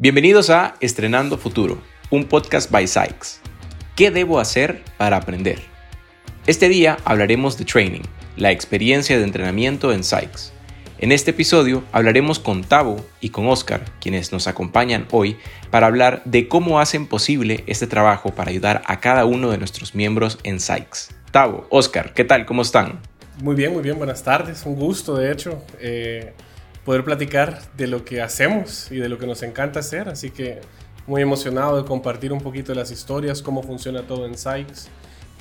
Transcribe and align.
Bienvenidos 0.00 0.48
a 0.48 0.76
Estrenando 0.80 1.38
Futuro, 1.38 1.82
un 2.10 2.26
podcast 2.26 2.70
by 2.70 2.86
Sykes. 2.86 3.40
¿Qué 3.96 4.12
debo 4.12 4.38
hacer 4.38 4.84
para 4.96 5.16
aprender? 5.16 5.58
Este 6.46 6.68
día 6.68 6.98
hablaremos 7.04 7.58
de 7.58 7.64
training, 7.64 8.02
la 8.36 8.52
experiencia 8.52 9.18
de 9.18 9.24
entrenamiento 9.24 9.92
en 9.92 10.04
Sykes. 10.04 10.52
En 11.00 11.10
este 11.10 11.32
episodio 11.32 11.82
hablaremos 11.90 12.38
con 12.38 12.62
Tavo 12.62 13.04
y 13.20 13.30
con 13.30 13.48
Oscar, 13.48 13.86
quienes 14.00 14.30
nos 14.30 14.46
acompañan 14.46 15.08
hoy, 15.10 15.36
para 15.72 15.88
hablar 15.88 16.22
de 16.24 16.46
cómo 16.46 16.78
hacen 16.78 17.08
posible 17.08 17.64
este 17.66 17.88
trabajo 17.88 18.32
para 18.32 18.52
ayudar 18.52 18.82
a 18.86 19.00
cada 19.00 19.24
uno 19.24 19.50
de 19.50 19.58
nuestros 19.58 19.96
miembros 19.96 20.38
en 20.44 20.60
Sykes. 20.60 21.08
Tavo, 21.32 21.66
Oscar, 21.70 22.14
¿qué 22.14 22.22
tal? 22.22 22.46
¿Cómo 22.46 22.62
están? 22.62 23.00
Muy 23.42 23.56
bien, 23.56 23.72
muy 23.72 23.82
bien, 23.82 23.98
buenas 23.98 24.22
tardes. 24.22 24.64
Un 24.64 24.76
gusto, 24.76 25.16
de 25.16 25.32
hecho. 25.32 25.60
Eh, 25.80 26.34
poder 26.88 27.04
platicar 27.04 27.60
de 27.76 27.86
lo 27.86 28.02
que 28.06 28.22
hacemos 28.22 28.90
y 28.90 28.96
de 28.96 29.10
lo 29.10 29.18
que 29.18 29.26
nos 29.26 29.42
encanta 29.42 29.80
hacer. 29.80 30.08
Así 30.08 30.30
que 30.30 30.62
muy 31.06 31.20
emocionado 31.20 31.76
de 31.76 31.86
compartir 31.86 32.32
un 32.32 32.40
poquito 32.40 32.72
de 32.72 32.76
las 32.76 32.90
historias, 32.90 33.42
cómo 33.42 33.62
funciona 33.62 34.04
todo 34.04 34.24
en 34.24 34.38
Sykes, 34.38 34.88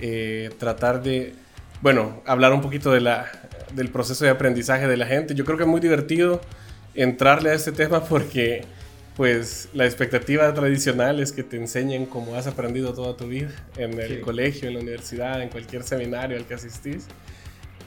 eh, 0.02 0.50
tratar 0.60 1.02
de, 1.02 1.36
bueno, 1.82 2.22
hablar 2.26 2.52
un 2.52 2.60
poquito 2.60 2.92
de 2.92 3.00
la, 3.00 3.32
del 3.74 3.90
proceso 3.92 4.26
de 4.26 4.32
aprendizaje 4.32 4.90
de 4.90 4.98
la 4.98 5.06
gente. 5.06 5.36
Yo 5.36 5.46
creo 5.46 5.56
que 5.56 5.64
es 5.64 5.70
muy 5.70 5.80
divertido 5.80 6.42
entrarle 6.96 7.52
a 7.52 7.54
este 7.54 7.72
tema 7.72 8.04
porque 8.04 8.66
pues 9.16 9.70
la 9.74 9.86
expectativa 9.86 10.54
tradicional 10.54 11.22
es 11.22 11.32
que 11.32 11.44
te 11.44 11.56
enseñen 11.56 12.08
cómo 12.08 12.36
has 12.36 12.48
aprendido 12.48 12.94
toda 12.94 13.16
tu 13.16 13.26
vida 13.26 13.52
en 13.78 13.98
el 14.02 14.20
colegio, 14.20 14.68
en 14.68 14.74
la 14.74 14.82
universidad, 14.82 15.42
en 15.42 15.48
cualquier 15.48 15.84
seminario 15.84 16.36
al 16.36 16.44
que 16.44 16.56
asistís. 16.56 17.08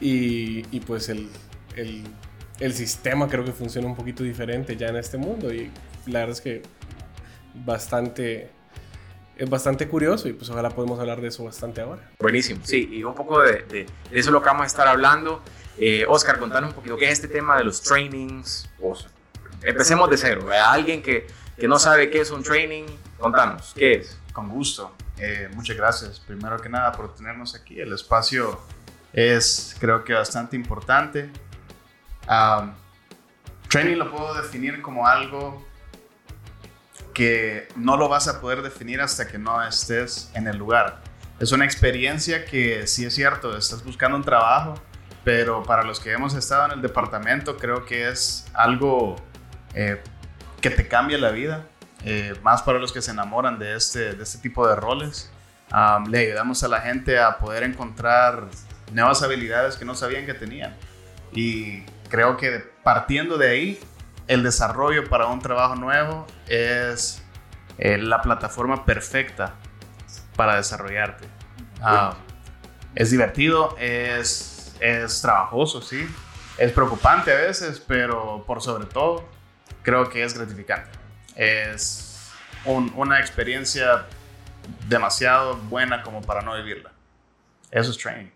Y, 0.01 0.65
y 0.75 0.81
pues 0.81 1.11
el, 1.11 1.29
el 1.77 2.05
el 2.61 2.75
sistema 2.75 3.27
creo 3.29 3.45
que 3.45 3.53
funciona 3.53 3.87
un 3.87 3.97
poquito 3.97 4.23
diferente 4.23 4.77
ya 4.77 4.89
en 4.89 4.97
este 4.97 5.17
mundo 5.17 5.53
y 5.53 5.71
la 6.07 6.21
verdad 6.21 6.37
es 6.37 6.41
que 6.41 6.63
bastante 7.55 8.51
es 9.37 9.49
bastante 9.49 9.89
curioso 9.89 10.29
y 10.29 10.35
pues 10.35 10.51
ojalá 10.51 10.69
podemos 10.69 11.01
hablar 11.01 11.23
de 11.23 11.29
eso 11.29 11.45
bastante 11.45 11.81
ahora. 11.81 12.11
Buenísimo, 12.19 12.61
sí, 12.63 12.91
y 12.93 13.03
un 13.03 13.15
poco 13.15 13.41
de, 13.41 13.63
de, 13.63 13.81
eso 13.81 13.89
es 14.11 14.27
lo 14.27 14.43
que 14.43 14.47
vamos 14.47 14.65
a 14.65 14.67
estar 14.67 14.87
hablando. 14.87 15.43
Eh, 15.79 16.05
Oscar, 16.07 16.39
contanos 16.39 16.71
un 16.71 16.77
poquito 16.77 16.99
qué 16.99 17.07
es 17.07 17.13
este 17.13 17.29
tema 17.29 17.57
de 17.57 17.65
los 17.65 17.81
trainings. 17.81 18.69
Pues, 18.79 19.07
empecemos 19.63 20.11
de 20.11 20.19
cero, 20.19 20.45
¿verdad? 20.45 20.73
alguien 20.73 21.01
que, 21.01 21.27
que, 21.57 21.67
no 21.67 21.79
sabe 21.79 22.11
qué 22.11 22.21
es 22.21 22.31
un 22.31 22.43
training, 22.43 22.85
contanos, 23.19 23.73
¿qué 23.75 23.95
es? 23.95 24.19
Con 24.35 24.51
gusto, 24.51 24.95
eh, 25.17 25.49
muchas 25.55 25.75
gracias 25.75 26.21
primero 26.21 26.59
que 26.59 26.69
nada 26.69 26.93
por 26.93 27.15
tenernos 27.15 27.55
aquí. 27.55 27.81
El 27.81 27.95
espacio 27.95 28.61
es 29.15 29.75
creo 29.81 30.05
que 30.05 30.13
bastante 30.13 30.55
importante 30.55 31.31
training 33.69 33.97
lo 33.97 34.11
puedo 34.11 34.35
definir 34.35 34.83
como 34.83 35.07
algo 35.07 35.67
que 37.15 37.69
no 37.77 37.97
lo 37.97 38.09
vas 38.09 38.29
a 38.29 38.41
poder 38.41 38.63
definir 38.63 39.01
hasta 39.01 39.27
que 39.27 39.39
no 39.39 39.63
estés 39.63 40.31
en 40.35 40.47
el 40.47 40.57
lugar. 40.57 41.01
Es 41.39 41.53
una 41.53 41.65
experiencia 41.65 42.45
que 42.45 42.87
sí 42.87 43.07
es 43.07 43.15
cierto, 43.15 43.57
estás 43.57 43.85
buscando 43.85 44.17
un 44.17 44.25
trabajo, 44.25 44.75
pero 45.25 45.63
para 45.63 45.83
los 45.85 46.01
que 46.01 46.13
hemos 46.13 46.35
estado 46.35 46.67
en 46.67 46.73
el 46.73 46.83
departamento 46.83 47.57
creo 47.57 47.85
que 47.85 48.09
es 48.09 48.47
algo 48.55 49.17
eh, 49.75 50.03
que 50.61 50.71
te 50.71 50.87
cambia 50.87 51.19
la 51.19 51.31
vida, 51.31 51.67
eh, 52.05 52.35
más 52.43 52.63
para 52.63 52.79
los 52.79 52.93
que 52.93 53.03
se 53.03 53.11
enamoran 53.11 53.59
de 53.59 53.77
este, 53.77 54.15
de 54.15 54.23
este 54.23 54.39
tipo 54.39 54.67
de 54.69 54.77
roles. 54.77 55.31
le 56.09 56.19
ayudamos 56.19 56.63
a 56.63 56.69
la 56.69 56.81
gente 56.81 57.19
a 57.19 57.39
poder 57.39 57.63
encontrar 57.63 58.49
nuevas 58.93 59.23
habilidades 59.23 59.77
que 59.77 59.85
no 59.85 59.95
sabían 59.95 60.27
que 60.27 60.35
tenían. 60.35 60.77
Y 61.33 61.85
creo 62.11 62.37
que 62.37 62.59
partiendo 62.83 63.39
de 63.39 63.49
ahí, 63.49 63.81
el 64.27 64.43
desarrollo 64.43 65.09
para 65.09 65.27
un 65.27 65.41
trabajo 65.41 65.77
nuevo 65.77 66.27
es 66.47 67.23
eh, 67.79 67.97
la 67.97 68.21
plataforma 68.21 68.85
perfecta 68.85 69.55
para 70.37 70.57
desarrollarte. 70.57 71.27
Ah, 71.81 72.15
es 72.95 73.11
divertido, 73.11 73.75
es, 73.79 74.77
es 74.81 75.23
trabajoso, 75.23 75.81
sí. 75.81 76.07
Es 76.59 76.73
preocupante 76.73 77.33
a 77.33 77.37
veces, 77.37 77.81
pero 77.81 78.45
por 78.47 78.61
sobre 78.61 78.85
todo, 78.85 79.27
creo 79.83 80.11
que 80.11 80.23
es 80.23 80.35
gratificante. 80.35 80.91
Es 81.37 82.31
una 82.67 83.19
experiencia 83.21 84.07
demasiado 84.89 85.57
buena 85.57 86.03
como 86.03 86.21
para 86.21 86.43
no 86.43 86.55
vivirla. 86.57 86.93
Eso 87.71 87.93
es 87.93 87.99
training. 87.99 88.31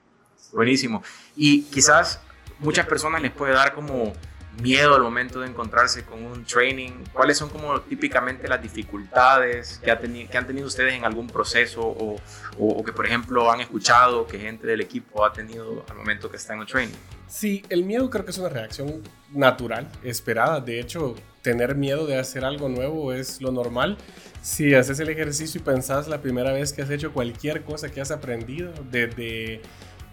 Buenísimo. 0.52 1.02
Y 1.36 1.64
quizás 1.64 2.20
muchas 2.64 2.86
personas 2.86 3.22
les 3.22 3.30
puede 3.30 3.52
dar 3.52 3.74
como 3.74 4.12
miedo 4.60 4.94
al 4.94 5.02
momento 5.02 5.40
de 5.40 5.48
encontrarse 5.48 6.04
con 6.04 6.24
un 6.24 6.44
training? 6.44 7.04
¿Cuáles 7.12 7.38
son 7.38 7.48
como 7.48 7.80
típicamente 7.82 8.48
las 8.48 8.60
dificultades 8.62 9.80
que, 9.84 9.90
ha 9.90 10.00
que 10.00 10.38
han 10.38 10.46
tenido 10.46 10.66
ustedes 10.66 10.94
en 10.94 11.04
algún 11.04 11.28
proceso 11.28 11.82
o, 11.82 12.16
o, 12.58 12.84
que 12.84 12.92
por 12.92 13.06
ejemplo 13.06 13.50
han 13.50 13.60
escuchado 13.60 14.26
que 14.26 14.38
gente 14.38 14.66
del 14.66 14.80
equipo 14.80 15.24
ha 15.24 15.32
tenido 15.32 15.84
al 15.88 15.96
momento 15.96 16.30
que 16.30 16.36
está 16.36 16.54
en 16.54 16.60
un 16.60 16.66
training? 16.66 16.94
Sí, 17.28 17.64
el 17.68 17.84
miedo 17.84 18.10
creo 18.10 18.24
que 18.24 18.30
es 18.30 18.38
una 18.38 18.48
reacción 18.48 19.02
natural, 19.32 19.88
esperada. 20.02 20.60
De 20.60 20.78
hecho, 20.78 21.16
tener 21.42 21.74
miedo 21.74 22.06
de 22.06 22.18
hacer 22.18 22.44
algo 22.44 22.68
nuevo 22.68 23.12
es 23.12 23.40
lo 23.40 23.50
normal. 23.50 23.98
Si 24.40 24.74
haces 24.74 25.00
el 25.00 25.08
ejercicio 25.08 25.60
y 25.60 25.64
pensás 25.64 26.06
la 26.06 26.20
primera 26.20 26.52
vez 26.52 26.72
que 26.72 26.82
has 26.82 26.90
hecho 26.90 27.12
cualquier 27.12 27.62
cosa 27.62 27.90
que 27.90 28.00
has 28.00 28.10
aprendido, 28.10 28.72
desde 28.90 29.62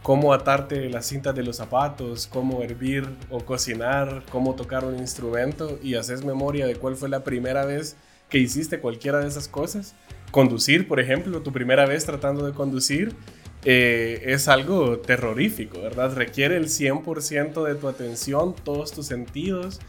cómo 0.02 0.34
atarte 0.34 0.90
las 0.90 1.06
cintas 1.06 1.36
de 1.36 1.44
los 1.44 1.58
zapatos, 1.58 2.28
cómo 2.28 2.64
hervir 2.64 3.08
o 3.30 3.40
cocinar, 3.46 4.24
cómo 4.32 4.56
tocar 4.56 4.84
un 4.84 4.98
instrumento 4.98 5.80
y 5.82 5.96
haces 5.96 6.24
memoria 6.26 6.66
de 6.66 6.76
cuál 6.76 6.96
fue 6.96 7.10
la 7.10 7.24
primera 7.24 7.66
vez 7.66 7.96
que 8.30 8.40
hiciste 8.40 8.80
cualquiera 8.80 9.20
de 9.20 9.28
esas 9.28 9.48
cosas. 9.48 9.96
Conducir, 10.32 10.88
por 10.88 11.00
ejemplo, 11.00 11.42
tu 11.42 11.52
primera 11.52 11.86
vez 11.86 12.06
tratando 12.06 12.46
de 12.46 12.54
conducir 12.54 13.16
eh, 13.64 14.24
es 14.26 14.48
algo 14.48 15.00
terrorífico, 15.00 15.82
¿verdad? 15.82 16.16
Requiere 16.16 16.58
el 16.58 16.66
100% 16.66 17.64
de 17.64 17.76
tu 17.76 17.88
atención, 17.88 18.56
todos 18.56 18.92
tus 18.92 19.06
sentidos. 19.06 19.80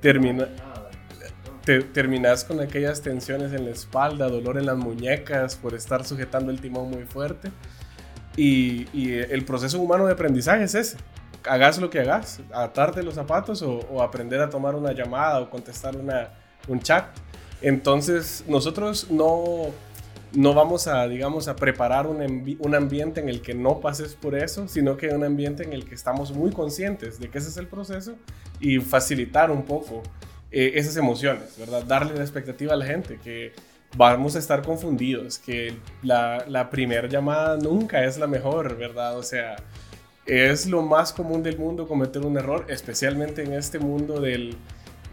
Termina, 0.00 0.48
te, 1.64 1.80
terminas 1.82 2.44
con 2.44 2.60
aquellas 2.60 3.00
tensiones 3.00 3.52
en 3.52 3.64
la 3.64 3.70
espalda, 3.70 4.28
dolor 4.28 4.58
en 4.58 4.66
las 4.66 4.76
muñecas 4.76 5.56
por 5.56 5.74
estar 5.74 6.04
sujetando 6.04 6.50
el 6.50 6.60
timón 6.60 6.90
muy 6.90 7.04
fuerte. 7.04 7.50
Y, 8.36 8.86
el 9.12 9.44
proceso 9.44 9.80
humano 9.80 10.06
de 10.06 10.12
aprendizaje 10.12 10.64
es 10.64 10.74
ese. 10.74 10.96
Hagas 11.44 11.78
lo 11.78 11.90
que 11.90 12.00
hagas, 12.00 12.40
atarte 12.52 13.02
los 13.02 13.14
zapatos 13.14 13.62
o, 13.62 14.02
aprender 14.02 14.40
a 14.40 14.48
tomar 14.48 14.74
una 14.74 14.92
llamada 14.92 15.40
o 15.40 15.50
contestar 15.50 15.96
una, 15.96 16.30
un 16.68 16.80
chat. 16.80 17.06
Entonces, 17.60 18.44
nosotros 18.48 19.10
no, 19.10 19.66
no 20.32 20.54
vamos 20.54 20.86
a, 20.86 21.06
digamos, 21.08 21.48
a 21.48 21.56
preparar 21.56 22.06
un, 22.06 22.56
un, 22.58 22.74
ambiente 22.74 23.20
en 23.20 23.28
el 23.28 23.42
que 23.42 23.54
no 23.54 23.80
pases 23.80 24.14
por 24.14 24.34
eso, 24.34 24.68
sino 24.68 24.96
que 24.96 25.08
un 25.08 25.24
ambiente 25.24 25.62
en 25.62 25.72
el 25.72 25.84
que 25.84 25.94
estamos 25.94 26.32
muy 26.32 26.50
conscientes 26.50 27.18
de 27.18 27.28
que 27.28 27.38
ese 27.38 27.48
es 27.48 27.56
el 27.56 27.66
proceso 27.66 28.14
y 28.60 28.78
facilitar 28.78 29.50
un 29.50 29.64
poco 29.64 30.02
eh, 30.50 30.72
esas 30.74 30.96
emociones, 30.96 31.56
¿verdad? 31.58 31.82
Darle 31.84 32.14
la 32.14 32.20
expectativa 32.20 32.74
a 32.74 32.76
la 32.76 32.84
gente 32.84 33.18
que 33.22 33.52
vamos 33.96 34.36
a 34.36 34.38
estar 34.38 34.62
confundidos, 34.62 35.38
que 35.38 35.76
la, 36.02 36.44
la 36.48 36.70
primera 36.70 37.08
llamada 37.08 37.56
nunca 37.56 38.04
es 38.04 38.18
la 38.18 38.26
mejor, 38.26 38.76
¿verdad? 38.76 39.18
O 39.18 39.22
sea, 39.22 39.56
es 40.26 40.66
lo 40.66 40.82
más 40.82 41.12
común 41.12 41.42
del 41.42 41.58
mundo 41.58 41.86
cometer 41.86 42.24
un 42.24 42.36
error, 42.36 42.66
especialmente 42.68 43.42
en 43.42 43.52
este 43.52 43.78
mundo 43.78 44.20
del, 44.20 44.56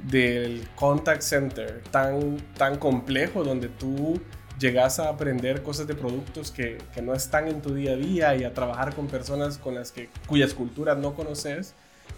del 0.08 0.68
contact 0.76 1.22
center 1.22 1.82
tan, 1.92 2.38
tan 2.58 2.78
complejo 2.78 3.44
donde 3.44 3.70
tú 3.70 4.20
llegas 4.60 5.00
a 5.00 5.10
aprender 5.10 5.64
cosas 5.64 5.88
de 5.88 5.96
productos 5.96 6.52
que, 6.52 6.78
que, 6.94 7.02
no 7.02 7.14
están 7.14 7.48
en 7.48 7.62
tu 7.62 7.74
día 7.74 7.94
a 7.94 7.96
día 7.96 8.36
y 8.36 8.44
a 8.44 8.54
trabajar 8.54 8.94
con 8.94 9.08
personas 9.08 9.58
con 9.58 9.74
las 9.76 9.92
que, 9.92 10.10
cuyas 10.28 10.54
culturas 10.54 10.98
no 10.98 11.16
conoces. 11.16 11.74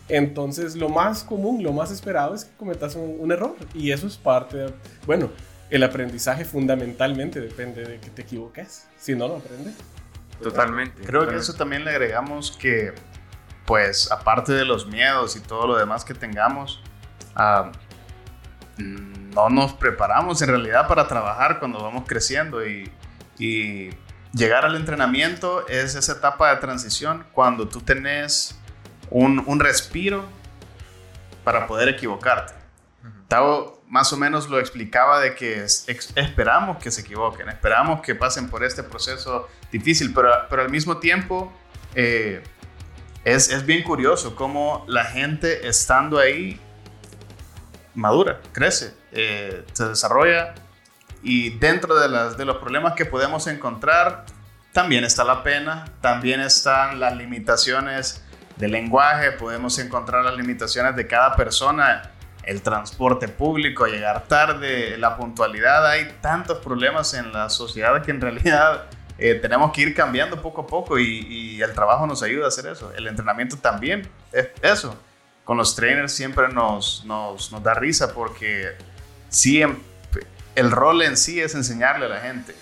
Entonces, 0.09 0.75
lo 0.75 0.89
más 0.89 1.23
común, 1.23 1.63
lo 1.63 1.71
más 1.71 1.91
esperado 1.91 2.33
es 2.33 2.45
que 2.45 2.55
cometas 2.57 2.95
un, 2.95 3.31
error. 3.31 3.55
Y 3.73 3.91
eso 3.91 4.07
es 4.07 4.17
parte, 4.17 4.57
de, 4.57 4.73
bueno, 5.05 5.29
el 5.71 5.83
aprendizaje 5.83 6.43
fundamentalmente 6.43 7.39
depende 7.39 7.85
de 7.85 7.99
que 7.99 8.09
te 8.09 8.23
equivoques. 8.23 8.87
Si 8.97 9.15
no, 9.15 9.29
no 9.29 9.37
aprendes. 9.37 9.75
Totalmente. 10.43 11.01
Creo 11.03 11.27
que 11.27 11.37
eso 11.37 11.53
también 11.53 11.85
le 11.85 11.91
agregamos 11.91 12.51
que, 12.51 12.93
pues, 13.65 14.11
aparte 14.11 14.51
de 14.51 14.65
los 14.65 14.85
miedos 14.85 15.37
y 15.37 15.39
todo 15.39 15.67
lo 15.67 15.77
demás 15.77 16.03
que 16.03 16.13
tengamos, 16.13 16.83
ah, 17.35 17.71
no 18.77 19.49
nos 19.49 19.73
preparamos 19.73 20.41
en 20.41 20.49
realidad 20.49 20.89
para 20.89 21.07
trabajar 21.07 21.59
cuando 21.59 21.81
vamos 21.81 22.03
creciendo 22.05 22.67
y, 22.67 22.91
y 23.39 23.91
llegar 24.33 24.65
al 24.65 24.75
entrenamiento 24.75 25.65
es 25.69 25.95
esa 25.95 26.13
etapa 26.13 26.53
de 26.53 26.57
transición 26.57 27.25
cuando 27.31 27.69
tú 27.69 27.79
tenés 27.79 28.59
un, 29.09 29.41
un 29.45 29.59
respiro 29.61 30.25
para 31.45 31.65
poder 31.65 31.87
equivocarte. 31.87 32.53
Tavo 33.29 33.80
más 33.91 34.13
o 34.13 34.17
menos 34.17 34.49
lo 34.49 34.57
explicaba 34.57 35.19
de 35.19 35.35
que 35.35 35.65
esperamos 36.15 36.81
que 36.81 36.89
se 36.89 37.01
equivoquen, 37.01 37.49
esperamos 37.49 38.01
que 38.01 38.15
pasen 38.15 38.49
por 38.49 38.63
este 38.63 38.83
proceso 38.83 39.49
difícil, 39.69 40.13
pero, 40.13 40.31
pero 40.49 40.61
al 40.61 40.69
mismo 40.69 40.97
tiempo 40.97 41.51
eh, 41.93 42.41
es, 43.25 43.49
es, 43.49 43.65
bien 43.65 43.83
curioso 43.83 44.33
cómo 44.33 44.85
la 44.87 45.03
gente 45.03 45.67
estando 45.67 46.19
ahí 46.19 46.57
madura, 47.93 48.39
crece, 48.53 48.93
eh, 49.11 49.65
se 49.73 49.89
desarrolla 49.89 50.55
y 51.21 51.49
dentro 51.59 51.99
de, 51.99 52.07
las, 52.07 52.37
de 52.37 52.45
los 52.45 52.59
problemas 52.59 52.93
que 52.93 53.03
podemos 53.03 53.45
encontrar 53.47 54.25
también 54.71 55.03
está 55.03 55.25
la 55.25 55.43
pena, 55.43 55.83
también 55.99 56.39
están 56.39 56.97
las 57.01 57.17
limitaciones 57.17 58.23
del 58.55 58.71
lenguaje, 58.71 59.33
podemos 59.33 59.77
encontrar 59.79 60.23
las 60.23 60.37
limitaciones 60.37 60.95
de 60.95 61.07
cada 61.07 61.35
persona, 61.35 62.09
el 62.43 62.61
transporte 62.61 63.27
público, 63.27 63.85
llegar 63.85 64.27
tarde, 64.27 64.97
la 64.97 65.17
puntualidad, 65.17 65.85
hay 65.87 66.17
tantos 66.21 66.57
problemas 66.59 67.13
en 67.13 67.31
la 67.31 67.49
sociedad 67.49 68.03
que 68.03 68.11
en 68.11 68.21
realidad 68.21 68.85
eh, 69.17 69.35
tenemos 69.35 69.71
que 69.71 69.81
ir 69.81 69.93
cambiando 69.93 70.41
poco 70.41 70.61
a 70.61 70.67
poco 70.67 70.97
y, 70.97 71.61
el 71.61 71.73
trabajo 71.73 72.07
nos 72.07 72.23
ayuda 72.23 72.45
a 72.45 72.47
hacer 72.47 72.65
eso, 72.65 72.91
el 72.93 73.05
entrenamiento 73.07 73.55
también 73.57 74.09
es 74.31 74.47
eso. 74.63 74.97
Con 75.43 75.57
los 75.57 75.75
trainers 75.75 76.11
siempre 76.11 76.47
nos, 76.47 77.05
nos, 77.05 77.51
da 77.61 77.75
risa 77.75 78.13
porque 78.13 78.69
siempre, 79.29 80.25
el 80.55 80.71
rol 80.71 81.03
en 81.03 81.17
sí 81.17 81.39
es 81.39 81.53
enseñarle 81.53 82.07
a 82.07 82.09
la 82.09 82.19
gente 82.19 82.55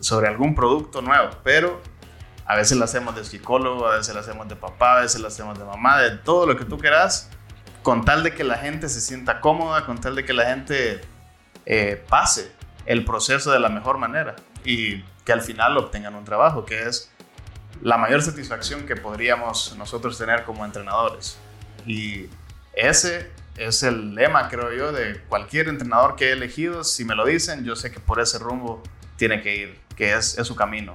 sobre 0.00 0.28
algún 0.28 0.54
producto 0.54 1.02
nuevo, 1.02 1.28
pero 1.42 1.80
a 2.46 2.56
veces 2.56 2.78
lo 2.78 2.84
hacemos 2.84 3.14
de 3.14 3.24
psicólogo, 3.24 3.86
a 3.86 3.96
veces 3.96 4.14
lo 4.14 4.20
hacemos 4.20 4.48
de 4.48 4.56
papá, 4.56 4.98
a 4.98 5.00
veces 5.02 5.20
lo 5.20 5.28
hacemos 5.28 5.58
de 5.58 5.64
mamá, 5.66 6.00
de 6.00 6.16
todo 6.16 6.46
lo 6.46 6.56
que 6.56 6.64
tú 6.64 6.78
quieras, 6.78 7.28
con 7.82 8.04
tal 8.04 8.22
de 8.22 8.34
que 8.34 8.44
la 8.44 8.58
gente 8.58 8.88
se 8.88 9.00
sienta 9.00 9.40
cómoda, 9.40 9.86
con 9.86 10.00
tal 10.00 10.14
de 10.14 10.24
que 10.24 10.32
la 10.32 10.46
gente 10.46 11.00
eh, 11.66 12.02
pase 12.08 12.50
el 12.86 13.04
proceso 13.04 13.50
de 13.50 13.60
la 13.60 13.68
mejor 13.68 13.98
manera 13.98 14.36
y 14.64 15.02
que 15.24 15.32
al 15.32 15.42
final 15.42 15.76
obtengan 15.76 16.14
un 16.14 16.24
trabajo, 16.24 16.64
que 16.64 16.84
es 16.88 17.10
la 17.82 17.98
mayor 17.98 18.22
satisfacción 18.22 18.86
que 18.86 18.96
podríamos 18.96 19.76
nosotros 19.76 20.18
tener 20.18 20.44
como 20.44 20.64
entrenadores. 20.64 21.38
Y 21.86 22.26
ese 22.72 23.30
es 23.56 23.82
el 23.82 24.14
lema, 24.14 24.48
creo 24.48 24.72
yo, 24.72 24.92
de 24.92 25.20
cualquier 25.28 25.68
entrenador 25.68 26.16
que 26.16 26.30
he 26.30 26.32
elegido. 26.32 26.84
Si 26.84 27.04
me 27.04 27.14
lo 27.14 27.26
dicen, 27.26 27.64
yo 27.64 27.76
sé 27.76 27.90
que 27.90 28.00
por 28.00 28.20
ese 28.20 28.38
rumbo 28.38 28.82
tiene 29.16 29.42
que 29.42 29.56
ir, 29.56 29.80
que 29.96 30.14
es, 30.14 30.38
es 30.38 30.46
su 30.46 30.56
camino 30.56 30.94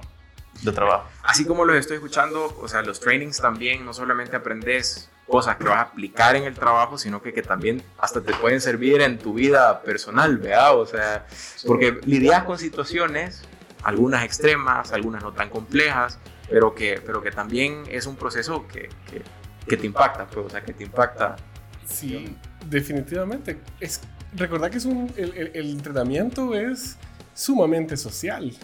de 0.62 0.72
trabajo. 0.72 1.08
Así 1.22 1.44
como 1.44 1.64
los 1.64 1.76
estoy 1.76 1.96
escuchando, 1.96 2.56
o 2.60 2.68
sea, 2.68 2.82
los 2.82 3.00
trainings 3.00 3.40
también, 3.40 3.84
no 3.84 3.92
solamente 3.92 4.36
aprendes 4.36 5.10
cosas 5.26 5.56
que 5.56 5.64
vas 5.64 5.78
a 5.78 5.80
aplicar 5.82 6.36
en 6.36 6.44
el 6.44 6.54
trabajo, 6.54 6.98
sino 6.98 7.22
que, 7.22 7.32
que 7.32 7.42
también 7.42 7.82
hasta 7.98 8.20
te 8.20 8.32
pueden 8.34 8.60
servir 8.60 9.00
en 9.00 9.18
tu 9.18 9.34
vida 9.34 9.82
personal, 9.82 10.38
¿verdad? 10.38 10.78
O 10.78 10.86
sea, 10.86 11.26
porque 11.66 11.98
lidias 12.04 12.44
con 12.44 12.58
situaciones, 12.58 13.42
algunas 13.82 14.24
extremas, 14.24 14.92
algunas 14.92 15.22
no 15.22 15.32
tan 15.32 15.50
complejas, 15.50 16.18
pero 16.48 16.74
que, 16.74 17.00
pero 17.04 17.22
que 17.22 17.30
también 17.30 17.84
es 17.88 18.06
un 18.06 18.16
proceso 18.16 18.66
que, 18.68 18.90
que, 19.10 19.22
que 19.66 19.76
te 19.76 19.86
impacta, 19.86 20.26
pues, 20.26 20.46
o 20.46 20.50
sea, 20.50 20.62
que 20.62 20.74
te 20.74 20.84
impacta. 20.84 21.36
Sí, 21.86 22.36
definitivamente. 22.66 23.60
Es, 23.80 24.00
recordar 24.34 24.70
que 24.70 24.78
es 24.78 24.84
un, 24.84 25.12
el, 25.16 25.32
el, 25.34 25.50
el 25.54 25.70
entrenamiento 25.70 26.54
es 26.54 26.96
sumamente 27.34 27.96
social. 27.96 28.54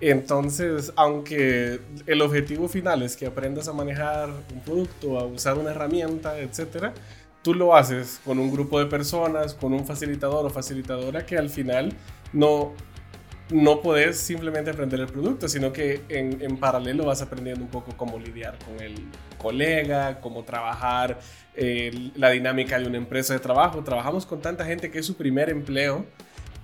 Entonces, 0.00 0.92
aunque 0.96 1.80
el 2.06 2.22
objetivo 2.22 2.68
final 2.68 3.02
es 3.02 3.16
que 3.16 3.26
aprendas 3.26 3.68
a 3.68 3.72
manejar 3.72 4.30
un 4.52 4.60
producto, 4.60 5.18
a 5.18 5.24
usar 5.24 5.58
una 5.58 5.70
herramienta, 5.72 6.38
etcétera, 6.38 6.94
tú 7.42 7.54
lo 7.54 7.76
haces 7.76 8.20
con 8.24 8.38
un 8.38 8.50
grupo 8.50 8.78
de 8.78 8.86
personas, 8.86 9.54
con 9.54 9.74
un 9.74 9.86
facilitador 9.86 10.46
o 10.46 10.50
facilitadora 10.50 11.26
que 11.26 11.36
al 11.36 11.50
final 11.50 11.92
no, 12.32 12.72
no 13.50 13.82
puedes 13.82 14.18
simplemente 14.18 14.70
aprender 14.70 15.00
el 15.00 15.06
producto, 15.06 15.48
sino 15.48 15.72
que 15.72 16.02
en, 16.08 16.40
en, 16.40 16.56
paralelo 16.56 17.04
vas 17.04 17.20
aprendiendo 17.20 17.62
un 17.62 17.70
poco 17.70 17.94
cómo 17.96 18.18
lidiar 18.18 18.58
con 18.64 18.80
el 18.80 18.94
colega, 19.36 20.20
cómo 20.20 20.44
trabajar, 20.44 21.18
la 22.14 22.30
dinámica 22.30 22.78
de 22.78 22.86
una 22.86 22.96
empresa 22.96 23.34
de 23.34 23.40
trabajo. 23.40 23.84
Trabajamos 23.84 24.24
con 24.24 24.40
tanta 24.40 24.64
gente 24.64 24.90
que 24.90 25.00
es 25.00 25.06
su 25.06 25.14
primer 25.14 25.50
empleo 25.50 26.06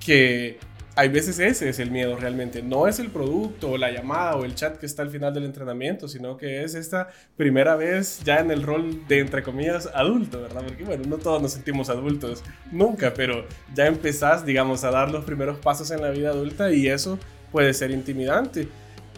que 0.05 0.59
hay 0.99 1.11
veces 1.11 1.39
ese 1.39 1.69
es 1.69 1.79
el 1.79 1.91
miedo 1.91 2.17
realmente. 2.17 2.63
No 2.63 2.89
es 2.89 2.99
el 2.99 3.11
producto 3.11 3.73
o 3.73 3.77
la 3.77 3.91
llamada 3.91 4.37
o 4.37 4.47
el 4.47 4.55
chat 4.55 4.79
que 4.79 4.87
está 4.87 5.03
al 5.03 5.11
final 5.11 5.35
del 5.35 5.45
entrenamiento, 5.45 6.09
sino 6.09 6.39
que 6.39 6.65
es 6.65 6.75
esta 6.75 7.09
primera 7.37 7.77
vez 7.77 8.21
ya 8.25 8.39
en 8.39 8.51
el 8.51 8.63
rol 8.63 9.07
de, 9.07 9.21
entre 9.21 9.43
comillas, 9.43 9.91
adulto, 9.95 10.41
¿verdad? 10.41 10.63
Porque 10.67 10.85
bueno, 10.85 11.05
no 11.07 11.19
todos 11.19 11.43
nos 11.43 11.53
sentimos 11.53 11.91
adultos 11.91 12.43
nunca, 12.73 13.13
pero 13.13 13.45
ya 13.75 13.87
empezás, 13.87 14.47
digamos, 14.47 14.85
a 14.85 14.91
dar 14.91 15.11
los 15.11 15.27
primeros 15.27 15.59
pasos 15.59 15.91
en 15.91 16.01
la 16.01 16.09
vida 16.09 16.31
adulta 16.31 16.73
y 16.73 16.89
eso 16.89 17.19
puede 17.53 17.75
ser 17.75 17.91
intimidante. 17.91 18.67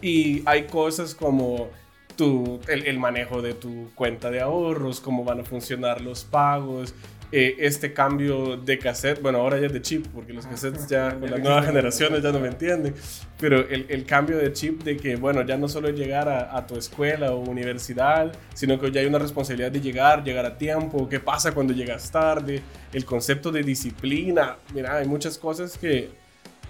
Y 0.01 0.43
hay 0.45 0.63
cosas 0.63 1.15
como 1.15 1.69
tu, 2.17 2.59
el, 2.67 2.87
el 2.87 2.99
manejo 2.99 3.41
de 3.41 3.53
tu 3.53 3.89
cuenta 3.95 4.29
de 4.29 4.41
ahorros, 4.41 4.99
cómo 4.99 5.23
van 5.23 5.39
a 5.39 5.43
funcionar 5.45 6.01
los 6.01 6.25
pagos, 6.25 6.93
eh, 7.31 7.57
este 7.59 7.93
cambio 7.93 8.57
de 8.57 8.79
cassette, 8.79 9.21
bueno, 9.21 9.37
ahora 9.37 9.59
ya 9.59 9.67
es 9.67 9.73
de 9.73 9.83
chip, 9.83 10.07
porque 10.07 10.33
los 10.33 10.47
cassettes 10.47 10.87
ya 10.87 11.15
con 11.19 11.29
las 11.29 11.39
nuevas 11.39 11.63
generaciones 11.63 12.23
ya 12.23 12.31
no 12.31 12.39
me 12.39 12.47
entienden, 12.47 12.95
pero 13.39 13.59
el, 13.69 13.85
el, 13.87 14.03
cambio 14.05 14.37
de 14.37 14.51
chip 14.51 14.81
de 14.81 14.97
que, 14.97 15.15
bueno, 15.15 15.45
ya 15.45 15.55
no 15.55 15.67
solo 15.67 15.89
es 15.89 15.95
llegar 15.95 16.27
a, 16.27 16.57
a, 16.57 16.65
tu 16.65 16.75
escuela 16.75 17.31
o 17.31 17.39
universidad, 17.39 18.31
sino 18.55 18.79
que 18.79 18.91
ya 18.91 19.01
hay 19.01 19.07
una 19.07 19.19
responsabilidad 19.19 19.71
de 19.71 19.79
llegar, 19.79 20.23
llegar 20.23 20.45
a 20.47 20.57
tiempo, 20.57 21.07
qué 21.07 21.19
pasa 21.19 21.51
cuando 21.51 21.71
llegas 21.71 22.09
tarde, 22.09 22.63
el 22.93 23.05
concepto 23.05 23.51
de 23.51 23.61
disciplina, 23.61 24.57
mira, 24.73 24.97
hay 24.97 25.07
muchas 25.07 25.37
cosas 25.37 25.77
que, 25.77 26.09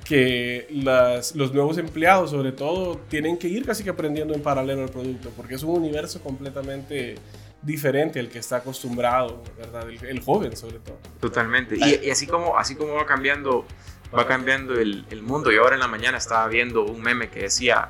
que 0.03 0.67
las, 0.71 1.35
los 1.35 1.53
nuevos 1.53 1.77
empleados, 1.77 2.31
sobre 2.31 2.51
todo, 2.51 2.99
tienen 3.07 3.37
que 3.37 3.47
ir 3.47 3.65
casi 3.65 3.83
que 3.83 3.91
aprendiendo 3.91 4.33
en 4.33 4.41
paralelo 4.41 4.83
al 4.83 4.89
producto, 4.89 5.31
porque 5.37 5.55
es 5.55 5.63
un 5.63 5.77
universo 5.77 6.21
completamente 6.21 7.15
diferente 7.61 8.19
al 8.19 8.29
que 8.29 8.39
está 8.39 8.57
acostumbrado, 8.57 9.43
¿verdad? 9.57 9.89
El, 9.89 10.03
el 10.05 10.21
joven 10.21 10.55
sobre 10.55 10.79
todo. 10.79 10.99
Totalmente. 11.19 11.75
Y, 11.77 12.07
y, 12.07 12.11
así, 12.11 12.27
como, 12.27 12.57
así 12.57 12.75
como 12.75 12.93
va 12.93 13.05
cambiando, 13.05 13.65
va 14.17 14.25
cambiando 14.25 14.79
el, 14.79 15.05
el, 15.09 15.21
mundo. 15.21 15.51
Y 15.51 15.57
ahora 15.57 15.75
en 15.75 15.81
la 15.81 15.87
mañana 15.87 16.17
estaba 16.17 16.47
viendo 16.47 16.83
un 16.83 17.01
meme 17.01 17.29
que 17.29 17.41
decía, 17.41 17.89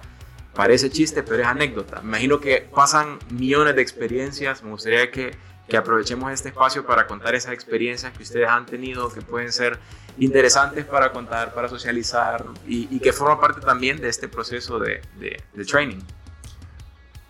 parece 0.55 0.89
chiste, 0.89 1.23
pero 1.23 1.41
es 1.41 1.47
anécdota. 1.47 2.01
Me 2.01 2.09
imagino 2.09 2.39
que 2.39 2.67
pasan 2.73 3.19
millones 3.29 3.75
de 3.75 3.81
experiencias. 3.81 4.63
Me 4.63 4.71
gustaría 4.71 5.11
que, 5.11 5.35
que 5.67 5.77
aprovechemos 5.77 6.31
este 6.31 6.49
espacio 6.49 6.85
para 6.85 7.05
contar 7.05 7.35
esas 7.35 7.53
experiencias 7.53 8.11
que 8.13 8.23
ustedes 8.23 8.49
han 8.49 8.65
tenido, 8.65 9.13
que 9.13 9.21
pueden 9.21 9.51
ser 9.51 9.77
interesantes 10.17 10.83
para 10.85 11.11
contar, 11.11 11.53
para 11.53 11.69
socializar 11.69 12.43
y, 12.67 12.93
y 12.93 12.99
que 12.99 13.13
forman 13.13 13.39
parte 13.39 13.61
también 13.61 14.01
de 14.01 14.09
este 14.09 14.27
proceso 14.27 14.79
de, 14.79 15.01
de, 15.19 15.41
de 15.53 15.65
training 15.65 15.99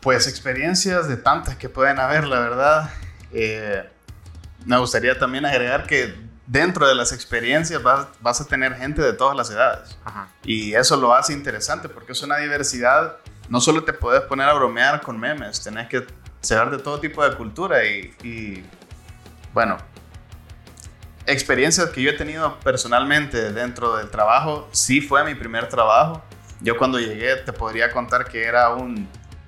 pues 0.01 0.27
experiencias 0.27 1.07
de 1.07 1.17
tantas 1.17 1.55
que 1.55 1.69
pueden 1.69 1.99
haber, 1.99 2.25
la 2.25 2.39
verdad. 2.39 2.89
Eh, 3.31 3.87
me 4.65 4.77
gustaría 4.77 5.17
también 5.17 5.45
agregar 5.45 5.85
que 5.85 6.15
dentro 6.47 6.87
de 6.87 6.95
las 6.95 7.11
experiencias 7.11 7.81
vas, 7.83 8.07
vas 8.21 8.41
a 8.41 8.45
tener 8.45 8.75
gente 8.75 9.01
de 9.01 9.13
todas 9.13 9.35
las 9.35 9.49
edades. 9.51 9.97
Ajá. 10.03 10.29
Y 10.43 10.73
eso 10.73 10.97
lo 10.97 11.13
hace 11.13 11.33
interesante 11.33 11.89
porque 11.89 12.13
es 12.13 12.23
una 12.23 12.37
diversidad. 12.37 13.17
No 13.49 13.61
solo 13.61 13.83
te 13.83 13.93
puedes 13.93 14.21
poner 14.21 14.47
a 14.47 14.53
bromear 14.53 15.01
con 15.01 15.19
memes, 15.19 15.61
tenés 15.61 15.87
que 15.89 16.05
saber 16.41 16.77
de 16.77 16.81
todo 16.81 16.99
tipo 16.99 17.27
de 17.27 17.35
cultura 17.35 17.85
y, 17.85 18.13
y 18.23 18.63
bueno, 19.53 19.77
experiencias 21.25 21.89
que 21.89 22.01
yo 22.01 22.11
he 22.11 22.13
tenido 22.13 22.59
personalmente 22.59 23.51
dentro 23.51 23.97
del 23.97 24.09
trabajo, 24.09 24.69
sí 24.71 25.01
fue 25.01 25.23
mi 25.23 25.35
primer 25.35 25.67
trabajo. 25.67 26.23
Yo 26.61 26.77
cuando 26.77 26.99
llegué 26.99 27.35
te 27.37 27.53
podría 27.53 27.91
contar 27.91 28.25
que 28.25 28.43
era 28.43 28.69
un 28.73 29.07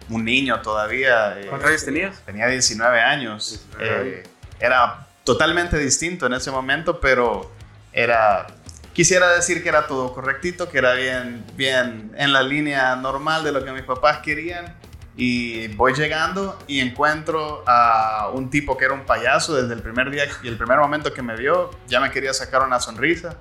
un 0.10 0.26
niño 0.26 0.62
todavía. 0.62 1.40
Eh, 1.40 1.48
¿Cuántos 1.48 1.70
años 1.70 1.86
tenías? 1.86 2.22
Tenía 2.26 2.48
19 2.48 3.02
años. 3.02 3.66
19 3.78 4.10
eh, 4.10 4.24
era 4.60 5.08
totalmente 5.24 5.78
distinto 5.78 6.26
en 6.26 6.34
ese 6.34 6.52
momento, 6.52 7.00
pero 7.00 7.52
era... 7.94 8.48
Quisiera 8.94 9.32
decir 9.34 9.64
que 9.64 9.70
era 9.70 9.88
todo 9.88 10.14
correctito, 10.14 10.68
que 10.68 10.78
era 10.78 10.94
bien, 10.94 11.46
bien 11.56 12.12
en 12.18 12.34
la 12.34 12.44
línea 12.44 12.96
normal 12.98 13.44
de 13.44 13.54
lo 13.54 13.64
que 13.64 13.72
mis 13.72 13.84
papás 13.84 14.20
querían. 14.20 14.76
Y 15.16 15.70
voy 15.70 15.94
llegando 15.94 16.58
y 16.68 16.80
encuentro 16.80 17.64
a 17.68 18.30
un 18.34 18.50
tipo 18.50 18.78
que 18.78 18.86
era 18.86 18.94
un 18.94 19.06
payaso 19.06 19.56
desde 19.56 19.74
el 19.74 19.82
primer 19.82 20.10
día 20.10 20.26
y 20.44 20.48
el 20.48 20.58
primer 20.58 20.78
momento 20.80 21.14
que 21.14 21.22
me 21.22 21.36
vio, 21.36 21.72
ya 21.88 22.00
me 22.00 22.12
quería 22.12 22.34
sacar 22.34 22.64
una 22.64 22.80
sonrisa. 22.80 23.38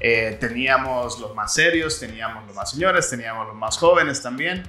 Eh, 0.00 0.36
teníamos 0.40 1.18
los 1.18 1.34
más 1.34 1.54
serios, 1.54 1.98
teníamos 1.98 2.46
los 2.46 2.54
más 2.54 2.70
señores, 2.70 3.08
teníamos 3.08 3.46
los 3.46 3.56
más 3.56 3.78
jóvenes 3.78 4.20
también. 4.22 4.62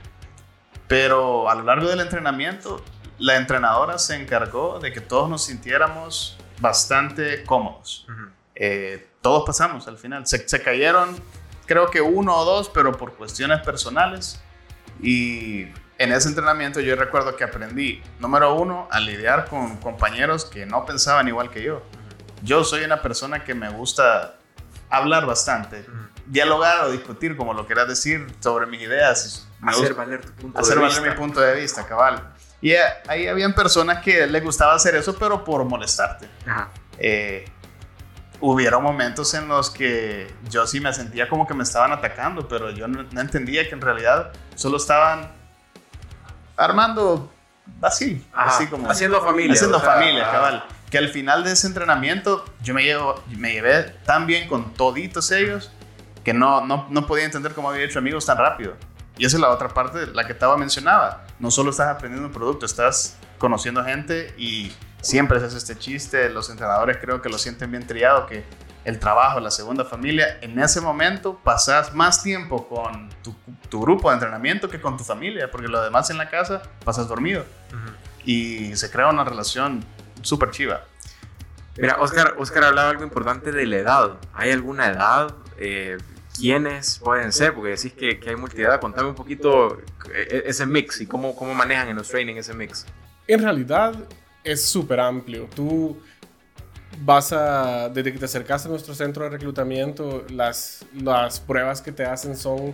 Pero 0.87 1.49
a 1.49 1.55
lo 1.55 1.63
largo 1.63 1.87
del 1.87 1.99
entrenamiento, 1.99 2.83
la 3.17 3.37
entrenadora 3.37 3.97
se 3.97 4.15
encargó 4.15 4.79
de 4.79 4.91
que 4.91 5.01
todos 5.01 5.29
nos 5.29 5.45
sintiéramos 5.45 6.37
bastante 6.59 7.43
cómodos. 7.43 8.05
Uh 8.07 8.11
-huh. 8.11 8.29
eh, 8.55 9.07
todos 9.21 9.43
pasamos 9.45 9.87
al 9.87 9.97
final. 9.97 10.27
Se, 10.27 10.47
se, 10.47 10.61
cayeron, 10.61 11.15
creo 11.65 11.89
que 11.89 12.01
uno 12.01 12.35
o 12.35 12.45
dos, 12.45 12.69
pero 12.69 12.95
por 12.95 13.15
cuestiones 13.15 13.61
personales. 13.61 14.39
Y 15.01 15.63
en 15.97 16.11
ese 16.11 16.29
entrenamiento 16.29 16.79
yo 16.79 16.95
recuerdo 16.95 17.35
que 17.35 17.43
aprendí, 17.43 18.01
número 18.19 18.53
uno, 18.53 18.87
a 18.91 18.99
lidiar 18.99 19.47
con 19.47 19.77
compañeros 19.77 20.45
que 20.45 20.65
no 20.65 20.85
pensaban 20.85 21.27
igual 21.27 21.49
que 21.49 21.63
yo. 21.63 21.77
Uh 21.77 21.79
-huh. 21.79 22.43
Yo 22.43 22.63
soy 22.63 22.83
una 22.83 23.01
persona 23.01 23.43
que 23.43 23.55
me 23.55 23.69
gusta 23.69 24.37
hablar 24.89 25.25
bastante, 25.25 25.79
uh 25.79 25.91
-huh. 25.91 26.09
dialogar 26.27 26.85
o 26.85 26.91
discutir, 26.91 27.35
como 27.35 27.53
lo 27.53 27.65
quieras 27.65 27.87
decir, 27.87 28.27
sobre 28.39 28.67
mis 28.67 28.81
ideas 28.81 29.47
hacer 29.67 29.93
valer 29.93 30.21
tu 30.21 30.31
punto 30.33 30.59
hacer 30.59 30.75
de 30.75 30.81
valer 30.81 30.97
vista. 30.97 31.09
mi 31.09 31.17
punto 31.17 31.39
de 31.41 31.55
vista, 31.55 31.85
cabal. 31.85 32.33
Y 32.61 32.71
eh, 32.71 32.81
ahí 33.07 33.27
habían 33.27 33.53
personas 33.53 34.01
que 34.03 34.25
les 34.27 34.43
gustaba 34.43 34.73
hacer 34.73 34.95
eso, 34.95 35.15
pero 35.17 35.43
por 35.43 35.63
molestarte. 35.65 36.27
Ajá. 36.45 36.69
Eh, 36.97 37.45
hubieron 38.39 38.83
momentos 38.83 39.33
en 39.33 39.47
los 39.47 39.69
que 39.69 40.33
yo 40.49 40.67
sí 40.67 40.79
me 40.79 40.93
sentía 40.93 41.27
como 41.27 41.47
que 41.47 41.53
me 41.53 41.63
estaban 41.63 41.91
atacando, 41.91 42.47
pero 42.47 42.69
yo 42.71 42.87
no, 42.87 43.01
entendía 43.19 43.67
que 43.67 43.73
en 43.75 43.81
realidad 43.81 44.31
solo 44.55 44.77
estaban 44.77 45.31
armando 46.57 47.31
así, 47.81 48.25
así 48.33 48.67
como 48.67 48.89
haciendo 48.89 49.21
familia. 49.21 49.53
Haciendo 49.53 49.79
familia, 49.79 50.31
cabal. 50.31 50.65
Que 50.89 50.97
al 50.97 51.09
final 51.09 51.43
de 51.43 51.53
ese 51.53 51.67
entrenamiento 51.67 52.45
yo 52.61 52.73
me, 52.73 52.83
llevo, 52.83 53.21
me 53.37 53.53
llevé 53.53 53.83
tan 54.05 54.27
bien 54.27 54.47
con 54.47 54.73
toditos 54.73 55.31
ellos 55.31 55.71
que 56.23 56.33
no, 56.33 56.65
no, 56.65 56.87
no 56.89 57.05
podía 57.05 57.25
entender 57.25 57.53
cómo 57.53 57.69
había 57.69 57.85
hecho 57.85 57.99
amigos 57.99 58.25
tan 58.25 58.37
rápido. 58.37 58.73
Y 59.17 59.25
esa 59.25 59.37
es 59.37 59.41
la 59.41 59.49
otra 59.49 59.69
parte, 59.69 60.07
la 60.07 60.25
que 60.25 60.33
estaba 60.33 60.57
mencionaba. 60.57 61.25
No 61.39 61.51
solo 61.51 61.71
estás 61.71 61.87
aprendiendo 61.87 62.27
un 62.27 62.33
producto, 62.33 62.65
estás 62.65 63.17
conociendo 63.37 63.83
gente 63.83 64.33
y 64.37 64.71
siempre 65.01 65.39
se 65.39 65.45
hace 65.45 65.57
este 65.57 65.77
chiste. 65.77 66.29
Los 66.29 66.49
entrenadores 66.49 66.97
creo 66.97 67.21
que 67.21 67.29
lo 67.29 67.37
sienten 67.37 67.71
bien 67.71 67.85
triado, 67.87 68.25
que 68.25 68.43
el 68.83 68.99
trabajo, 68.99 69.39
la 69.39 69.51
segunda 69.51 69.83
familia, 69.83 70.37
en 70.41 70.59
ese 70.59 70.79
momento 70.79 71.39
pasas 71.43 71.93
más 71.93 72.21
tiempo 72.21 72.67
con 72.67 73.09
tu, 73.23 73.35
tu, 73.69 73.81
grupo 73.81 74.09
de 74.09 74.15
entrenamiento 74.15 74.69
que 74.69 74.79
con 74.79 74.95
tu 74.95 75.03
familia, 75.03 75.49
porque 75.49 75.67
lo 75.67 75.81
demás 75.81 76.09
en 76.11 76.17
la 76.17 76.29
casa 76.29 76.61
pasas 76.83 77.07
dormido. 77.07 77.43
Y 78.23 78.75
se 78.75 78.89
crea 78.91 79.07
una 79.07 79.23
relación 79.23 79.83
súper 80.21 80.51
chiva. 80.51 80.81
Mira, 81.77 81.97
Oscar, 81.99 82.35
Oscar 82.37 82.65
hablaba 82.65 82.89
algo 82.89 83.03
importante 83.03 83.51
de 83.51 83.65
la 83.65 83.77
edad. 83.77 84.11
¿Hay 84.33 84.51
alguna 84.51 84.87
edad? 84.87 85.33
Eh, 85.57 85.97
¿Quiénes 86.37 86.99
pueden 86.99 87.31
ser? 87.31 87.53
Porque 87.53 87.71
decís 87.71 87.93
que, 87.93 88.19
que 88.19 88.29
hay 88.29 88.35
multidad. 88.35 88.79
Contame 88.79 89.09
un 89.09 89.15
poquito 89.15 89.79
eh, 90.13 90.43
ese 90.45 90.65
mix 90.65 91.01
y 91.01 91.07
cómo, 91.07 91.35
cómo 91.35 91.53
manejan 91.53 91.89
en 91.89 91.95
los 91.95 92.09
training 92.09 92.35
ese 92.35 92.53
mix. 92.53 92.85
En 93.27 93.41
realidad 93.41 93.95
es 94.43 94.63
súper 94.65 94.99
amplio. 94.99 95.47
Tú 95.55 95.97
vas 97.01 97.33
a, 97.33 97.89
desde 97.89 98.13
que 98.13 98.19
te 98.19 98.25
acercas 98.25 98.65
a 98.65 98.69
nuestro 98.69 98.93
centro 98.93 99.23
de 99.23 99.31
reclutamiento, 99.31 100.25
las, 100.29 100.85
las 100.93 101.39
pruebas 101.39 101.81
que 101.81 101.91
te 101.91 102.05
hacen 102.05 102.35
son, 102.35 102.73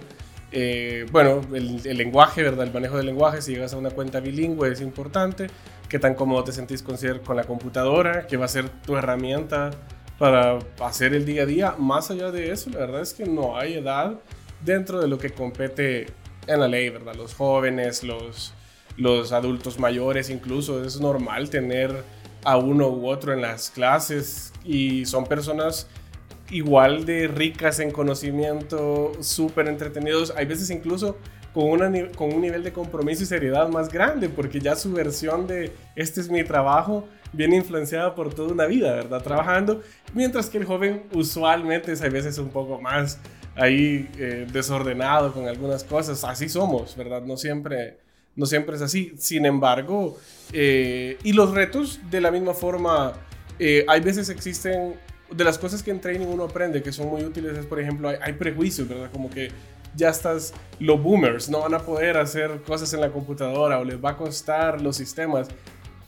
eh, 0.52 1.06
bueno, 1.12 1.42
el, 1.54 1.82
el, 1.86 1.98
lenguaje, 1.98 2.44
¿verdad? 2.44 2.66
El 2.66 2.74
manejo 2.74 2.98
del 2.98 3.06
lenguaje, 3.06 3.42
si 3.42 3.54
llegas 3.54 3.74
a 3.74 3.78
una 3.78 3.90
cuenta 3.90 4.20
bilingüe 4.20 4.72
es 4.72 4.82
importante, 4.82 5.48
qué 5.90 6.00
tan 6.00 6.14
cómodo 6.16 6.44
te 6.44 6.52
sentís 6.52 6.84
con, 6.84 6.98
con 7.26 7.36
la 7.36 7.44
computadora, 7.46 8.28
que 8.28 8.38
va 8.38 8.46
a 8.46 8.50
ser 8.50 8.70
tu 8.70 8.96
herramienta 8.96 9.72
para 10.22 10.60
hacer 10.82 11.16
el 11.16 11.26
día 11.26 11.42
a 11.42 11.46
día. 11.48 11.76
Más 11.80 12.12
allá 12.12 12.30
de 12.30 12.52
eso, 12.52 12.70
la 12.70 12.78
verdad 12.78 13.02
es 13.02 13.12
que 13.12 13.26
no 13.26 13.58
hay 13.58 13.74
edad 13.74 14.20
dentro 14.64 15.02
de 15.02 15.08
lo 15.08 15.18
que 15.18 15.32
compete 15.32 16.06
en 16.46 16.60
la 16.60 16.68
ley, 16.68 16.90
¿verdad? 16.90 17.16
Los 17.16 17.34
jóvenes, 17.34 18.04
los, 18.04 18.54
los 18.98 19.32
adultos 19.32 19.80
mayores, 19.80 20.30
incluso 20.30 20.86
es 20.86 21.02
normal 21.02 21.50
tener 21.50 22.04
a 22.44 22.58
uno 22.58 22.90
u 22.90 23.08
otro 23.08 23.34
en 23.34 23.42
las 23.42 23.72
clases 23.72 24.54
y 24.64 25.08
son 25.08 25.26
personas 25.26 25.88
igual 26.52 27.04
de 27.08 27.28
ricas 27.28 27.80
en 27.80 27.90
conocimiento, 27.90 29.14
súper 29.22 29.68
entretenidos, 29.70 30.32
hay 30.38 30.46
veces 30.46 30.70
incluso 30.70 31.18
con, 31.52 31.64
una, 31.64 31.92
con 32.12 32.32
un 32.32 32.42
nivel 32.42 32.64
de 32.64 32.72
compromiso 32.72 33.24
y 33.24 33.26
seriedad 33.26 33.70
más 33.70 33.90
grande, 33.90 34.30
porque 34.30 34.60
ya 34.60 34.76
su 34.76 34.94
versión 34.94 35.48
de 35.48 35.74
este 35.96 36.22
es 36.22 36.30
mi 36.30 36.44
trabajo 36.44 37.08
viene 37.34 37.58
influenciada 37.58 38.14
por 38.16 38.34
toda 38.34 38.52
una 38.52 38.66
vida, 38.66 38.94
¿verdad? 38.94 39.22
Trabajando, 39.22 39.82
mientras 40.14 40.50
que 40.50 40.58
el 40.58 40.66
joven 40.66 41.04
usualmente 41.14 41.92
es 41.92 42.02
a 42.02 42.10
veces 42.10 42.38
un 42.38 42.50
poco 42.50 42.80
más 42.82 43.20
ahí 43.56 44.10
eh, 44.18 44.48
desordenado 44.52 45.34
con 45.34 45.48
algunas 45.48 45.84
cosas, 45.84 46.24
así 46.24 46.50
somos, 46.50 46.96
¿verdad? 46.96 47.22
No 47.22 47.38
siempre, 47.38 47.98
no 48.36 48.46
siempre 48.46 48.76
es 48.76 48.82
así. 48.82 49.14
Sin 49.18 49.46
embargo, 49.46 50.18
eh, 50.54 51.18
y 51.24 51.34
los 51.34 51.52
retos 51.52 52.00
de 52.10 52.22
la 52.22 52.32
misma 52.32 52.54
forma, 52.54 53.14
eh, 53.60 53.86
hay 53.88 54.02
veces 54.02 54.30
existen, 54.30 54.96
de 55.30 55.44
las 55.44 55.58
cosas 55.58 55.82
que 55.82 55.92
en 55.92 56.02
training 56.02 56.28
uno 56.28 56.44
aprende 56.46 56.82
que 56.82 56.92
son 56.92 57.08
muy 57.08 57.24
útiles 57.24 57.58
es, 57.58 57.66
por 57.66 57.80
ejemplo, 57.80 58.10
hay, 58.10 58.18
hay 58.22 58.34
prejuicios, 58.34 58.88
¿verdad? 58.88 59.10
Como 59.12 59.30
que 59.30 59.50
ya 59.96 60.10
estás, 60.10 60.54
los 60.80 61.02
boomers 61.02 61.50
no 61.50 61.62
van 61.62 61.74
a 61.74 61.80
poder 61.80 62.18
hacer 62.18 62.62
cosas 62.66 62.94
en 62.94 63.02
la 63.02 63.12
computadora 63.12 63.80
o 63.80 63.84
les 63.84 64.04
va 64.04 64.12
a 64.12 64.18
costar 64.18 64.82
los 64.82 64.96
sistemas. 64.96 65.50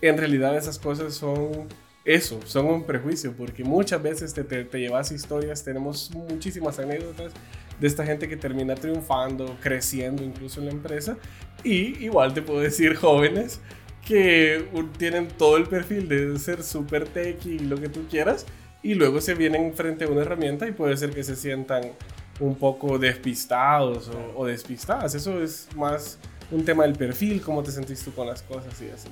En 0.04 0.18
realidad 0.18 0.58
esas 0.58 0.78
cosas 0.78 1.14
son 1.14 1.70
eso, 2.04 2.42
son 2.44 2.66
un 2.66 2.84
prejuicio, 2.84 3.34
porque 3.34 3.64
muchas 3.64 4.04
veces 4.04 4.34
te, 4.34 4.44
te, 4.44 4.80
llevas 4.80 5.14
historias, 5.14 5.64
tenemos 5.64 6.12
muchísimas 6.12 6.78
anécdotas 6.78 7.32
de 7.80 7.88
esta 7.88 8.06
gente 8.06 8.28
que 8.28 8.36
termina 8.36 8.76
triunfando, 8.76 9.58
creciendo 9.62 10.22
incluso 10.22 10.60
en 10.60 10.66
la 10.66 10.72
empresa, 10.74 11.18
y 11.64 12.04
igual 12.04 12.34
te 12.34 12.42
puedo 12.42 12.60
decir 12.60 12.96
jóvenes 12.98 13.62
que 14.06 14.68
tienen 14.98 15.30
todo 15.30 15.56
el 15.56 15.64
perfil 15.68 16.10
de 16.10 16.38
ser 16.38 16.64
súper 16.64 17.08
tech 17.08 17.46
y 17.46 17.60
lo 17.60 17.78
que 17.78 17.88
tú 17.88 18.06
quieras, 18.10 18.46
y 18.82 18.96
luego 18.96 19.22
se 19.22 19.36
vienen 19.36 19.74
frente 19.74 20.04
a 20.04 20.10
una 20.10 20.24
herramienta 20.24 20.68
y 20.68 20.74
puede 20.74 20.98
ser 20.98 21.12
que 21.12 21.24
se 21.24 21.38
sientan 21.38 21.94
un 22.42 22.56
poco 22.56 23.00
despistados 23.00 24.12
o, 24.36 24.46
despistadas. 24.46 25.16
Eso 25.16 25.42
es 25.42 25.70
más 25.78 26.20
un 26.52 26.66
tema 26.66 26.84
del 26.84 26.98
perfil, 26.98 27.42
cómo 27.42 27.64
te 27.64 27.72
sentís 27.72 28.04
tú 28.04 28.14
con 28.14 28.28
las 28.28 28.42
cosas 28.42 28.74
y 28.82 28.90
así. 28.90 29.08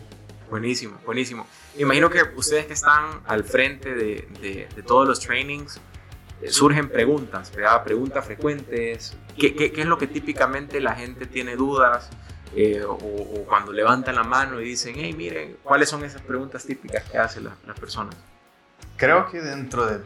Buenísimo, 0.51 0.99
buenísimo. 1.05 1.47
Imagino 1.77 2.09
que 2.09 2.23
ustedes 2.35 2.65
que 2.65 2.73
están 2.73 3.21
al 3.25 3.45
frente 3.45 3.95
de, 3.95 4.67
de, 4.75 4.83
todos 4.83 5.07
los 5.07 5.21
trainings, 5.21 5.79
eh, 6.41 6.51
surgen 6.51 6.89
preguntas, 6.89 7.55
¿verdad? 7.55 7.81
Preguntas 7.85 8.25
frecuentes. 8.25 9.15
¿Qué, 9.39 9.55
¿Qué, 9.55 9.71
qué, 9.71 9.79
es 9.79 9.87
lo 9.87 9.97
que 9.97 10.07
típicamente 10.07 10.81
la 10.81 10.93
gente 10.93 11.25
tiene 11.25 11.55
dudas? 11.55 12.09
Eh, 12.53 12.83
o, 12.85 12.97
cuando 13.47 13.71
levantan 13.71 14.15
la 14.15 14.23
mano 14.23 14.59
y 14.59 14.65
dicen, 14.65 14.95
hey, 14.97 15.13
miren, 15.13 15.55
¿cuáles 15.63 15.87
son 15.87 16.03
esas 16.03 16.21
preguntas 16.21 16.65
típicas 16.65 17.09
que 17.09 17.17
hacen 17.17 17.45
las 17.45 17.79
personas? 17.79 18.13
Creo 18.97 19.31
que 19.31 19.39
dentro 19.39 19.85
de 19.85 20.01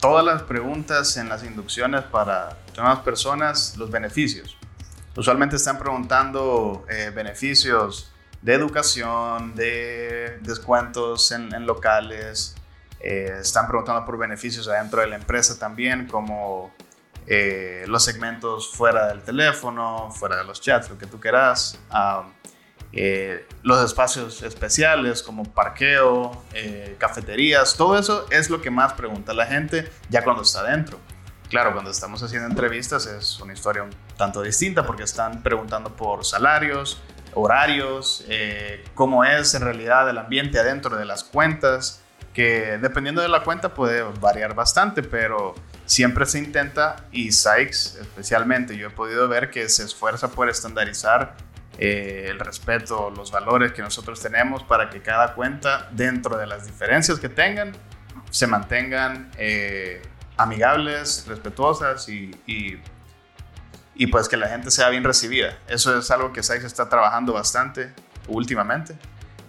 todas 0.00 0.24
las 0.24 0.42
preguntas 0.42 1.16
en 1.18 1.28
las 1.28 1.44
inducciones 1.44 2.02
para 2.02 2.58
nuevas 2.76 2.98
personas, 2.98 3.76
los 3.76 3.92
beneficios. 3.92 4.56
Usualmente 5.16 5.54
están 5.54 5.78
preguntando 5.78 6.84
eh, 6.90 7.12
beneficios 7.14 8.12
de 8.42 8.54
educación, 8.54 9.54
de 9.54 10.38
descuentos 10.42 11.32
en, 11.32 11.66
locales, 11.66 12.54
eh, 13.00 13.38
están 13.40 13.66
preguntando 13.66 14.04
por 14.04 14.18
beneficios 14.18 14.68
adentro 14.68 15.00
de 15.00 15.08
la 15.08 15.16
empresa 15.16 15.58
también, 15.58 16.06
como 16.06 16.72
eh, 17.26 17.84
los 17.88 18.04
segmentos 18.04 18.72
fuera 18.72 19.08
del 19.08 19.22
teléfono, 19.22 20.10
fuera 20.10 20.36
de 20.36 20.44
los 20.44 20.60
chats, 20.60 20.88
lo 20.90 20.98
que 20.98 21.06
tú 21.06 21.20
quieras. 21.20 21.78
Eh, 22.92 23.46
los 23.62 23.84
espacios 23.84 24.42
especiales 24.42 25.22
como 25.22 25.44
parqueo, 25.44 26.42
cafeterías, 26.96 27.76
todo 27.76 27.98
eso 27.98 28.26
es 28.30 28.48
lo 28.48 28.62
que 28.62 28.70
más 28.70 28.94
pregunta 28.94 29.34
la 29.34 29.46
gente 29.46 29.90
ya 30.08 30.24
cuando 30.24 30.42
está 30.42 30.62
dentro. 30.62 30.98
Claro, 31.50 31.72
cuando 31.72 31.90
estamos 31.90 32.22
haciendo 32.22 32.46
entrevistas 32.46 33.06
es 33.06 33.40
una 33.40 33.54
historia 33.54 33.82
un 33.82 33.90
tanto 34.18 34.42
distinta 34.42 34.86
porque 34.86 35.04
están 35.04 35.42
preguntando 35.42 35.96
por 35.96 36.24
salarios, 36.24 37.00
horarios, 37.38 38.24
eh, 38.28 38.84
cómo 38.94 39.24
es 39.24 39.54
en 39.54 39.62
realidad 39.62 40.08
el 40.08 40.18
ambiente 40.18 40.58
adentro 40.58 40.96
de 40.96 41.04
las 41.04 41.24
cuentas, 41.24 42.02
que 42.34 42.78
dependiendo 42.78 43.22
de 43.22 43.28
la 43.28 43.42
cuenta 43.42 43.74
puede 43.74 44.02
variar 44.02 44.54
bastante, 44.54 45.02
pero 45.02 45.54
siempre 45.86 46.26
se 46.26 46.38
intenta, 46.38 47.04
y 47.10 47.32
Sykes 47.32 47.98
especialmente, 48.00 48.76
yo 48.76 48.88
he 48.88 48.90
podido 48.90 49.26
ver 49.28 49.50
que 49.50 49.68
se 49.68 49.84
esfuerza 49.84 50.30
por 50.30 50.48
estandarizar 50.48 51.34
eh, 51.78 52.26
el 52.28 52.38
respeto, 52.40 53.10
los 53.10 53.30
valores 53.30 53.72
que 53.72 53.82
nosotros 53.82 54.20
tenemos 54.20 54.62
para 54.64 54.90
que 54.90 55.00
cada 55.00 55.34
cuenta, 55.34 55.88
dentro 55.92 56.36
de 56.36 56.46
las 56.46 56.66
diferencias 56.66 57.18
que 57.18 57.28
tengan, 57.28 57.72
se 58.30 58.46
mantengan 58.46 59.30
eh, 59.38 60.02
amigables, 60.36 61.24
respetuosas 61.26 62.08
y, 62.08 62.30
y, 62.46 62.78
pues 64.06 64.28
que 64.28 64.36
la 64.36 64.48
gente 64.48 64.70
sea 64.70 64.88
bien 64.88 65.04
recibida. 65.04 65.58
Eso 65.68 65.98
es 65.98 66.10
algo 66.10 66.32
que 66.32 66.42
SAIS 66.42 66.64
está 66.64 66.88
trabajando 66.88 67.32
bastante 67.32 67.92
últimamente. 68.28 68.96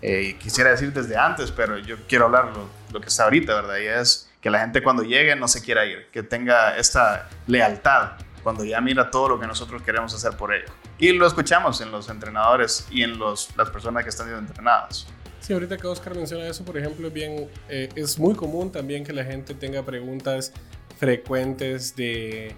Eh, 0.02 0.30
y 0.30 0.34
quisiera 0.36 0.72
decir 0.72 0.92
desde 0.92 1.18
antes, 1.18 1.52
pero 1.52 1.78
yo 1.78 1.98
quiero 2.08 2.26
hablar 2.26 2.52
lo, 2.92 3.00
que 3.00 3.08
está 3.08 3.26
ahorita, 3.26 3.54
¿verdad? 3.54 3.78
Y 3.78 3.88
es 3.88 4.30
que 4.42 4.50
la 4.50 4.60
gente 4.60 4.82
cuando 4.82 5.04
llegue 5.04 5.36
no 5.36 5.48
se 5.48 5.62
quiera 5.62 5.86
ir, 5.86 6.08
que 6.12 6.24
tenga 6.24 6.78
esta 6.78 7.30
lealtad 7.48 8.14
cuando 8.42 8.64
ya 8.64 8.80
mira 8.80 9.12
todo 9.12 9.30
lo 9.30 9.40
que 9.40 9.46
nosotros 9.46 9.82
queremos 9.82 10.14
hacer 10.14 10.38
por 10.38 10.54
ello. 10.54 10.72
Y 10.98 11.12
lo 11.12 11.28
escuchamos 11.28 11.82
en 11.82 11.92
los 11.92 12.10
entrenadores 12.10 12.88
y 12.90 13.04
en 13.04 13.20
los, 13.20 13.56
las 13.58 13.70
personas 13.70 14.04
que 14.04 14.10
están 14.10 14.28
siendo 14.28 14.48
entrenadas. 14.48 15.08
Sí, 15.42 15.54
ahorita 15.54 15.78
que 15.78 15.88
Oscar 15.88 16.16
menciona 16.16 16.48
eso, 16.48 16.64
por 16.64 16.78
ejemplo, 16.78 17.12
bien, 17.12 17.50
eh, 17.68 17.90
es 17.96 18.18
muy 18.18 18.36
común 18.36 18.72
también 18.72 19.04
que 19.04 19.14
la 19.14 19.24
gente 19.24 19.54
tenga 19.54 19.84
preguntas 19.84 20.54
frecuentes 20.98 21.96
de 21.96 22.56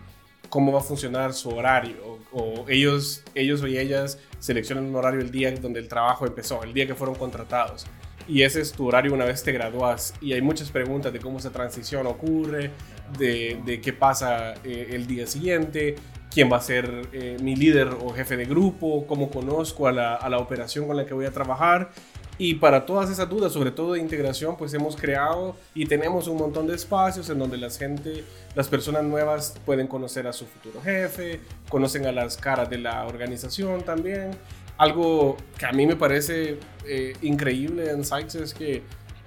cómo 0.51 0.73
va 0.73 0.79
a 0.79 0.83
funcionar 0.83 1.33
su 1.33 1.49
horario. 1.49 2.19
O, 2.33 2.65
ellos, 2.67 3.23
ellos 3.33 3.63
o 3.63 3.65
ellas 3.65 4.19
seleccionan 4.37 4.85
un 4.85 4.95
horario 4.95 5.21
el 5.21 5.31
día 5.31 5.49
donde 5.55 5.79
el 5.79 5.87
trabajo 5.87 6.27
empezó, 6.27 6.61
el 6.61 6.73
día 6.73 6.85
que 6.85 6.93
fueron 6.93 7.15
contratados. 7.15 7.87
Y 8.27 8.43
ese 8.43 8.61
es 8.61 8.73
tu 8.73 8.85
horario 8.85 9.13
una 9.13 9.25
vez 9.25 9.43
te 9.43 9.53
gradúas. 9.53 10.13
Y 10.21 10.33
hay 10.33 10.41
muchas 10.41 10.69
preguntas 10.69 11.11
de 11.13 11.19
cómo 11.19 11.39
esa 11.39 11.51
transición 11.51 12.05
ocurre, 12.05 12.71
de, 13.17 13.59
de 13.65 13.79
qué 13.79 13.93
pasa 13.93 14.53
eh, 14.65 14.89
el 14.91 15.07
día 15.07 15.25
siguiente, 15.25 15.95
quién 16.29 16.51
va 16.51 16.57
a 16.57 16.61
ser 16.61 17.07
eh, 17.13 17.37
mi 17.41 17.55
líder 17.55 17.87
o 17.87 18.09
jefe 18.09 18.35
de 18.35 18.45
grupo, 18.45 19.07
cómo 19.07 19.31
conozco 19.31 19.87
a 19.87 19.93
la, 19.93 20.15
a 20.15 20.29
la, 20.29 20.37
operación 20.37 20.85
con 20.85 20.97
la 20.97 21.05
que 21.05 21.13
voy 21.13 21.25
a 21.25 21.31
trabajar 21.31 21.91
Y 22.37 22.55
para 22.55 22.85
todas 22.85 23.09
esas 23.09 23.29
dudas, 23.29 23.53
sobre 23.53 23.71
todo 23.71 23.93
de 23.93 23.99
integración, 23.99 24.57
pues 24.57 24.73
hemos 24.73 24.95
creado 24.95 25.55
y 25.75 25.85
tenemos 25.85 26.27
un 26.27 26.37
montón 26.37 26.65
de 26.67 26.75
espacios 26.75 27.29
en 27.29 27.37
donde 27.37 27.57
la 27.57 27.69
gente, 27.69 28.23
las 28.55 28.67
personas 28.67 29.03
nuevas 29.03 29.55
pueden 29.65 29.87
conocer 29.87 30.25
a 30.27 30.33
su 30.33 30.45
futuro 30.45 30.81
jefe, 30.81 31.39
conocen 31.69 32.05
a 32.07 32.11
las 32.11 32.37
caras 32.37 32.69
de 32.69 32.79
la 32.79 33.05
organización 33.05 33.83
también. 33.83 34.31
Algo 34.77 35.37
que 35.57 35.65
a 35.67 35.71
mí 35.71 35.85
me 35.85 35.95
parece 35.95 36.57
eh, 36.87 37.13
increíble 37.21 37.91
en 37.91 38.03
Sites 38.03 38.35
es 38.35 38.53
que 38.53 38.81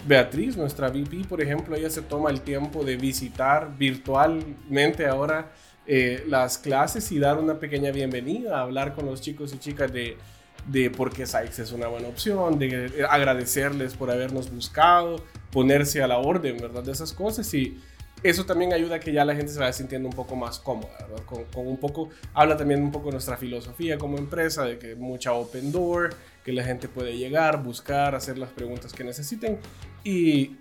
Beatriz, 0.06 0.56
nuestra 0.56 0.88
VP, 0.88 1.26
por 1.28 1.40
ejemplo, 1.40 1.76
ella 1.76 1.88
se 1.88 2.02
toma 2.02 2.30
el 2.30 2.40
tiempo 2.40 2.84
de 2.84 2.96
visitar 2.96 3.74
virtualmente 3.78 5.06
ahora 5.06 5.52
eh, 5.86 6.24
las 6.26 6.58
clases 6.58 7.10
y 7.12 7.18
dar 7.18 7.38
una 7.38 7.58
pequeña 7.58 7.90
bienvenida, 7.90 8.60
hablar 8.60 8.94
con 8.94 9.06
los 9.06 9.20
chicos 9.20 9.54
y 9.54 9.58
chicas 9.58 9.92
de, 9.92 10.16
de 10.66 10.90
por 10.90 11.12
qué 11.12 11.26
Sykes 11.26 11.62
es 11.62 11.72
una 11.72 11.88
buena 11.88 12.08
opción, 12.08 12.58
de 12.58 13.06
agradecerles 13.08 13.94
por 13.94 14.10
habernos 14.10 14.50
buscado, 14.50 15.22
ponerse 15.50 16.02
a 16.02 16.06
la 16.06 16.18
orden, 16.18 16.56
¿verdad? 16.58 16.82
De 16.82 16.92
esas 16.92 17.12
cosas 17.12 17.52
y 17.54 17.78
eso 18.22 18.46
también 18.46 18.72
ayuda 18.72 18.96
a 18.96 19.00
que 19.00 19.12
ya 19.12 19.24
la 19.24 19.34
gente 19.34 19.52
se 19.52 19.58
vaya 19.58 19.72
sintiendo 19.72 20.08
un 20.08 20.14
poco 20.14 20.34
más 20.34 20.58
cómoda, 20.58 20.96
¿verdad? 21.00 21.24
Con, 21.26 21.44
con, 21.44 21.66
un 21.66 21.76
poco, 21.76 22.08
habla 22.32 22.56
también 22.56 22.82
un 22.82 22.90
poco 22.90 23.06
de 23.06 23.12
nuestra 23.12 23.36
filosofía 23.36 23.98
como 23.98 24.16
empresa, 24.16 24.64
de 24.64 24.78
que 24.78 24.94
mucha 24.94 25.34
open 25.34 25.70
door, 25.70 26.10
que 26.42 26.52
la 26.52 26.64
gente 26.64 26.88
puede 26.88 27.16
llegar, 27.16 27.62
buscar, 27.62 28.14
hacer 28.14 28.38
las 28.38 28.50
preguntas 28.50 28.92
que 28.94 29.04
necesiten 29.04 29.58
y, 30.04 30.56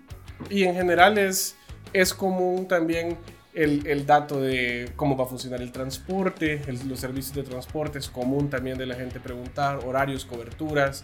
y 0.50 0.64
en 0.64 0.74
general 0.74 1.16
es, 1.16 1.56
es 1.94 2.12
común 2.12 2.68
también 2.68 3.16
el, 3.54 3.86
el, 3.86 4.04
dato 4.04 4.40
de 4.40 4.90
cómo 4.96 5.16
va 5.16 5.24
a 5.24 5.26
funcionar 5.28 5.62
el 5.62 5.70
transporte, 5.70 6.60
los 6.86 6.98
servicios 6.98 7.34
de 7.34 7.44
transporte, 7.44 7.98
es 7.98 8.08
común 8.08 8.50
también 8.50 8.76
de 8.76 8.86
la 8.86 8.96
gente 8.96 9.20
preguntar, 9.20 9.78
horarios, 9.84 10.24
coberturas. 10.24 11.02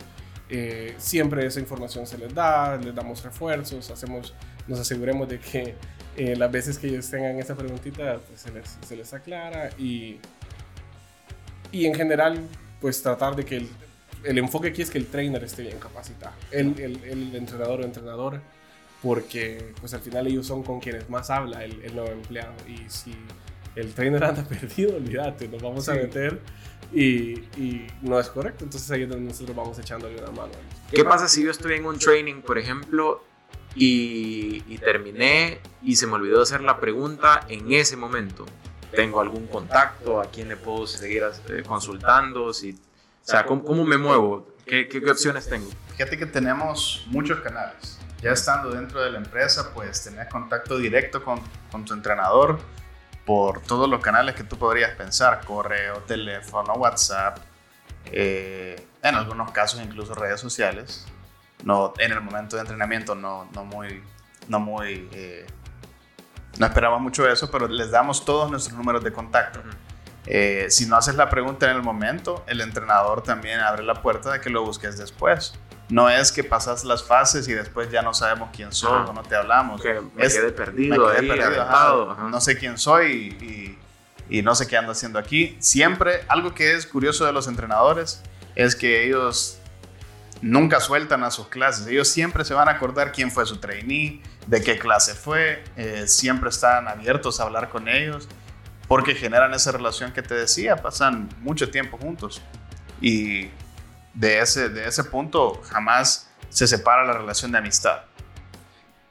Eh, 0.48 0.94
siempre 0.98 1.46
esa 1.46 1.60
información 1.60 2.08
se 2.08 2.18
les 2.18 2.34
da, 2.34 2.76
les 2.76 2.92
damos 2.92 3.22
refuerzos, 3.22 3.88
hacemos, 3.90 4.34
nos 4.66 4.80
aseguremos 4.80 5.28
de 5.28 5.38
que 5.38 5.76
eh, 6.16 6.34
las 6.34 6.50
veces 6.50 6.76
que 6.76 6.88
ellos 6.88 7.08
tengan 7.08 7.38
esa 7.38 7.54
preguntita 7.54 8.18
pues 8.18 8.40
se, 8.40 8.50
les, 8.50 8.78
se, 8.84 8.96
les, 8.96 9.14
aclara 9.14 9.70
y, 9.78 10.18
y 11.70 11.86
en 11.86 11.94
general 11.94 12.40
pues 12.80 13.00
tratar 13.00 13.36
de 13.36 13.44
que 13.44 13.58
el, 13.58 13.68
el, 14.24 14.38
enfoque 14.38 14.68
aquí 14.68 14.82
es 14.82 14.90
que 14.90 14.98
el 14.98 15.06
trainer 15.06 15.44
esté 15.44 15.62
bien 15.62 15.78
capacitado, 15.78 16.34
el, 16.50 16.80
el, 16.80 17.04
el 17.04 17.36
entrenador 17.36 17.82
o 17.82 17.84
entrenador 17.84 18.40
porque 19.02 19.72
pues 19.80 19.94
al 19.94 20.00
final 20.00 20.26
ellos 20.26 20.46
son 20.46 20.62
con 20.62 20.80
quienes 20.80 21.08
más 21.08 21.30
habla 21.30 21.64
el, 21.64 21.82
el 21.82 21.94
nuevo 21.94 22.10
empleado 22.10 22.54
y 22.68 22.88
si 22.88 23.14
el 23.76 23.94
trainer 23.94 24.24
anda 24.24 24.42
perdido, 24.48 24.96
olvídate, 24.96 25.48
nos 25.48 25.62
vamos 25.62 25.84
sí. 25.84 25.90
a 25.90 25.94
meter 25.94 26.40
y, 26.92 27.38
y, 27.56 27.86
no 28.02 28.18
es 28.18 28.28
correcto, 28.28 28.64
entonces 28.64 28.90
ahí 28.90 29.02
es 29.02 29.08
donde 29.08 29.28
nosotros 29.28 29.56
vamos 29.56 29.78
echándole 29.78 30.20
una 30.20 30.32
mano. 30.32 30.52
¿Qué 30.90 31.04
pasa 31.04 31.28
si 31.28 31.44
yo 31.44 31.50
estoy 31.52 31.74
en 31.74 31.86
un 31.86 31.98
training, 31.98 32.42
por 32.42 32.58
ejemplo, 32.58 33.22
y, 33.76 34.64
y 34.66 34.78
terminé 34.78 35.60
y 35.82 35.94
se 35.94 36.08
me 36.08 36.14
olvidó 36.14 36.42
hacer 36.42 36.62
la 36.62 36.80
pregunta 36.80 37.46
en 37.48 37.72
ese 37.72 37.96
momento? 37.96 38.44
¿Tengo 38.90 39.20
algún 39.20 39.46
contacto? 39.46 40.20
¿A 40.20 40.24
quién 40.30 40.48
le 40.48 40.56
puedo 40.56 40.84
seguir 40.88 41.22
eh, 41.48 41.62
consultando? 41.64 42.52
Si, 42.52 42.72
o 42.72 42.76
sea, 43.22 43.46
¿cómo, 43.46 43.62
cómo 43.62 43.84
me 43.84 43.96
muevo? 43.96 44.48
¿Qué, 44.66 44.88
¿Qué, 44.88 45.00
¿Qué 45.00 45.10
opciones 45.12 45.48
tengo? 45.48 45.70
Fíjate 45.92 46.18
que 46.18 46.26
tenemos 46.26 47.06
muchos 47.06 47.38
canales 47.38 48.00
ya 48.20 48.32
estando 48.32 48.70
dentro 48.70 49.02
de 49.02 49.10
la 49.10 49.18
empresa, 49.18 49.72
pues 49.74 50.04
tener 50.04 50.28
contacto 50.28 50.76
directo 50.76 51.24
con, 51.24 51.40
con, 51.70 51.84
tu 51.84 51.94
entrenador 51.94 52.58
por 53.24 53.62
todos 53.62 53.88
los 53.88 54.02
canales 54.02 54.34
que 54.34 54.44
tú 54.44 54.58
podrías 54.58 54.94
pensar, 54.94 55.44
correo, 55.44 55.98
teléfono, 56.06 56.74
WhatsApp, 56.74 57.38
eh, 58.06 58.86
en 59.02 59.14
algunos 59.14 59.50
casos 59.52 59.80
incluso 59.80 60.14
redes 60.14 60.40
sociales. 60.40 61.06
No, 61.64 61.92
en 61.98 62.12
el 62.12 62.20
momento 62.20 62.56
de 62.56 62.62
entrenamiento 62.62 63.14
no, 63.14 63.48
no 63.54 63.64
muy, 63.64 64.02
no 64.48 64.60
muy, 64.60 65.08
eh, 65.12 65.46
no 66.58 66.66
esperamos 66.66 67.00
mucho 67.00 67.28
eso, 67.28 67.50
pero 67.50 67.68
les 67.68 67.90
damos 67.90 68.24
todos 68.24 68.50
nuestros 68.50 68.76
números 68.76 69.02
de 69.04 69.12
contacto. 69.12 69.60
Uh 69.60 69.62
-huh. 69.62 69.76
eh, 70.26 70.66
si 70.70 70.86
no 70.86 70.96
haces 70.96 71.14
la 71.14 71.28
pregunta 71.28 71.70
en 71.70 71.76
el 71.76 71.82
momento, 71.82 72.44
el 72.46 72.60
entrenador 72.60 73.22
también 73.22 73.60
abre 73.60 73.82
la 73.82 73.94
puerta 73.94 74.32
de 74.32 74.40
que 74.40 74.50
lo 74.50 74.64
busques 74.64 74.98
después. 74.98 75.54
No 75.90 76.08
es 76.08 76.30
que 76.32 76.44
pasas 76.44 76.84
las 76.84 77.02
fases 77.02 77.48
y 77.48 77.52
después 77.52 77.90
ya 77.90 78.00
no 78.02 78.14
sabemos 78.14 78.50
quién 78.54 78.72
sos 78.72 78.92
Ajá. 78.92 79.10
o 79.10 79.12
no 79.12 79.22
te 79.22 79.34
hablamos. 79.36 79.82
Que 79.82 80.00
me 80.14 80.24
Es- 80.24 80.34
quedé 80.34 80.52
perdido, 80.52 81.06
me 81.06 81.12
quedé 81.12 81.20
ahí, 81.20 81.28
perdido, 81.28 81.46
aventado, 81.62 82.10
ajá. 82.12 82.20
ajá. 82.22 82.30
no 82.30 82.40
sé 82.40 82.56
quién 82.58 82.78
soy 82.78 83.12
y, 83.40 83.44
y- 83.44 84.38
y 84.38 84.42
no 84.42 84.54
sé 84.54 84.66
qué 84.68 84.76
ando 84.76 84.92
haciendo 84.92 85.18
aquí. 85.18 85.56
Siempre, 85.58 86.24
algo 86.28 86.54
que 86.54 86.74
es 86.74 86.86
curioso 86.86 87.24
de 87.26 87.32
los 87.32 87.48
entrenadores 87.48 88.22
es 88.54 88.76
que 88.76 89.04
ellos 89.06 89.58
nunca 90.40 90.78
sueltan 90.80 91.24
a 91.24 91.30
sus 91.32 91.48
clases. 91.48 91.86
Ellos 91.88 92.06
siempre 92.08 92.44
se 92.44 92.54
van 92.54 92.68
a 92.68 92.72
acordar 92.72 93.10
quién 93.12 93.30
fue 93.32 93.44
su 93.44 93.58
trainee, 93.58 94.22
de 94.46 94.62
qué 94.62 94.78
clase 94.78 95.14
fue, 95.14 95.62
eh, 95.76 96.04
siempre 96.06 96.48
están 96.50 96.86
abiertos 96.88 97.40
a 97.40 97.42
hablar 97.44 97.68
con 97.68 97.88
ellos 97.88 98.28
porque 98.88 99.14
generan 99.14 99.52
esa 99.54 99.70
relación 99.72 100.12
que 100.12 100.22
te 100.22 100.34
decía, 100.34 100.76
pasan 100.76 101.28
mucho 101.40 101.70
tiempo 101.70 101.98
juntos 101.98 102.40
y 103.00 103.48
de 104.14 104.40
ese, 104.40 104.68
de 104.68 104.88
ese 104.88 105.04
punto 105.04 105.60
jamás 105.62 106.28
se 106.48 106.66
separa 106.66 107.04
la 107.04 107.14
relación 107.14 107.52
de 107.52 107.58
amistad. 107.58 108.02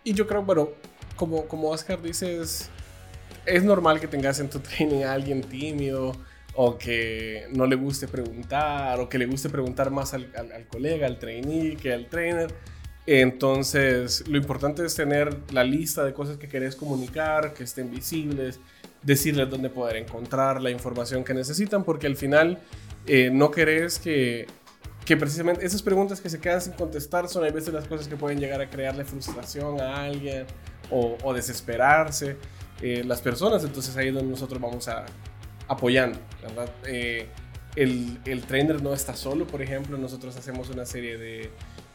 Y 0.04 0.14
yo 0.14 0.28
creo, 0.28 0.44
bueno, 0.44 0.70
como, 1.16 1.46
como 1.48 1.70
Oscar 1.70 2.02
dice, 2.02 2.42
es, 2.42 3.64
normal 3.64 4.00
que 4.00 4.08
tengas 4.08 4.40
en 4.40 4.50
tu 4.50 4.60
training 4.60 5.04
a 5.04 5.14
alguien 5.14 5.42
tímido 5.42 6.14
o 6.56 6.78
que 6.78 7.48
no 7.52 7.66
le 7.66 7.76
guste 7.76 8.08
preguntar 8.08 9.00
o 9.00 9.08
que 9.08 9.18
le 9.18 9.26
guste 9.26 9.50
preguntar 9.50 9.92
más 9.92 10.14
al, 10.14 10.32
al, 10.36 10.52
al 10.52 10.68
colega, 10.68 11.08
al 11.08 11.20
trainee 11.20 11.76
que 11.76 11.94
al 11.94 12.08
trainer. 12.08 12.54
Entonces, 13.06 14.28
lo 14.28 14.38
importante 14.38 14.86
es 14.86 14.94
tener 14.94 15.36
la 15.52 15.64
lista 15.64 16.04
de 16.04 16.14
cosas 16.14 16.38
que 16.38 16.48
querés 16.48 16.76
comunicar, 16.76 17.54
que 17.54 17.64
estén 17.64 17.90
visibles, 17.90 18.60
decirles 19.02 19.50
dónde 19.50 19.70
poder 19.70 19.96
encontrar 19.98 20.62
la 20.62 20.70
información 20.70 21.24
que 21.24 21.34
necesitan, 21.34 21.84
porque 21.84 22.08
al 22.08 22.16
final 22.16 22.60
eh, 23.08 23.30
no 23.32 23.50
querés 23.50 23.98
que, 23.98 24.46
que 25.10 25.18
precisamente 25.18 25.66
esas 25.66 25.82
preguntas 25.82 26.22
que 26.22 26.30
se 26.30 26.40
quedan 26.40 26.62
sin 26.62 26.74
contestar 26.74 27.28
son 27.28 27.44
a 27.44 27.50
veces 27.50 27.74
las 27.74 27.88
cosas 27.88 28.08
que 28.08 28.16
pueden 28.16 28.40
llegar 28.40 28.62
a 28.62 28.70
crearle 28.70 29.04
frustración 29.04 29.82
a 29.82 30.04
alguien 30.04 30.46
o, 30.92 31.18
o 31.24 31.34
desesperarse 31.34 32.38
eh, 32.80 33.04
las 33.04 33.20
personas. 33.20 33.64
Entonces 33.64 33.98
ahí 33.98 34.10
es 34.10 34.14
donde 34.14 34.30
nosotros 34.30 34.62
vamos 34.62 34.88
a 34.88 35.08
apoyando, 35.68 36.20
¿verdad? 36.44 36.70
Eh, 36.86 37.26
el, 37.76 38.20
el 38.24 38.44
trainer 38.44 38.84
no 38.84 38.94
está 38.94 39.16
solo, 39.16 39.48
por 39.48 39.64
ejemplo, 39.64 39.98
nosotros 39.98 40.38
hacemos 40.38 40.70
una 40.70 40.86
serie 40.86 41.18
de 41.18 41.50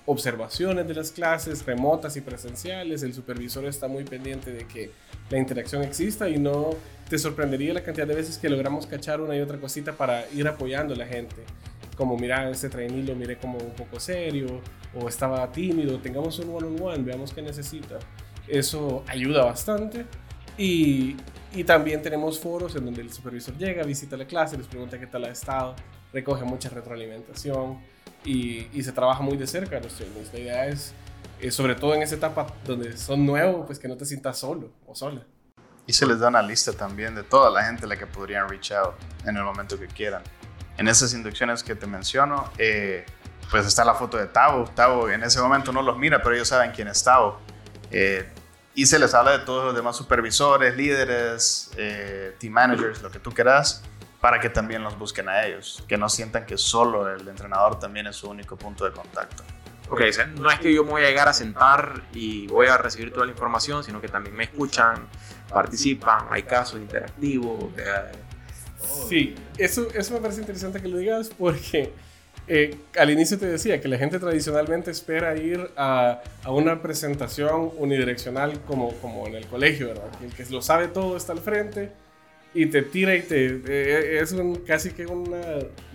observaciones 0.07 0.89
de 0.89 0.95
las 0.95 1.13
clases, 1.13 1.65
remotas 1.65 2.17
y 2.17 2.21
presenciales. 2.21 3.05
El 3.05 3.15
supervisor 3.15 3.65
está 3.67 3.87
muy 3.87 4.03
pendiente 4.03 4.53
de 4.53 4.67
que 4.67 4.91
la 5.31 5.39
interacción 5.39 5.85
exista 5.85 6.29
y 6.29 6.39
no 6.39 6.71
te 7.09 7.17
sorprendería 7.17 7.75
la 7.75 7.85
cantidad 7.85 8.09
de 8.09 8.17
veces 8.17 8.39
que 8.39 8.49
logramos 8.49 8.89
cachar 8.89 9.21
una 9.21 9.37
y 9.37 9.41
otra 9.41 9.59
cosita 9.59 9.93
para 9.93 10.29
ir 10.33 10.49
apoyando 10.49 10.95
a 10.95 10.97
la 10.97 11.07
gente. 11.07 11.45
Como, 11.97 12.17
mira, 12.17 12.51
ese 12.51 12.69
trainee 12.69 13.05
lo 13.05 13.15
miré 13.15 13.39
como 13.39 13.59
un 13.59 13.73
poco 13.73 14.01
serio 14.01 14.61
o 14.95 15.09
estaba 15.09 15.51
tímido, 15.51 15.99
tengamos 15.99 16.39
un 16.39 16.51
one-on-one, 16.51 16.79
-on 16.79 16.95
-one, 16.95 17.05
veamos 17.05 17.33
qué 17.33 17.43
necesita. 17.43 17.99
Eso 18.49 19.05
ayuda 19.07 19.45
bastante. 19.45 20.07
Y, 20.57 21.17
y, 21.53 21.65
también 21.65 22.01
tenemos 22.01 22.39
foros 22.39 22.77
en 22.77 22.85
donde 22.85 23.03
el 23.03 23.13
supervisor 23.13 23.57
llega, 23.57 23.83
visita 23.83 24.17
la 24.17 24.25
clase, 24.25 24.57
les 24.57 24.69
pregunta 24.69 25.01
qué 25.01 25.07
tal 25.09 25.25
ha 25.25 25.31
estado, 25.31 25.75
recoge 26.13 26.45
mucha 26.45 26.69
retroalimentación 26.69 27.81
y, 28.25 28.69
y 28.73 28.83
se 28.85 28.93
trabaja 28.93 29.21
muy 29.21 29.37
de 29.37 29.49
cerca 29.49 29.81
los 29.81 29.95
trainings. 29.95 30.33
La 30.33 30.39
idea 30.39 30.67
es, 30.67 30.95
eh, 31.41 31.51
sobre 31.51 31.75
todo 31.75 31.95
en 31.95 32.03
esa 32.03 32.15
etapa 32.15 32.47
donde 32.65 32.97
son 32.97 33.27
nuevos, 33.27 33.67
pues 33.67 33.81
que 33.81 33.89
no 33.89 33.97
te 33.97 34.05
sientas 34.05 34.39
solo 34.39 34.71
o 34.87 34.95
sola. 34.95 35.27
Y 35.87 35.93
se 35.93 36.07
les 36.07 36.19
da 36.19 36.29
una 36.29 36.41
lista 36.41 36.73
también 36.73 37.15
de 37.15 37.25
toda 37.25 37.51
la 37.51 37.65
gente 37.65 37.85
a 37.85 37.89
la 37.89 37.97
que 37.97 38.07
podrían 38.07 38.49
reach 38.49 38.73
out 38.73 38.95
en 39.27 39.37
el 39.37 39.43
momento 39.43 39.79
que 39.79 39.87
quieran. 39.87 40.23
En 40.77 40.89
esas 40.89 41.15
inducciones 41.15 41.63
que 41.63 41.75
te 41.75 41.87
menciono, 41.87 42.51
eh, 42.59 43.07
pues 43.51 43.67
está 43.67 43.85
la 43.85 43.95
foto 43.95 44.17
de 44.17 44.27
Tavo. 44.27 44.65
Tavo 44.75 45.09
en 45.09 45.23
ese 45.23 45.41
momento 45.41 45.73
no 45.73 45.83
los 45.83 45.97
mira, 45.97 46.23
pero 46.23 46.35
ellos 46.35 46.49
saben 46.49 46.73
quién 46.73 46.89
es 46.89 47.03
Tavo. 47.05 47.39
Eh, 47.91 48.29
y 48.75 48.87
se 48.87 48.99
les 48.99 49.15
habla 49.15 49.39
de 49.39 49.45
todos 49.45 49.65
los 49.65 49.75
demás 49.75 49.97
supervisores, 49.97 50.77
líderes, 50.77 51.71
eh, 51.77 52.35
team 52.41 52.53
managers, 52.53 53.03
lo 53.03 53.11
que 53.11 53.21
tú 53.21 53.31
quieras, 53.31 53.85
para 54.21 54.41
que 54.41 54.49
también 54.49 54.83
los 54.83 54.99
busquen 54.99 55.29
a 55.29 55.45
ellos, 55.45 55.85
que 55.87 55.97
no 55.97 56.09
sientan 56.09 56.45
que 56.45 56.59
solo 56.59 57.09
el 57.09 57.29
entrenador 57.29 57.79
también 57.79 58.09
es 58.09 58.17
su 58.17 58.29
único 58.29 58.57
punto 58.57 58.85
de 58.85 58.91
contacto. 58.91 59.45
Ok, 59.91 60.01
no 60.37 60.51
es 60.51 60.59
que 60.59 60.73
yo 60.73 60.83
me 60.83 60.91
voy 60.91 61.05
a 61.05 61.09
llegar 61.09 61.29
a 61.29 61.33
sentar 61.33 62.03
y 62.13 62.47
voy 62.47 62.67
a 62.67 62.79
recibir 62.79 63.13
toda 63.13 63.27
la 63.27 63.33
información, 63.33 63.85
sino 63.85 64.01
que 64.01 64.09
también 64.09 64.35
me 64.35 64.45
escuchan, 64.45 65.07
participan, 65.49 66.27
hay 66.31 66.43
casos 66.43 66.81
interactivos. 66.81 67.65
Eh, 67.77 68.13
Sí, 69.09 69.35
eso, 69.59 69.89
eso 69.95 70.15
me 70.15 70.21
parece 70.21 70.41
interesante 70.41 70.81
que 70.81 70.89
lo 70.89 70.99
digas 70.99 71.31
porque 71.39 71.93
eh, 72.47 72.77
al 72.99 73.11
inicio 73.11 73.39
te 73.39 73.47
decía 73.47 73.81
que 73.81 73.89
la 73.89 73.97
gente 73.97 74.19
tradicionalmente 74.19 74.91
espera 74.91 75.35
ir 75.37 75.71
a, 75.77 76.23
una 76.47 76.83
presentación 76.83 77.71
unidireccional 77.79 78.61
como, 78.63 78.93
como 78.97 79.27
en 79.27 79.37
el 79.37 79.47
colegio, 79.47 79.89
¿verdad? 79.89 80.11
El 80.23 80.33
que 80.33 80.45
lo 80.53 80.61
sabe 80.61 80.89
todo 80.89 81.17
está 81.17 81.33
al 81.33 81.39
frente 81.39 81.91
y 82.53 82.67
te 82.67 82.83
tira 82.83 83.17
y 83.17 83.23
te... 83.23 83.47
eh, 83.67 84.19
es 84.21 84.33
un, 84.33 84.57
casi 84.57 84.91
que 84.91 85.07
una 85.07 85.41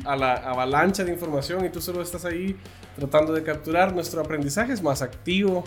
avalancha 0.03 1.03
de 1.03 1.11
información 1.11 1.65
y 1.65 1.69
tú 1.69 1.81
solo 1.81 2.01
estás 2.01 2.25
ahí 2.25 2.55
tratando 2.97 3.31
de 3.31 3.43
capturar. 3.43 3.93
Nuestro 3.93 4.21
aprendizaje 4.21 4.73
es 4.73 4.81
más 4.81 5.01
activo. 5.03 5.63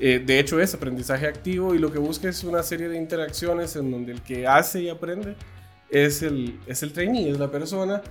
eh, 0.00 0.22
de 0.24 0.38
hecho 0.40 0.58
es 0.58 0.74
aprendizaje 0.74 1.26
activo 1.26 1.74
y 1.74 1.78
lo 1.78 1.92
que 1.92 1.98
busca 1.98 2.28
es 2.28 2.42
una 2.44 2.62
serie 2.62 2.88
de 2.88 2.96
interacciones 2.96 3.76
en 3.76 3.90
donde 3.90 4.12
el 4.12 4.22
que 4.22 4.46
hace 4.46 4.82
y 4.82 4.88
aprende 4.88 5.36
es 5.94 6.22
el, 6.22 6.58
es 6.66 6.82
el 6.82 6.92
trainee, 6.92 7.30
es 7.30 7.38
la 7.38 7.50
persona. 7.50 8.02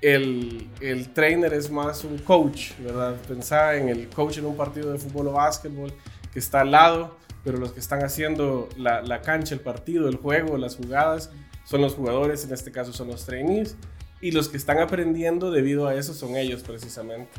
El, 0.00 0.68
el 0.80 1.12
trainer 1.12 1.52
es 1.52 1.70
más 1.70 2.04
un 2.04 2.18
coach, 2.18 2.72
¿verdad? 2.78 3.16
Pensar 3.26 3.74
en 3.74 3.88
el 3.88 4.08
coach 4.08 4.38
en 4.38 4.46
un 4.46 4.56
partido 4.56 4.92
de 4.92 4.98
fútbol 4.98 5.28
o 5.28 5.32
básquetbol 5.32 5.92
que 6.32 6.38
está 6.38 6.60
al 6.60 6.70
lado, 6.70 7.18
pero 7.44 7.58
los 7.58 7.72
que 7.72 7.80
están 7.80 8.04
haciendo 8.04 8.68
la, 8.76 9.02
la 9.02 9.22
cancha, 9.22 9.54
el 9.54 9.60
partido, 9.60 10.08
el 10.08 10.16
juego, 10.16 10.56
las 10.56 10.76
jugadas, 10.76 11.30
son 11.64 11.80
los 11.80 11.94
jugadores, 11.94 12.44
en 12.44 12.52
este 12.52 12.70
caso 12.70 12.92
son 12.92 13.08
los 13.08 13.26
trainees, 13.26 13.76
y 14.20 14.30
los 14.30 14.48
que 14.48 14.56
están 14.56 14.78
aprendiendo 14.78 15.50
debido 15.50 15.88
a 15.88 15.96
eso 15.96 16.14
son 16.14 16.36
ellos 16.36 16.62
precisamente. 16.62 17.30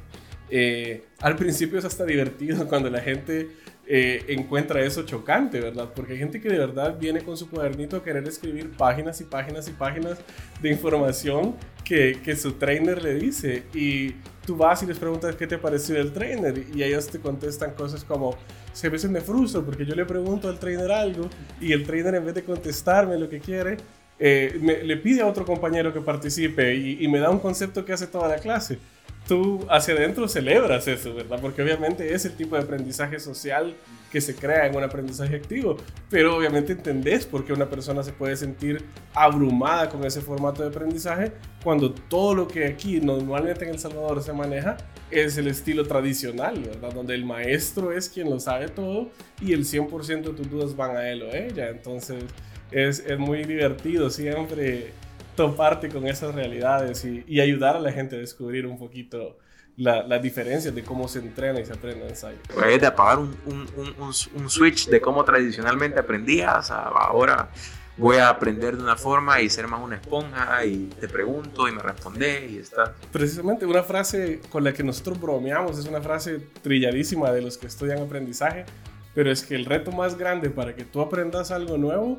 Eh, 0.50 1.06
al 1.20 1.38
principio 1.38 1.80
es 1.80 1.86
hasta 1.86 2.06
divertido 2.06 2.68
cuando 2.70 2.90
la 2.90 3.00
gente 3.00 3.50
eh, 3.86 4.24
encuentra 4.30 4.82
eso 4.82 5.04
chocante, 5.04 5.60
¿verdad? 5.60 5.90
Porque 5.94 6.14
hay 6.14 6.20
gente 6.20 6.40
que 6.40 6.50
de 6.50 6.58
verdad 6.58 6.98
viene 6.98 7.22
con 7.22 7.36
su 7.36 7.50
cuadernito 7.50 7.98
a 7.98 8.04
querer 8.04 8.26
escribir 8.28 8.72
páginas 8.72 9.20
y 9.20 9.26
páginas 9.26 9.68
y 9.68 9.72
páginas 9.72 10.20
de 10.62 10.70
información 10.70 11.56
que, 11.84 12.36
su 12.38 12.54
trainer 12.54 13.04
le 13.04 13.16
dice. 13.16 13.64
Y 13.74 14.12
tú 14.46 14.56
vas 14.56 14.82
y 14.84 14.86
les 14.86 14.98
preguntas 14.98 15.36
qué 15.36 15.48
te 15.48 15.58
pareció 15.58 15.98
el 15.98 16.14
trainer 16.14 16.66
y 16.74 16.82
ellos 16.82 17.08
te 17.08 17.20
contestan 17.20 17.72
cosas 17.72 18.06
como, 18.06 18.38
"Sí, 18.72 18.88
a 18.88 18.90
veces 18.90 19.12
me 19.12 19.20
frustro 19.20 19.66
porque 19.66 19.86
yo 19.86 19.96
le 19.96 20.06
pregunto 20.06 20.48
al 20.48 20.60
trainer 20.60 20.92
algo 20.92 21.30
y 21.60 21.74
el 21.74 21.86
trainer 21.86 22.16
en 22.16 22.26
vez 22.26 22.36
de 22.36 22.44
contestarme 22.44 23.18
lo 23.18 23.28
que 23.28 23.40
quiere, 23.40 23.78
eh, 24.18 24.60
le 24.84 24.98
pide 24.98 25.22
a 25.22 25.28
otro 25.28 25.46
compañero 25.46 25.92
que 25.92 26.00
participe 26.00 26.74
y 26.76 27.06
me 27.10 27.20
da 27.20 27.30
un 27.30 27.40
concepto 27.40 27.84
que 27.84 27.92
hace 27.92 28.08
toda 28.08 28.30
la 28.30 28.38
clase. 28.38 28.80
Tú 29.28 29.66
hacia 29.70 29.94
adentro 29.94 30.28
celebras 30.28 30.86
eso, 30.88 31.14
¿verdad? 31.14 31.40
Porque 31.42 31.62
obviamente 31.62 32.14
es 32.14 32.26
el 32.26 32.34
tipo 32.34 32.58
de 32.58 32.64
aprendizaje 32.64 33.20
social 33.20 33.74
que 34.12 34.20
se 34.20 34.36
crea 34.36 34.68
en 34.68 34.76
un 34.76 34.84
aprendizaje 34.84 35.36
activo, 35.36 35.78
pero 36.10 36.36
obviamente 36.36 36.74
entendés 36.74 37.26
por 37.26 37.46
qué 37.46 37.54
una 37.54 37.70
persona 37.70 38.04
se 38.04 38.12
puede 38.12 38.36
sentir 38.36 38.84
abrumada 39.14 39.90
con 39.90 40.04
ese 40.04 40.20
formato 40.22 40.62
de 40.62 40.70
aprendizaje 40.70 41.32
cuando 41.64 41.94
todo 41.94 42.36
lo 42.36 42.48
que 42.48 42.66
aquí 42.66 43.00
normalmente 43.00 43.64
en 43.64 43.72
El 43.72 43.80
Salvador 43.80 44.22
se 44.22 44.34
maneja 44.34 44.76
es 45.10 45.38
el 45.38 45.48
estilo 45.48 45.86
tradicional, 45.86 46.60
¿verdad? 46.60 46.94
Donde 46.94 47.16
el 47.16 47.24
maestro 47.24 47.94
es 47.94 48.10
quien 48.10 48.30
lo 48.30 48.40
sabe 48.40 48.68
todo 48.68 49.10
y 49.42 49.54
el 49.54 49.64
100% 49.64 50.22
de 50.22 50.34
tus 50.34 50.50
dudas 50.50 50.76
van 50.76 50.98
a 50.98 51.10
él 51.10 51.24
o 51.24 51.34
ella. 51.34 51.70
Entonces 51.70 52.24
es, 52.72 53.00
es 53.00 53.18
muy 53.18 53.46
divertido 53.46 54.10
siempre 54.10 54.92
toparte 55.36 55.90
con 55.90 56.06
esas 56.08 56.34
realidades 56.36 57.04
y, 57.06 57.24
y 57.28 57.40
ayudar 57.42 57.76
a 57.76 57.80
la 57.80 57.92
gente 57.92 58.16
a 58.16 58.20
descubrir 58.20 58.66
un 58.68 58.78
poquito 58.78 59.38
la- 59.78 60.04
las 60.04 60.22
diferencias 60.22 60.74
de 60.76 60.84
cómo 60.84 61.08
se 61.08 61.20
entrena 61.20 61.60
y 61.60 61.66
se 61.66 61.74
aprende 61.74 62.08
en 62.08 62.16
Sai. 62.16 62.36
Pues 62.54 62.80
de 62.80 62.88
apagar 62.88 63.20
un, 63.20 63.36
un, 63.46 63.68
un, 63.78 64.14
un- 64.36 64.50
switch 64.50 64.88
de 64.88 65.02
cómo 65.02 65.24
tradicionalmente 65.24 66.00
aprendías 66.00 66.70
a 66.70 66.84
ahora 66.84 67.50
voy 67.98 68.18
a 68.18 68.30
aprender 68.30 68.76
de 68.78 68.84
una 68.84 68.96
forma 68.96 69.40
y 69.42 69.50
ser 69.50 69.68
más 69.68 69.80
una 69.82 69.96
esponja 69.98 70.66
y 70.66 70.90
te 71.00 71.08
pregunto 71.08 71.68
y 71.68 71.72
me 71.72 71.82
respondes 71.82 72.52
y 72.52 72.58
estás. 72.58 72.90
Precisamente 73.12 73.66
una 73.68 73.84
frase 73.84 74.42
con 74.50 74.64
la 74.64 74.74
que 74.74 74.84
nosotros 74.84 75.20
bromeamos 75.22 75.78
es 75.78 75.86
una 75.86 76.02
frase 76.02 76.40
trilladísima 76.64 77.32
de 77.32 77.42
los 77.42 77.58
que 77.58 77.68
estudian 77.68 78.00
aprendizaje, 78.00 78.66
pero 79.14 79.32
es 79.32 79.44
que 79.44 79.54
el 79.56 79.66
reto 79.66 79.92
más 79.92 80.18
grande 80.18 80.50
para 80.50 80.76
que 80.76 80.86
tú 80.86 81.02
aprendas 81.02 81.52
algo 81.52 81.78
nuevo 81.78 82.18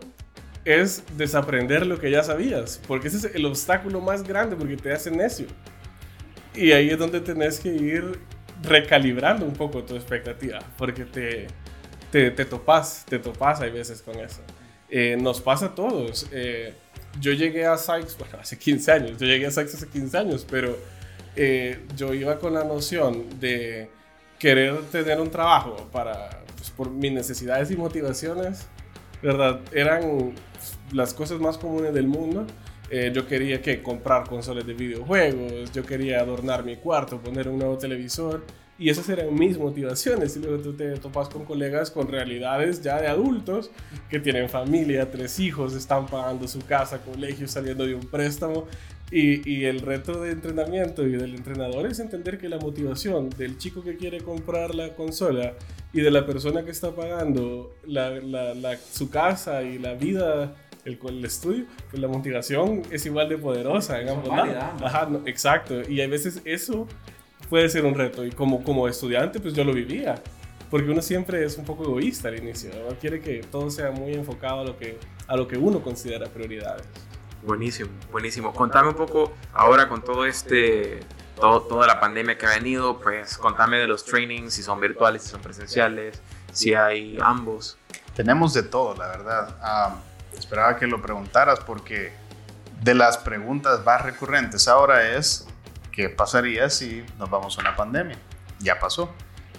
es 0.65 1.03
desaprender 1.17 1.87
lo 1.87 1.99
que 1.99 2.11
ya 2.11 2.23
sabías, 2.23 2.81
porque 2.87 3.09
ese 3.09 3.19
es 3.19 3.35
el 3.35 3.45
obstáculo 3.45 4.01
más 4.01 4.23
grande 4.23 4.57
porque 4.57 4.77
te 4.77 4.93
hace 4.93 5.11
necio. 5.11 5.47
Y 6.55 6.73
ahí 6.73 6.91
es 6.91 6.99
donde 6.99 7.21
tenés 7.21 7.59
que 7.59 7.69
ir 7.69 8.19
recalibrando 8.63 9.45
un 9.45 9.53
poco 9.53 9.83
tu 9.83 9.95
expectativa, 9.97 10.61
porque 10.79 11.05
te, 11.05 11.49
te, 12.11 12.31
te 12.31 12.45
topas, 12.45 13.05
te 13.09 13.19
topas 13.19 13.61
hay 13.61 13.71
veces 13.71 14.01
con 14.01 14.19
eso. 14.19 14.41
Eh, 14.89 15.17
nos 15.21 15.41
pasa 15.41 15.67
a 15.67 15.75
todos. 15.75 16.29
Eh, 16.31 16.73
yo 17.21 17.33
llegué 17.33 17.67
a 17.67 17.77
Sykes, 17.77 18.17
bueno, 18.19 18.39
hace 18.41 18.59
15 18.59 18.93
años, 18.93 19.19
yo 19.19 19.27
llegué 19.27 19.47
a 19.47 19.51
Sykes 19.51 19.75
hace 19.75 19.89
15 19.89 20.19
años, 20.19 20.47
pero 20.49 20.79
eh, 21.37 21.85
yo 21.97 22.15
iba 22.15 22.39
con 22.39 22.55
la 22.55 22.65
noción 22.65 23.41
de 23.41 23.91
querer 24.39 24.81
tener 24.93 25.21
un 25.21 25.31
trabajo 25.31 25.89
para, 25.93 26.43
pues, 26.57 26.71
por 26.71 26.91
mis 26.91 27.13
necesidades 27.13 27.71
y 27.71 27.77
motivaciones, 27.77 28.67
¿verdad? 29.23 29.61
Eran 29.73 30.35
las 30.95 31.13
cosas 31.13 31.41
más 31.41 31.59
comunes 31.59 31.93
del 31.93 32.07
mundo. 32.07 32.47
Eh, 32.91 33.11
yo 33.15 33.27
quería 33.27 33.61
que 33.61 33.83
comprar 33.83 34.29
consolas 34.29 34.67
de 34.67 34.75
videojuegos, 34.75 35.73
yo 35.73 35.83
quería 35.85 36.21
adornar 36.21 36.65
mi 36.65 36.77
cuarto, 36.77 37.19
poner 37.19 37.49
un 37.49 37.59
nuevo 37.59 37.77
televisor. 37.79 38.45
Y 38.77 38.91
esas 38.91 39.09
eran 39.09 39.33
mis 39.33 39.57
motivaciones. 39.57 40.37
Y 40.37 40.41
luego 40.41 40.59
tú 40.59 40.73
te 40.73 40.97
topas 40.99 41.29
con 41.29 41.45
colegas 41.45 41.91
con 41.93 42.09
realidades 42.09 42.83
ya 42.83 43.01
de 43.01 43.07
adultos 43.07 43.71
que 44.11 44.19
tienen 44.19 44.49
familia, 44.49 45.11
tres 45.11 45.39
hijos, 45.39 45.75
están 45.75 46.07
pagando 46.07 46.49
su 46.49 46.59
casa, 46.61 46.99
colegio, 47.01 47.47
saliendo 47.47 47.87
de 47.87 47.95
un 47.95 48.07
préstamo. 48.07 48.67
Y, 49.13 49.49
y 49.49 49.67
el 49.67 49.81
reto 49.81 50.21
de 50.23 50.33
entrenamiento 50.33 51.07
y 51.07 51.13
del 51.13 51.37
entrenador 51.37 51.87
es 51.87 52.01
entender 52.01 52.37
que 52.39 52.49
la 52.49 52.59
motivación 52.59 53.31
del 53.31 53.59
chico 53.59 53.83
que 53.85 53.97
quiere 53.97 54.19
comprar 54.23 54.75
la 54.75 54.95
consola 54.97 55.53
y 55.93 56.01
de 56.01 56.11
la 56.11 56.27
persona 56.27 56.65
que 56.65 56.73
está 56.73 56.91
pagando 56.91 57.77
la, 57.87 58.11
la- 58.11 58.55
la- 58.55 58.77
su 58.77 59.11
casa 59.11 59.63
y 59.63 59.79
la 59.79 59.95
vida, 59.95 60.57
el, 60.85 60.99
el 61.09 61.25
estudio, 61.25 61.67
pues 61.91 62.01
la 62.01 62.09
motivación 62.09 62.83
es 62.91 63.07
igual 63.07 63.29
de 63.29 63.39
poderosa 63.39 64.01
en 64.01 64.09
ambos 64.09 64.29
lados. 64.29 64.57
Ajá, 64.83 65.07
no, 65.07 65.23
exacto. 65.27 65.83
Y 65.89 66.01
a 66.01 66.09
veces 66.09 66.41
eso 66.45 66.87
puede 67.49 67.69
ser 67.69 67.85
un 67.85 67.95
reto. 67.95 68.25
Y 68.25 68.31
como, 68.31 68.63
como 68.63 68.89
estudiante, 68.89 69.41
pues 69.41 69.55
yo 69.55 69.65
lo 69.65 69.73
vivía. 69.73 70.17
Porque 70.71 70.91
uno 70.91 71.03
siempre 71.03 71.45
es 71.45 71.57
un 71.57 71.65
poco 71.65 71.85
egoísta 71.85 72.29
al 72.29 72.39
inicio. 72.39 72.71
¿no? 72.71 72.97
Quiere 72.99 73.21
que 73.21 73.43
todo 73.43 73.71
sea 73.71 73.91
muy 73.91 74.15
enfocado 74.15 74.61
a 74.61 74.65
lo 74.65 74.77
que, 74.77 74.99
a 75.27 75.37
lo 75.37 75.47
que 75.47 75.57
uno 75.57 75.81
considera 75.81 76.27
prioridades. 76.27 76.87
Buenísimo, 77.45 77.91
buenísimo. 78.11 78.53
Contame 78.53 78.89
un 78.89 78.95
poco 78.95 79.33
ahora 79.53 79.89
con 79.89 80.03
todo 80.03 80.25
este, 80.25 81.01
todo, 81.37 81.61
toda 81.63 81.87
la 81.87 82.01
pandemia 82.01 82.39
que 82.39 82.47
ha 82.47 82.51
venido, 82.51 82.99
pues 83.01 83.37
contame 83.37 83.79
de 83.79 83.87
los 83.87 84.05
trainings, 84.05 84.55
si 84.55 84.63
son 84.63 84.81
virtuales, 84.81 85.23
si 85.23 85.29
son 85.29 85.43
presenciales, 85.43 86.23
si 86.53 86.73
hay 86.73 87.19
ambos. 87.21 87.77
Tenemos 88.17 88.55
de 88.55 88.63
todo, 88.63 88.97
la 88.97 89.09
verdad. 89.09 89.57
Ah, 89.61 89.97
esperaba 90.39 90.77
que 90.77 90.87
lo 90.87 91.01
preguntaras 91.03 91.61
porque 91.61 92.13
de 92.83 92.95
las 92.95 93.19
preguntas 93.19 93.85
más 93.85 94.03
recurrentes 94.03 94.69
ahora 94.69 95.17
es, 95.17 95.47
¿qué 95.93 96.09
pasaría 96.09 96.69
si 96.71 97.05
nos 97.19 97.31
vamos 97.31 97.57
a 97.59 97.61
una 97.63 97.77
pandemia? 97.77 98.19
Ya 98.61 98.79
pasó. 98.79 99.13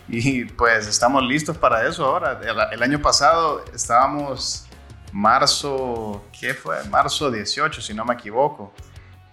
Y 0.08 0.46
pues 0.46 0.88
estamos 0.88 1.24
listos 1.24 1.58
para 1.58 1.88
eso 1.88 2.06
ahora. 2.06 2.40
El, 2.44 2.74
el 2.74 2.84
año 2.84 3.02
pasado 3.02 3.64
estábamos 3.74 4.68
marzo, 5.12 6.26
¿qué 6.38 6.54
fue? 6.54 6.84
Marzo 6.90 7.32
18, 7.32 7.82
si 7.82 7.94
no 7.94 8.06
me 8.06 8.14
equivoco. 8.14 8.74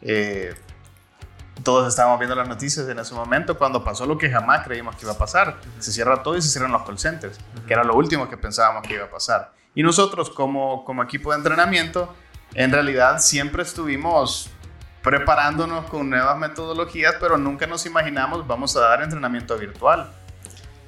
Eh, 0.00 0.54
todos 1.62 1.88
estábamos 1.88 2.18
viendo 2.18 2.34
las 2.34 2.48
noticias 2.48 2.88
en 2.88 2.98
ese 2.98 3.14
momento 3.14 3.58
cuando 3.58 3.84
pasó 3.84 4.06
lo 4.06 4.16
que 4.16 4.30
jamás 4.30 4.64
creímos 4.64 4.96
que 4.96 5.02
iba 5.02 5.12
a 5.12 5.18
pasar. 5.18 5.58
Se 5.78 5.92
cierra 5.92 6.22
todo 6.22 6.36
y 6.36 6.42
se 6.42 6.48
cierran 6.48 6.72
los 6.72 6.82
call 6.82 6.98
centers, 6.98 7.38
que 7.66 7.72
era 7.72 7.84
lo 7.84 7.94
último 7.94 8.28
que 8.28 8.36
pensábamos 8.36 8.86
que 8.86 8.94
iba 8.94 9.04
a 9.04 9.10
pasar. 9.10 9.52
Y 9.74 9.82
nosotros 9.82 10.30
como, 10.30 10.84
como 10.84 11.02
equipo 11.02 11.30
de 11.30 11.38
entrenamiento, 11.38 12.14
en 12.54 12.70
realidad 12.70 13.18
siempre 13.18 13.62
estuvimos 13.62 14.50
preparándonos 15.02 15.86
con 15.86 16.10
nuevas 16.10 16.38
metodologías, 16.38 17.16
pero 17.18 17.36
nunca 17.38 17.66
nos 17.66 17.86
imaginamos 17.86 18.46
vamos 18.46 18.76
a 18.76 18.80
dar 18.80 19.02
entrenamiento 19.02 19.56
virtual. 19.58 20.12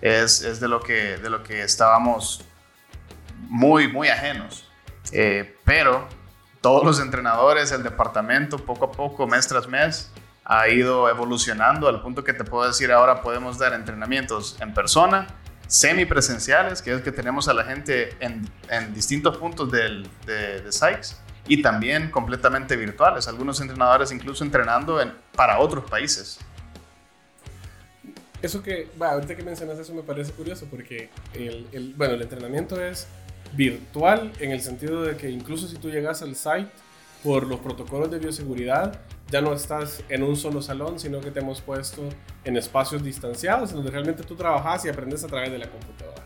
Es, 0.00 0.42
es 0.42 0.60
de, 0.60 0.68
lo 0.68 0.80
que, 0.80 1.16
de 1.16 1.30
lo 1.30 1.42
que 1.42 1.62
estábamos 1.62 2.44
muy, 3.48 3.88
muy 3.88 4.08
ajenos. 4.08 4.68
Eh, 5.12 5.56
pero 5.64 6.06
todos 6.60 6.84
los 6.84 7.00
entrenadores, 7.00 7.72
el 7.72 7.82
departamento, 7.82 8.58
poco 8.58 8.86
a 8.86 8.92
poco, 8.92 9.26
mes 9.26 9.46
tras 9.46 9.66
mes, 9.68 10.12
ha 10.44 10.68
ido 10.68 11.08
evolucionando 11.08 11.88
al 11.88 12.02
punto 12.02 12.22
que 12.22 12.32
te 12.32 12.44
puedo 12.44 12.66
decir 12.66 12.92
ahora 12.92 13.22
podemos 13.22 13.58
dar 13.58 13.72
entrenamientos 13.72 14.56
en 14.60 14.74
persona, 14.74 15.26
semipresenciales, 15.66 16.82
que 16.82 16.92
es 16.92 17.02
que 17.02 17.12
tenemos 17.12 17.48
a 17.48 17.54
la 17.54 17.64
gente 17.64 18.14
en, 18.20 18.48
distintos 18.94 19.36
puntos 19.38 19.70
del, 19.70 20.06
de, 20.26 20.60
de 20.60 20.72
y 21.48 21.62
también 21.62 22.10
completamente 22.10 22.76
virtuales. 22.76 23.28
Algunos 23.28 23.60
entrenadores 23.60 24.12
incluso 24.12 24.44
entrenando 24.44 25.00
en, 25.00 25.12
para 25.34 25.58
otros 25.58 25.88
países. 25.88 26.38
Eso 28.42 28.62
que, 28.62 28.90
va, 29.00 29.12
ahorita 29.12 29.34
que 29.36 29.42
mencionas 29.42 29.78
eso 29.78 29.94
me 29.94 30.02
parece 30.02 30.32
curioso 30.32 30.66
porque 30.70 31.08
el, 31.32 31.66
el- 31.72 31.94
bueno, 31.94 32.14
el 32.14 32.22
entrenamiento 32.22 32.80
es 32.80 33.06
virtual 33.52 34.32
en 34.38 34.50
el 34.50 34.60
sentido 34.60 35.02
de 35.02 35.16
que 35.16 35.30
incluso 35.30 35.66
si 35.68 35.76
tú 35.76 35.90
llegas 35.90 36.20
al 36.22 36.36
site 36.36 36.68
por 37.22 37.46
los 37.46 37.60
protocolos 37.60 38.10
de 38.10 38.18
bioseguridad, 38.18 39.00
ya 39.34 39.40
no 39.40 39.52
estás 39.52 40.04
en 40.08 40.22
un 40.22 40.36
solo 40.36 40.62
salón, 40.62 41.00
sino 41.00 41.20
que 41.20 41.32
te 41.32 41.40
hemos 41.40 41.60
puesto 41.60 42.08
en 42.44 42.56
espacios 42.56 43.02
distanciados, 43.02 43.72
donde 43.72 43.90
realmente 43.90 44.22
tú 44.22 44.36
trabajas 44.36 44.84
y 44.84 44.88
aprendes 44.88 45.24
a 45.24 45.26
través 45.26 45.50
de 45.50 45.58
la 45.58 45.68
computadora. 45.68 46.22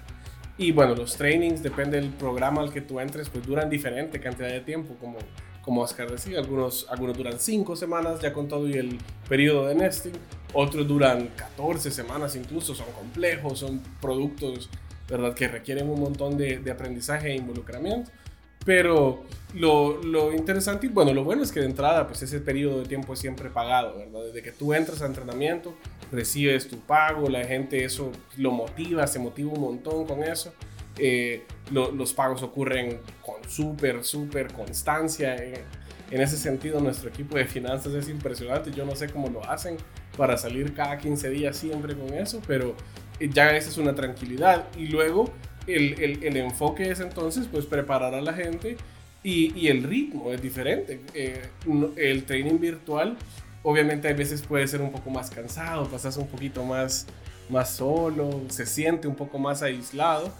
Y 0.59 0.73
bueno, 0.73 0.95
los 0.95 1.17
trainings, 1.17 1.63
depende 1.63 1.99
del 1.99 2.11
programa 2.11 2.61
al 2.61 2.71
que 2.71 2.83
tú 2.83 3.01
entres, 3.01 3.31
pues 3.31 3.47
duran 3.47 3.71
diferente 3.71 4.21
cantidad 4.21 4.49
de 4.49 4.61
tiempo, 4.61 4.95
como, 5.01 5.17
como 5.63 5.81
Oscar 5.81 6.11
decía, 6.11 6.39
algunos, 6.39 6.87
algunos 6.91 7.17
duran 7.17 7.41
5 7.41 7.77
semanas 7.77 8.21
ya 8.21 8.35
con 8.35 8.47
todo 8.47 8.69
y 8.69 8.75
el 8.75 8.99
periodo 9.27 9.69
de 9.69 9.75
nesting, 9.75 10.13
otros 10.53 10.87
duran 10.87 11.31
14 11.35 11.91
semanas 11.91 12.37
incluso, 12.37 12.75
son 12.75 12.93
complejos, 12.93 13.61
son 13.61 13.81
productos 14.03 14.69
¿verdad? 15.09 15.33
que 15.33 15.49
requieren 15.49 15.89
un 15.89 16.01
montón 16.01 16.37
de, 16.37 16.59
de 16.59 16.71
aprendizaje 16.71 17.31
e 17.31 17.37
involucramiento. 17.37 18.11
Pero 18.69 19.23
lo, 19.55 19.97
lo, 20.03 20.31
interesante 20.31 20.89
y 20.89 20.91
bueno, 20.91 21.15
lo 21.15 21.25
bueno 21.25 21.43
es 21.43 21.51
que 21.51 21.61
de 21.61 21.65
entrada, 21.65 22.07
pues 22.07 22.21
ese 22.21 22.39
periodo 22.39 22.81
de 22.81 22.85
tiempo 22.85 23.15
es 23.15 23.19
siempre 23.19 23.49
pagado, 23.49 23.97
¿verdad? 23.97 24.27
Desde 24.27 24.43
que 24.43 24.53
tú 24.53 24.75
entras 24.75 25.01
a 25.01 25.07
entrenamiento, 25.07 25.75
recibes 26.13 26.69
tu 26.69 26.79
pago, 26.81 27.31
la 27.31 27.43
gente 27.47 27.83
eso 27.83 28.13
lo 28.37 28.51
motiva, 28.51 29.07
se 29.07 29.21
motiva 29.21 29.53
un 29.53 29.63
montón 29.63 30.05
con 30.05 30.23
eso. 30.23 30.53
Eh, 30.99 31.45
los 31.71 32.13
pagos 32.13 32.43
ocurren 32.43 33.01
con 33.25 33.37
súper, 33.49 34.05
súper 34.05 34.53
constancia. 34.53 35.35
en 35.37 36.21
ese 36.21 36.37
sentido, 36.37 36.79
nuestro 36.79 37.09
equipo 37.09 37.39
de 37.39 37.47
finanzas 37.47 37.95
es 37.95 38.11
impresionante. 38.11 38.71
Yo 38.71 38.85
no 38.85 38.95
sé 38.95 39.09
cómo 39.09 39.31
lo 39.31 39.43
hacen 39.49 39.79
para 40.15 40.37
salir 40.37 40.75
cada 40.75 40.99
15 40.99 41.31
días 41.31 41.57
siempre 41.57 41.97
con 41.97 42.13
eso, 42.13 42.43
pero 42.47 42.75
ya 43.19 43.57
esa 43.57 43.71
es 43.71 43.79
una 43.79 43.95
tranquilidad. 43.95 44.67
Y 44.77 44.89
luego 44.89 45.33
el, 45.69 46.25
el, 46.25 46.37
enfoque 46.37 46.91
es 46.91 47.01
entonces 47.01 47.47
pues 47.51 47.67
preparar 47.67 48.15
a 48.15 48.21
la 48.21 48.33
gente 48.33 48.77
y, 49.23 49.59
y 49.59 49.69
el 49.69 49.83
ritmo 49.83 50.33
es 50.33 50.41
diferente. 50.43 51.01
Eh, 51.15 51.43
el 51.97 52.25
training 52.25 52.59
virtual 52.59 53.17
obviamente 53.63 54.09
a 54.09 54.13
veces 54.13 54.43
puede 54.43 54.67
ser 54.67 54.81
un 54.81 54.91
poco 54.91 55.11
más 55.11 55.31
cansado, 55.31 55.87
pasas 55.89 56.17
un 56.17 56.27
poquito 56.27 56.65
más, 56.65 57.07
más 57.49 57.71
solo, 57.71 58.43
se 58.49 58.67
siente 58.67 59.09
un 59.09 59.15
poco 59.15 59.39
más 59.39 59.63
aislado. 59.63 60.33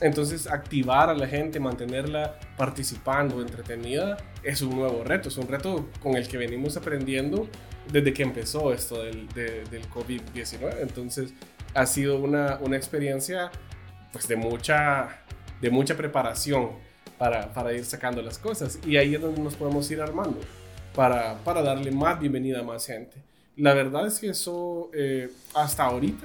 Entonces, 0.00 0.48
activar 0.48 1.08
a 1.08 1.14
la 1.14 1.28
gente, 1.28 1.60
mantenerla 1.60 2.38
participando, 2.56 3.40
entretenida, 3.40 4.16
es 4.42 4.60
un 4.60 4.76
nuevo 4.76 5.04
reto. 5.04 5.28
Es 5.28 5.36
un 5.38 5.46
reto 5.46 5.88
con 6.02 6.16
el 6.16 6.26
que 6.26 6.36
venimos 6.36 6.76
aprendiendo 6.76 7.48
desde 7.92 8.12
que 8.12 8.24
empezó 8.24 8.72
esto 8.72 9.02
del, 9.04 9.28
del 9.28 9.88
COVID-19. 9.88 10.78
Entonces, 10.82 11.32
ha 11.74 11.86
sido 11.86 12.18
una, 12.18 12.58
una, 12.60 12.76
experiencia 12.76 13.52
pues, 14.14 14.28
de, 14.28 14.36
mucha, 14.36 15.08
de 15.60 15.70
mucha 15.70 15.96
preparación 15.96 16.70
para, 17.18 17.52
para, 17.52 17.72
ir 17.72 17.84
sacando 17.84 18.22
las 18.22 18.38
cosas. 18.38 18.78
Y 18.86 18.96
ahí 18.96 19.16
es 19.16 19.20
donde 19.20 19.42
nos 19.42 19.56
podemos 19.56 19.90
ir 19.90 20.00
armando 20.00 20.38
para, 20.94 21.36
para 21.42 21.62
darle 21.62 21.90
más 21.90 22.20
bienvenida 22.20 22.60
a 22.60 22.62
más 22.62 22.86
gente. 22.86 23.16
La 23.56 23.74
verdad 23.74 24.06
es 24.06 24.20
que 24.20 24.28
eso, 24.28 24.88
eh, 24.94 25.30
hasta 25.52 25.84
ahorita, 25.84 26.24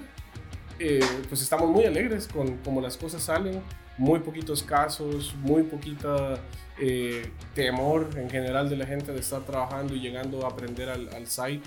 eh, 0.78 1.00
pues 1.28 1.42
estamos 1.42 1.68
muy 1.68 1.86
alegres 1.86 2.28
con 2.28 2.58
cómo 2.58 2.80
las 2.80 2.96
cosas 2.96 3.24
salen, 3.24 3.60
muy 3.98 4.20
poquitos 4.20 4.62
casos, 4.62 5.34
muy 5.42 5.64
poquita 5.64 6.36
eh, 6.80 7.32
temor 7.56 8.12
en 8.18 8.30
general 8.30 8.70
de 8.70 8.78
la 8.78 8.86
gente 8.86 9.12
de 9.12 9.20
estar 9.20 9.42
trabajando 9.42 9.96
y 9.96 10.00
llegando 10.00 10.46
a 10.46 10.50
aprender 10.50 10.90
al, 10.90 11.10
al 11.10 11.26
site. 11.26 11.64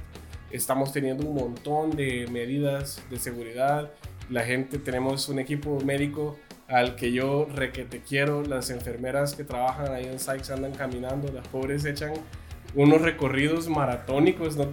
Estamos 0.52 0.92
teniendo 0.92 1.26
un 1.26 1.34
montón 1.34 1.90
de 1.90 2.28
medidas 2.30 3.02
de 3.10 3.18
seguridad. 3.18 3.90
La 4.30 4.44
gente, 4.44 4.78
tenemos 4.78 5.28
un 5.28 5.38
equipo 5.38 5.78
médico 5.84 6.38
al 6.68 6.96
que 6.96 7.12
yo 7.12 7.46
requete 7.54 8.00
quiero. 8.00 8.42
Las 8.42 8.70
enfermeras 8.70 9.34
que 9.34 9.44
trabajan 9.44 9.92
ahí 9.92 10.06
en 10.06 10.18
Sykes 10.18 10.52
andan 10.52 10.72
caminando, 10.72 11.30
las 11.32 11.46
pobres 11.48 11.84
echan 11.84 12.12
unos 12.74 13.02
recorridos 13.02 13.68
maratónicos, 13.68 14.56
no, 14.56 14.66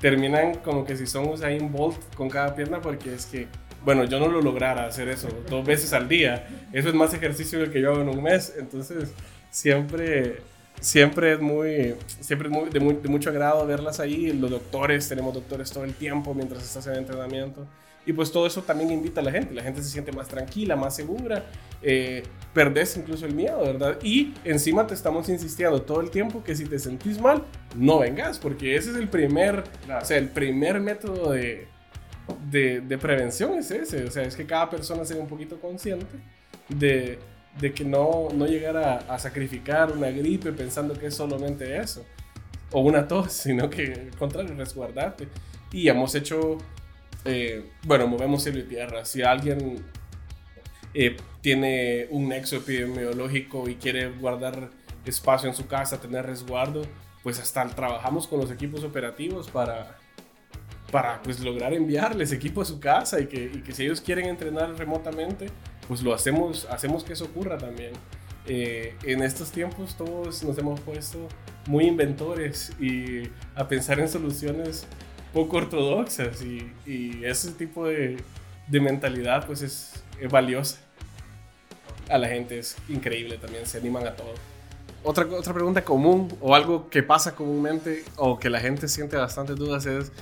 terminan 0.00 0.56
como 0.56 0.84
que 0.84 0.96
si 0.96 1.06
son 1.06 1.28
Usain 1.28 1.70
Bolt 1.70 1.96
con 2.16 2.28
cada 2.28 2.54
pierna 2.54 2.80
porque 2.80 3.14
es 3.14 3.26
que, 3.26 3.46
bueno, 3.84 4.04
yo 4.04 4.18
no 4.18 4.26
lo 4.26 4.42
lograra 4.42 4.86
hacer 4.86 5.08
eso 5.08 5.28
dos 5.48 5.64
veces 5.64 5.92
al 5.92 6.08
día. 6.08 6.48
Eso 6.72 6.88
es 6.88 6.94
más 6.94 7.14
ejercicio 7.14 7.60
del 7.60 7.70
que 7.70 7.80
yo 7.80 7.92
hago 7.92 8.02
en 8.02 8.08
un 8.08 8.22
mes. 8.22 8.54
Entonces, 8.58 9.12
siempre, 9.50 10.38
siempre 10.80 11.34
es 11.34 11.40
muy, 11.40 11.94
siempre 12.20 12.48
es 12.48 12.54
muy, 12.54 12.94
de, 12.94 13.08
mucho 13.08 13.30
agrado 13.30 13.64
verlas 13.66 14.00
ahí. 14.00 14.32
Los 14.32 14.50
doctores, 14.50 15.08
tenemos 15.08 15.34
doctores 15.34 15.70
todo 15.70 15.84
el 15.84 15.94
tiempo 15.94 16.34
mientras 16.34 16.64
estás 16.64 16.86
en 16.88 16.94
entrenamiento. 16.94 17.66
Y 18.04 18.12
pues 18.12 18.32
todo 18.32 18.46
eso 18.46 18.62
también 18.62 18.90
invita 18.90 19.20
a 19.20 19.24
la 19.24 19.30
gente. 19.30 19.54
La 19.54 19.62
gente 19.62 19.82
se 19.82 19.88
siente 19.88 20.10
más 20.10 20.28
tranquila, 20.28 20.74
más 20.74 20.96
segura. 20.96 21.46
Eh, 21.82 22.24
perdés 22.52 22.96
incluso 22.96 23.26
el 23.26 23.34
miedo, 23.34 23.60
¿verdad? 23.60 23.98
Y 24.02 24.34
encima 24.44 24.86
te 24.86 24.94
estamos 24.94 25.28
insistiendo 25.28 25.82
todo 25.82 26.00
el 26.00 26.10
tiempo 26.10 26.42
que 26.42 26.56
si 26.56 26.64
te 26.64 26.78
sentís 26.78 27.20
mal, 27.20 27.44
no 27.76 28.00
vengas, 28.00 28.38
porque 28.38 28.76
ese 28.76 28.90
es 28.90 28.96
el 28.96 29.08
primer, 29.08 29.62
o 30.00 30.04
sea, 30.04 30.18
el 30.18 30.28
primer 30.28 30.80
método 30.80 31.32
de, 31.32 31.68
de, 32.50 32.80
de, 32.80 32.98
prevención 32.98 33.54
es 33.54 33.70
ese. 33.70 34.04
O 34.04 34.10
sea, 34.10 34.24
es 34.24 34.34
que 34.34 34.46
cada 34.46 34.68
persona 34.68 35.04
sea 35.04 35.18
un 35.18 35.28
poquito 35.28 35.60
consciente 35.60 36.16
de, 36.68 37.20
de 37.60 37.72
que 37.72 37.84
no, 37.84 38.28
no 38.34 38.46
llegar 38.46 38.76
a, 38.76 38.96
a 38.98 39.18
sacrificar 39.20 39.92
una 39.92 40.10
gripe 40.10 40.52
pensando 40.52 40.94
que 40.94 41.06
es 41.06 41.14
solamente 41.14 41.76
eso. 41.76 42.04
O 42.72 42.80
una 42.80 43.06
tos, 43.06 43.32
sino 43.32 43.70
que 43.70 43.92
al 43.92 44.18
contrario, 44.18 44.54
resguardarte. 44.56 45.28
Y 45.70 45.88
hemos 45.88 46.14
hecho 46.16 46.58
eh, 47.24 47.70
bueno, 47.84 48.06
movemos 48.06 48.42
cielo 48.42 48.58
y 48.58 48.64
tierra. 48.64 49.04
Si 49.04 49.22
alguien 49.22 49.84
eh, 50.94 51.16
tiene 51.40 52.06
un 52.10 52.28
nexo 52.28 52.56
epidemiológico 52.56 53.68
y 53.68 53.76
quiere 53.76 54.10
guardar 54.10 54.70
espacio 55.04 55.48
en 55.48 55.54
su 55.54 55.66
casa, 55.66 56.00
tener 56.00 56.26
resguardo, 56.26 56.82
pues 57.22 57.38
hasta 57.38 57.66
trabajamos 57.68 58.26
con 58.26 58.40
los 58.40 58.50
equipos 58.50 58.84
operativos 58.84 59.48
para, 59.48 59.98
para 60.90 61.22
pues, 61.22 61.40
lograr 61.40 61.72
enviarles 61.72 62.32
equipo 62.32 62.62
a 62.62 62.64
su 62.64 62.80
casa 62.80 63.20
y 63.20 63.26
que, 63.26 63.44
y 63.54 63.62
que 63.62 63.72
si 63.72 63.84
ellos 63.84 64.00
quieren 64.00 64.26
entrenar 64.26 64.76
remotamente, 64.76 65.46
pues 65.88 66.02
lo 66.02 66.14
hacemos, 66.14 66.66
hacemos 66.70 67.04
que 67.04 67.12
eso 67.12 67.24
ocurra 67.24 67.58
también. 67.58 67.92
Eh, 68.46 68.96
en 69.04 69.22
estos 69.22 69.52
tiempos 69.52 69.96
todos 69.96 70.42
nos 70.42 70.58
hemos 70.58 70.80
puesto 70.80 71.28
muy 71.68 71.84
inventores 71.84 72.72
y 72.80 73.28
a 73.54 73.68
pensar 73.68 74.00
en 74.00 74.08
soluciones 74.08 74.84
poco 75.32 75.56
ortodoxas 75.56 76.42
y, 76.42 77.24
ese 77.24 77.52
tipo 77.52 77.86
de, 77.86 78.18
de, 78.66 78.80
mentalidad 78.80 79.46
pues 79.46 79.62
es, 79.62 80.02
es, 80.20 80.30
valiosa. 80.30 80.78
A 82.08 82.18
la 82.18 82.28
gente 82.28 82.58
es 82.58 82.76
increíble 82.88 83.38
también, 83.38 83.66
se 83.66 83.78
animan 83.78 84.06
a 84.06 84.14
todo. 84.14 84.34
Otra, 85.04 85.24
otra 85.26 85.52
pregunta 85.52 85.82
común 85.82 86.28
o 86.40 86.54
algo 86.54 86.88
que 86.88 87.02
pasa 87.02 87.34
comúnmente 87.34 88.04
o 88.16 88.38
que 88.38 88.50
la 88.50 88.60
gente 88.60 88.86
siente 88.86 89.16
bastantes 89.16 89.56
dudas 89.56 89.86
es 89.86 90.12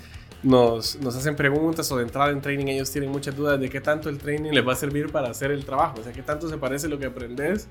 nos, 0.43 0.97
nos, 0.97 1.15
hacen 1.17 1.37
preguntas 1.37 1.91
o 1.93 1.99
de 1.99 2.05
entrada 2.05 2.31
en 2.31 2.41
training 2.41 2.67
ellos 2.69 2.91
tienen 2.91 3.11
muchas 3.11 3.37
dudas 3.37 3.61
de 3.61 3.69
qué 3.69 3.81
tanto 3.81 4.09
el 4.09 4.17
training 4.17 4.53
les 4.53 4.67
va 4.67 4.73
a 4.73 4.77
servir 4.77 5.13
para 5.13 5.29
hacer 5.29 5.51
el 5.51 5.67
trabajo, 5.67 6.01
o 6.01 6.03
sea, 6.03 6.13
qué 6.13 6.23
tanto 6.23 6.49
se 6.49 6.57
parece 6.57 6.89
lo 6.89 6.99
que 6.99 7.07
aprendes 7.07 7.69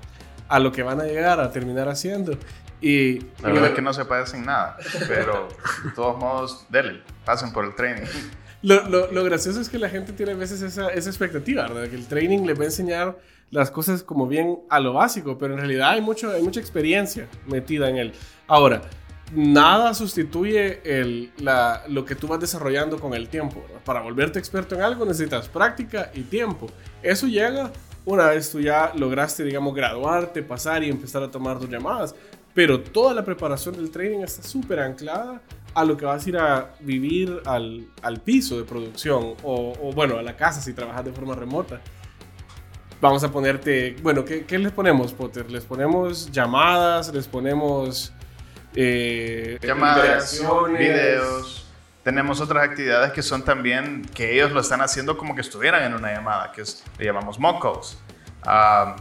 a 0.48 0.58
lo 0.60 0.70
que 0.70 0.82
van 0.82 1.00
a 1.00 1.04
llegar 1.04 1.40
a 1.40 1.50
terminar 1.50 1.88
haciendo. 1.88 2.36
Y, 2.80 3.20
la 3.42 3.50
verdad 3.50 3.66
es 3.66 3.74
que 3.74 3.82
no 3.82 3.92
se 3.92 4.04
parecen 4.04 4.44
nada, 4.44 4.78
pero 5.06 5.48
de 5.84 5.90
todos 5.90 6.18
modos, 6.18 6.66
denle, 6.70 7.02
pasen 7.24 7.52
por 7.52 7.64
el 7.64 7.74
training. 7.74 8.06
Lo, 8.62 8.88
lo, 8.88 9.10
lo, 9.10 9.24
gracioso 9.24 9.60
es 9.60 9.68
que 9.68 9.78
la 9.78 9.88
gente 9.88 10.12
tiene 10.12 10.32
a 10.32 10.36
veces 10.36 10.62
esa, 10.62 10.88
esa 10.88 11.08
expectativa, 11.08 11.66
¿verdad? 11.66 11.88
Que 11.88 11.96
el 11.96 12.06
training 12.06 12.44
les 12.46 12.58
va 12.58 12.62
a 12.62 12.66
enseñar 12.66 13.18
las 13.50 13.70
cosas 13.70 14.02
como 14.02 14.26
bien 14.26 14.60
a 14.68 14.80
lo 14.80 14.92
básico, 14.92 15.38
pero 15.38 15.54
en 15.54 15.60
realidad 15.60 15.90
hay, 15.90 16.00
mucho, 16.00 16.30
hay 16.30 16.42
mucha 16.42 16.60
experiencia 16.60 17.26
metida 17.46 17.88
en 17.88 17.96
él. 17.96 18.12
Ahora, 18.46 18.82
nada 19.34 19.94
sustituye 19.94 20.80
el, 20.84 21.32
la, 21.38 21.82
lo 21.88 22.04
que 22.04 22.14
tú 22.14 22.28
vas 22.28 22.40
desarrollando 22.40 23.00
con 23.00 23.14
el 23.14 23.28
tiempo. 23.28 23.62
¿verdad? 23.62 23.82
Para 23.84 24.00
volverte 24.02 24.38
experto 24.38 24.74
en 24.74 24.82
algo 24.82 25.04
necesitas 25.04 25.48
práctica 25.48 26.10
y 26.14 26.22
tiempo. 26.22 26.68
Eso 27.02 27.26
llega 27.26 27.72
una 28.04 28.28
vez 28.28 28.50
tú 28.50 28.60
ya 28.60 28.92
lograste, 28.94 29.44
digamos, 29.44 29.74
graduarte, 29.74 30.42
pasar 30.42 30.82
y 30.82 30.88
empezar 30.88 31.22
a 31.22 31.30
tomar 31.30 31.58
tus 31.58 31.68
llamadas. 31.68 32.14
Pero 32.54 32.80
toda 32.80 33.14
la 33.14 33.24
preparación 33.24 33.76
del 33.76 33.90
training 33.90 34.20
está 34.20 34.42
súper 34.42 34.80
anclada 34.80 35.40
a 35.72 35.84
lo 35.84 35.96
que 35.96 36.04
vas 36.04 36.26
a 36.26 36.28
ir 36.28 36.36
a 36.36 36.74
vivir 36.80 37.40
al, 37.46 37.86
al 38.02 38.20
piso 38.20 38.58
de 38.58 38.64
producción 38.64 39.34
o, 39.42 39.72
o, 39.80 39.92
bueno, 39.92 40.18
a 40.18 40.22
la 40.22 40.36
casa 40.36 40.60
si 40.60 40.72
trabajas 40.72 41.04
de 41.04 41.12
forma 41.12 41.34
remota. 41.34 41.80
Vamos 43.00 43.22
a 43.24 43.30
ponerte, 43.30 43.96
bueno, 44.02 44.24
¿qué, 44.24 44.44
qué 44.44 44.58
les 44.58 44.72
ponemos, 44.72 45.12
Potter? 45.12 45.50
Les 45.50 45.64
ponemos 45.64 46.30
llamadas, 46.30 47.14
les 47.14 47.26
ponemos... 47.26 48.12
Eh, 48.74 49.58
llamadas, 49.62 50.42
videos. 50.76 51.66
Tenemos 52.02 52.40
otras 52.40 52.64
actividades 52.64 53.12
que 53.12 53.22
son 53.22 53.44
también 53.44 54.04
que 54.14 54.34
ellos 54.34 54.52
lo 54.52 54.60
están 54.60 54.80
haciendo 54.80 55.16
como 55.16 55.34
que 55.34 55.40
estuvieran 55.40 55.82
en 55.84 55.94
una 55.94 56.12
llamada, 56.12 56.50
que 56.52 56.62
es, 56.62 56.82
le 56.98 57.04
llamamos 57.04 57.38
mock 57.38 57.62
calls. 57.62 57.98
Uh, 58.44 59.00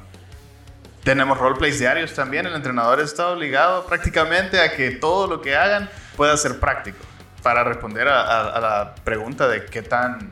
tenemos 1.09 1.39
roleplays 1.39 1.79
diarios 1.79 2.13
también. 2.13 2.45
El 2.45 2.53
entrenador 2.53 2.99
está 2.99 3.29
obligado 3.29 3.83
prácticamente 3.87 4.61
a 4.61 4.75
que 4.75 4.91
todo 4.91 5.25
lo 5.25 5.41
que 5.41 5.55
hagan 5.55 5.89
pueda 6.15 6.37
ser 6.37 6.59
práctico 6.59 6.99
para 7.41 7.63
responder 7.63 8.07
a, 8.07 8.21
a, 8.21 8.49
a 8.49 8.61
la 8.61 8.95
pregunta 9.03 9.47
de 9.47 9.65
qué 9.65 9.81
tan 9.81 10.29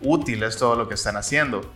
útil 0.00 0.44
es 0.44 0.56
todo 0.56 0.76
lo 0.76 0.86
que 0.86 0.94
están 0.94 1.16
haciendo. 1.16 1.68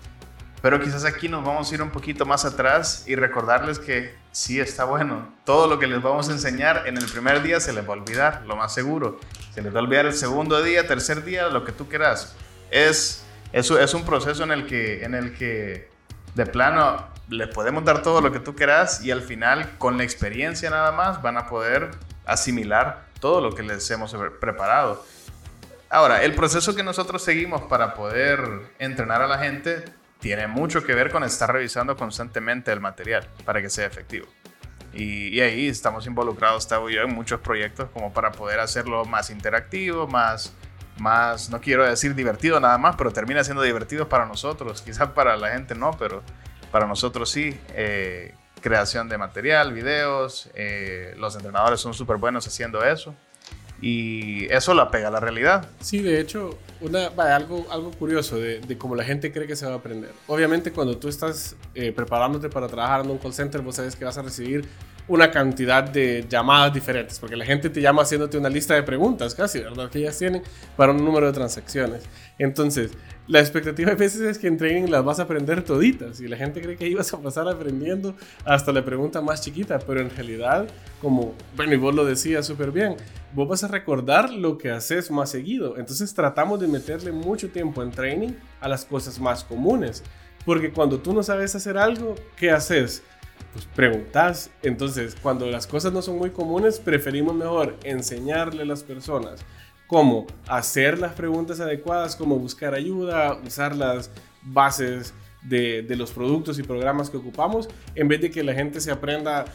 Pero 0.62 0.80
quizás 0.80 1.04
aquí 1.04 1.28
nos 1.28 1.44
vamos 1.44 1.72
a 1.72 1.74
ir 1.74 1.82
un 1.82 1.90
poquito 1.90 2.24
más 2.24 2.44
atrás 2.44 3.02
y 3.08 3.16
recordarles 3.16 3.80
que 3.80 4.14
sí 4.30 4.60
está 4.60 4.84
bueno. 4.84 5.28
Todo 5.44 5.66
lo 5.66 5.80
que 5.80 5.88
les 5.88 6.00
vamos 6.00 6.28
a 6.28 6.32
enseñar 6.32 6.84
en 6.86 6.96
el 6.98 7.06
primer 7.06 7.42
día 7.42 7.58
se 7.58 7.72
les 7.72 7.82
va 7.82 7.94
a 7.94 7.96
olvidar, 7.96 8.44
lo 8.46 8.54
más 8.54 8.72
seguro. 8.72 9.18
Se 9.56 9.60
les 9.60 9.74
va 9.74 9.80
a 9.80 9.82
olvidar 9.82 10.06
el 10.06 10.14
segundo 10.14 10.62
día, 10.62 10.86
tercer 10.86 11.24
día, 11.24 11.48
lo 11.48 11.64
que 11.64 11.72
tú 11.72 11.88
quieras. 11.88 12.36
Es, 12.70 13.24
es, 13.52 13.68
es 13.72 13.92
un 13.92 14.04
proceso 14.04 14.44
en 14.44 14.52
el, 14.52 14.68
que, 14.68 15.02
en 15.02 15.16
el 15.16 15.36
que 15.36 15.90
de 16.36 16.46
plano 16.46 17.15
les 17.28 17.48
podemos 17.48 17.84
dar 17.84 18.02
todo 18.02 18.20
lo 18.20 18.32
que 18.32 18.40
tú 18.40 18.54
quieras 18.54 19.04
y 19.04 19.10
al 19.10 19.22
final, 19.22 19.76
con 19.78 19.96
la 19.96 20.04
experiencia 20.04 20.70
nada 20.70 20.92
más, 20.92 21.22
van 21.22 21.36
a 21.36 21.46
poder 21.46 21.90
asimilar 22.24 23.06
todo 23.20 23.40
lo 23.40 23.54
que 23.54 23.62
les 23.62 23.90
hemos 23.90 24.14
preparado. 24.40 25.04
Ahora, 25.88 26.22
el 26.22 26.34
proceso 26.34 26.74
que 26.74 26.82
nosotros 26.82 27.22
seguimos 27.22 27.62
para 27.62 27.94
poder 27.94 28.40
entrenar 28.78 29.22
a 29.22 29.26
la 29.26 29.38
gente 29.38 29.84
tiene 30.20 30.46
mucho 30.46 30.82
que 30.82 30.94
ver 30.94 31.10
con 31.10 31.24
estar 31.24 31.52
revisando 31.52 31.96
constantemente 31.96 32.72
el 32.72 32.80
material 32.80 33.28
para 33.44 33.62
que 33.62 33.70
sea 33.70 33.86
efectivo. 33.86 34.26
Y, 34.92 35.40
ahí 35.40 35.68
estamos 35.68 36.06
involucrados, 36.06 36.64
estamos 36.64 36.90
yo, 36.90 37.02
en 37.02 37.14
muchos 37.14 37.40
proyectos 37.40 37.90
como 37.92 38.12
para 38.12 38.32
poder 38.32 38.60
hacerlo 38.60 39.04
más 39.04 39.28
interactivo, 39.28 40.06
más, 40.06 40.54
más, 40.98 41.50
no 41.50 41.60
quiero 41.60 41.84
decir 41.84 42.14
divertido 42.14 42.58
nada 42.60 42.78
más, 42.78 42.96
pero 42.96 43.10
termina 43.10 43.44
siendo 43.44 43.62
divertido 43.62 44.08
para 44.08 44.24
nosotros. 44.24 44.80
Quizás 44.80 45.10
para 45.10 45.36
la 45.36 45.50
gente 45.50 45.74
no, 45.74 45.90
pero 45.98 46.22
para 46.76 46.86
nosotros 46.86 47.30
sí. 47.30 47.58
Eh, 47.74 48.34
creación 48.60 49.08
de 49.08 49.16
material, 49.16 49.72
videos, 49.72 50.50
eh, 50.54 51.14
los 51.16 51.34
entrenadores 51.34 51.80
son 51.80 51.94
súper 51.94 52.18
buenos 52.18 52.46
haciendo 52.46 52.84
eso 52.84 53.14
y 53.80 54.44
eso 54.52 54.74
la 54.74 54.90
pega 54.90 55.08
a 55.08 55.10
la 55.10 55.18
realidad. 55.18 55.70
Sí, 55.80 56.02
de 56.02 56.20
hecho, 56.20 56.58
una, 56.82 57.06
algo, 57.34 57.66
algo 57.70 57.92
curioso 57.92 58.36
de, 58.36 58.60
de, 58.60 58.76
cómo 58.76 58.94
la 58.94 59.04
gente 59.04 59.32
cree 59.32 59.46
que 59.46 59.56
se 59.56 59.64
va 59.64 59.72
a 59.72 59.76
aprender. 59.76 60.12
Obviamente, 60.26 60.70
cuando 60.70 60.98
tú 60.98 61.08
estás 61.08 61.56
eh, 61.74 61.92
preparándote 61.92 62.50
para 62.50 62.68
trabajar 62.68 63.06
en 63.06 63.10
un 63.10 63.16
call 63.16 63.32
center, 63.32 63.62
vos 63.62 63.76
sabes 63.76 63.96
que 63.96 64.04
vas 64.04 64.18
a 64.18 64.22
recibir 64.22 64.68
una 65.08 65.30
cantidad 65.30 65.84
de 65.84 66.26
llamadas 66.28 66.74
diferentes, 66.74 67.18
porque 67.18 67.36
la 67.36 67.44
gente 67.44 67.70
te 67.70 67.80
llama 67.80 68.02
haciéndote 68.02 68.38
una 68.38 68.48
lista 68.48 68.74
de 68.74 68.82
preguntas, 68.82 69.34
casi, 69.34 69.60
¿verdad? 69.60 69.88
Que 69.88 70.00
ellas 70.00 70.18
tienen 70.18 70.42
para 70.76 70.92
un 70.92 71.04
número 71.04 71.26
de 71.26 71.32
transacciones. 71.32 72.02
Entonces, 72.38 72.90
la 73.28 73.40
expectativa 73.40 73.92
a 73.92 73.94
veces 73.94 74.20
es 74.22 74.38
que 74.38 74.46
en 74.46 74.56
training 74.56 74.90
las 74.90 75.04
vas 75.04 75.18
a 75.20 75.22
aprender 75.22 75.62
toditas 75.62 76.20
y 76.20 76.28
la 76.28 76.36
gente 76.36 76.60
cree 76.60 76.76
que 76.76 76.94
vas 76.94 77.12
a 77.12 77.20
pasar 77.20 77.48
aprendiendo 77.48 78.14
hasta 78.44 78.72
la 78.72 78.84
pregunta 78.84 79.20
más 79.20 79.40
chiquita, 79.40 79.78
pero 79.78 80.00
en 80.00 80.10
realidad, 80.10 80.66
como, 81.00 81.34
bueno, 81.56 81.74
y 81.74 81.76
vos 81.76 81.94
lo 81.94 82.04
decías 82.04 82.46
súper 82.46 82.72
bien, 82.72 82.96
vos 83.32 83.48
vas 83.48 83.64
a 83.64 83.68
recordar 83.68 84.32
lo 84.32 84.58
que 84.58 84.70
haces 84.70 85.10
más 85.10 85.30
seguido. 85.30 85.76
Entonces 85.76 86.12
tratamos 86.14 86.60
de 86.60 86.68
meterle 86.68 87.12
mucho 87.12 87.48
tiempo 87.50 87.82
en 87.82 87.90
training 87.90 88.32
a 88.60 88.68
las 88.68 88.84
cosas 88.84 89.18
más 89.20 89.44
comunes, 89.44 90.02
porque 90.44 90.70
cuando 90.72 90.98
tú 90.98 91.12
no 91.12 91.22
sabes 91.22 91.54
hacer 91.54 91.78
algo, 91.78 92.14
¿qué 92.36 92.50
haces? 92.50 93.02
Pues 93.56 93.68
preguntas. 93.74 94.50
Entonces, 94.62 95.16
cuando 95.22 95.46
las 95.46 95.66
cosas 95.66 95.90
no 95.90 96.02
son 96.02 96.18
muy 96.18 96.28
comunes, 96.28 96.78
preferimos 96.78 97.34
mejor 97.34 97.78
enseñarle 97.84 98.62
a 98.62 98.66
las 98.66 98.82
personas 98.82 99.40
cómo 99.86 100.26
hacer 100.46 100.98
las 100.98 101.14
preguntas 101.14 101.58
adecuadas, 101.60 102.16
cómo 102.16 102.38
buscar 102.38 102.74
ayuda, 102.74 103.40
usar 103.46 103.74
las 103.74 104.10
bases 104.42 105.14
de, 105.42 105.80
de, 105.82 105.96
los 105.96 106.10
productos 106.10 106.58
y 106.58 106.64
programas 106.64 107.08
que 107.08 107.16
ocupamos, 107.16 107.70
en 107.94 108.08
vez 108.08 108.20
de 108.20 108.30
que 108.30 108.42
la 108.42 108.52
gente 108.52 108.78
se 108.78 108.90
aprenda 108.90 109.46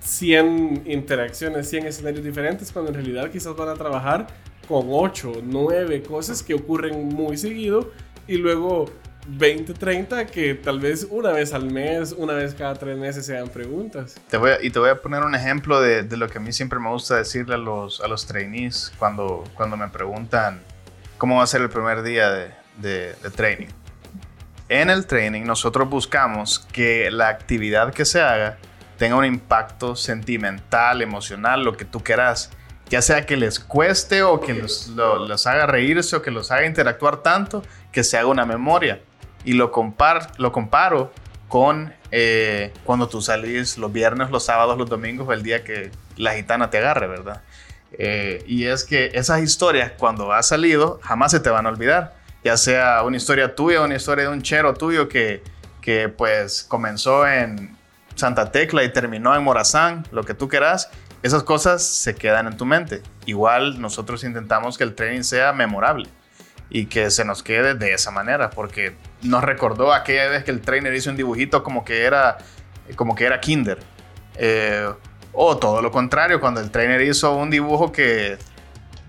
100 0.00 0.84
interacciones, 0.86 1.68
100 1.68 1.88
escenarios 1.88 2.24
diferentes, 2.24 2.72
cuando 2.72 2.92
en 2.92 2.94
realidad 2.94 3.30
quizás 3.30 3.54
van 3.54 3.68
a 3.68 3.74
trabajar 3.74 4.26
con 4.66 4.86
8, 4.88 5.42
9 5.42 6.02
cosas 6.02 6.42
que 6.42 6.54
ocurren 6.54 7.08
muy 7.08 7.36
seguido 7.36 7.90
y 8.26 8.38
luego 8.38 8.86
20, 9.26 9.74
30 9.74 10.26
que 10.26 10.54
tal 10.54 10.80
vez 10.80 11.06
una 11.10 11.30
vez 11.32 11.54
al 11.54 11.70
mes, 11.70 12.12
una 12.12 12.34
vez 12.34 12.54
cada 12.54 12.74
tres 12.74 12.96
meses 12.96 13.24
sean 13.26 13.48
preguntas. 13.48 14.16
Te 14.28 14.36
voy 14.36 14.52
y 14.62 14.70
te 14.70 14.78
voy 14.78 14.90
a 14.90 15.00
poner 15.00 15.22
un 15.22 15.34
ejemplo 15.34 15.80
de, 15.80 16.04
lo 16.16 16.28
que 16.28 16.38
a 16.38 16.40
mí 16.40 16.52
siempre 16.52 16.78
me 16.78 16.90
gusta 16.90 17.16
decirle 17.16 17.54
a 17.54 17.58
los, 17.58 18.00
a 18.00 18.08
los 18.08 18.26
trainees 18.26 18.92
cuando, 18.98 19.44
cuando 19.54 19.76
me 19.76 19.88
preguntan 19.88 20.60
cómo 21.18 21.36
va 21.36 21.44
a 21.44 21.46
ser 21.46 21.62
el 21.62 21.70
primer 21.70 22.02
día 22.02 22.30
de, 22.30 22.50
de, 22.78 23.14
de 23.22 23.30
training. 23.30 23.68
En 24.68 24.90
el 24.90 25.06
training 25.06 25.42
nosotros 25.44 25.88
buscamos 25.88 26.58
que 26.58 27.10
la 27.10 27.28
actividad 27.28 27.92
que 27.92 28.04
se 28.04 28.20
haga 28.20 28.58
tenga 28.98 29.16
un 29.16 29.24
impacto 29.24 29.96
sentimental, 29.96 31.02
emocional, 31.02 31.64
lo 31.64 31.76
que 31.76 31.84
tú 31.84 32.00
quieras. 32.00 32.50
Ya 32.90 33.00
sea 33.00 33.24
que 33.24 33.36
les 33.36 33.58
cueste 33.58 34.22
o 34.22 34.40
que 34.40 34.52
los, 34.52 34.88
los 34.88 35.46
haga 35.46 35.66
reírse 35.66 36.16
o 36.16 36.22
que 36.22 36.30
los 36.30 36.50
haga 36.50 36.66
interactuar 36.66 37.22
tanto, 37.22 37.62
que 37.90 38.04
se 38.04 38.18
haga 38.18 38.28
una 38.28 38.44
memoria 38.44 39.00
y 39.44 39.52
lo, 39.52 39.70
compar, 39.70 40.32
lo 40.38 40.52
comparo 40.52 41.12
con 41.48 41.92
eh, 42.10 42.72
cuando 42.84 43.08
tú 43.08 43.20
salís 43.20 43.78
los 43.78 43.92
viernes, 43.92 44.30
los 44.30 44.44
sábados, 44.44 44.76
los 44.78 44.88
domingos, 44.88 45.32
el 45.32 45.42
día 45.42 45.62
que 45.62 45.90
la 46.16 46.34
gitana 46.34 46.70
te 46.70 46.78
agarre, 46.78 47.06
¿verdad? 47.06 47.42
Eh, 47.92 48.42
y 48.46 48.64
es 48.64 48.84
que 48.84 49.10
esas 49.14 49.42
historias, 49.42 49.92
cuando 49.96 50.32
has 50.32 50.48
salido, 50.48 50.98
jamás 51.02 51.30
se 51.30 51.40
te 51.40 51.50
van 51.50 51.66
a 51.66 51.68
olvidar. 51.68 52.14
Ya 52.42 52.56
sea 52.56 53.02
una 53.02 53.16
historia 53.16 53.54
tuya, 53.54 53.82
una 53.82 53.94
historia 53.94 54.24
de 54.24 54.30
un 54.30 54.42
chero 54.42 54.74
tuyo 54.74 55.08
que, 55.08 55.42
que 55.80 56.08
pues 56.08 56.64
comenzó 56.64 57.26
en 57.26 57.76
Santa 58.16 58.50
Tecla 58.50 58.84
y 58.84 58.92
terminó 58.92 59.34
en 59.34 59.42
Morazán, 59.42 60.06
lo 60.10 60.24
que 60.24 60.34
tú 60.34 60.48
quieras, 60.48 60.90
esas 61.22 61.42
cosas 61.42 61.82
se 61.82 62.14
quedan 62.14 62.46
en 62.46 62.56
tu 62.56 62.66
mente. 62.66 63.02
Igual 63.26 63.80
nosotros 63.80 64.24
intentamos 64.24 64.76
que 64.76 64.84
el 64.84 64.94
training 64.94 65.22
sea 65.22 65.52
memorable 65.52 66.08
y 66.70 66.86
que 66.86 67.10
se 67.10 67.24
nos 67.24 67.42
quede 67.42 67.74
de 67.74 67.94
esa 67.94 68.10
manera, 68.10 68.50
porque 68.50 68.96
nos 69.22 69.44
recordó 69.44 69.92
aquella 69.92 70.28
vez 70.28 70.44
que 70.44 70.50
el 70.50 70.60
trainer 70.60 70.94
hizo 70.94 71.10
un 71.10 71.16
dibujito 71.16 71.62
como 71.62 71.84
que 71.84 72.02
era, 72.02 72.38
como 72.96 73.14
que 73.14 73.24
era 73.24 73.40
kinder. 73.40 73.78
Eh, 74.36 74.90
o 75.32 75.56
todo 75.56 75.82
lo 75.82 75.90
contrario, 75.90 76.40
cuando 76.40 76.60
el 76.60 76.70
trainer 76.70 77.00
hizo 77.02 77.34
un 77.36 77.50
dibujo 77.50 77.92
que 77.92 78.38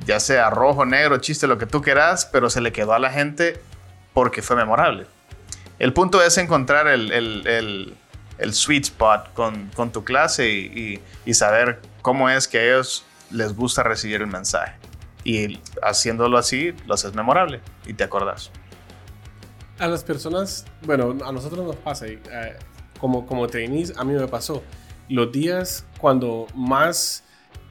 ya 0.06 0.20
sea 0.20 0.50
rojo, 0.50 0.86
negro, 0.86 1.18
chiste, 1.18 1.48
lo 1.48 1.58
que 1.58 1.66
tú 1.66 1.82
quieras, 1.82 2.26
pero 2.32 2.50
se 2.50 2.62
le 2.62 2.72
quedó 2.72 2.94
a 2.94 3.00
la 3.00 3.12
gente 3.12 3.62
porque 4.14 4.42
fue 4.42 4.56
memorable. 4.56 5.06
El 5.80 5.94
punto 5.94 6.24
es 6.24 6.38
encontrar 6.38 6.88
el, 6.88 7.12
el, 7.12 7.96
el, 8.38 8.54
sweet 8.54 8.86
spot 8.86 9.34
con, 9.34 9.70
con 9.76 9.92
tu 9.92 10.04
clase 10.04 10.50
y, 10.50 10.66
y, 10.66 11.04
y 11.26 11.34
saber 11.34 11.82
cómo 12.02 12.30
es 12.30 12.48
que 12.48 12.60
a 12.60 12.64
ellos 12.64 13.06
les 13.32 13.54
gusta 13.54 13.84
recibir 13.84 14.22
el 14.22 14.28
mensaje. 14.28 14.74
Y 15.26 15.60
haciéndolo 15.82 16.38
así, 16.38 16.74
lo 16.86 16.94
haces 16.94 17.14
memorable 17.14 17.60
y 17.86 17.94
te 17.94 18.06
acordás. 18.06 18.52
A 19.78 19.88
las 19.88 20.04
personas, 20.06 20.66
bueno, 20.84 21.18
a 21.26 21.32
nosotros 21.34 21.66
nos 21.66 21.76
pasa, 21.76 22.08
eh, 22.08 22.22
como, 23.00 23.26
como 23.26 23.48
trainees, 23.48 23.98
a 23.98 24.06
mí 24.06 24.14
me 24.14 24.28
pasó. 24.28 24.64
Los 25.10 25.32
días 25.34 25.86
cuando 26.00 26.48
más 26.56 27.26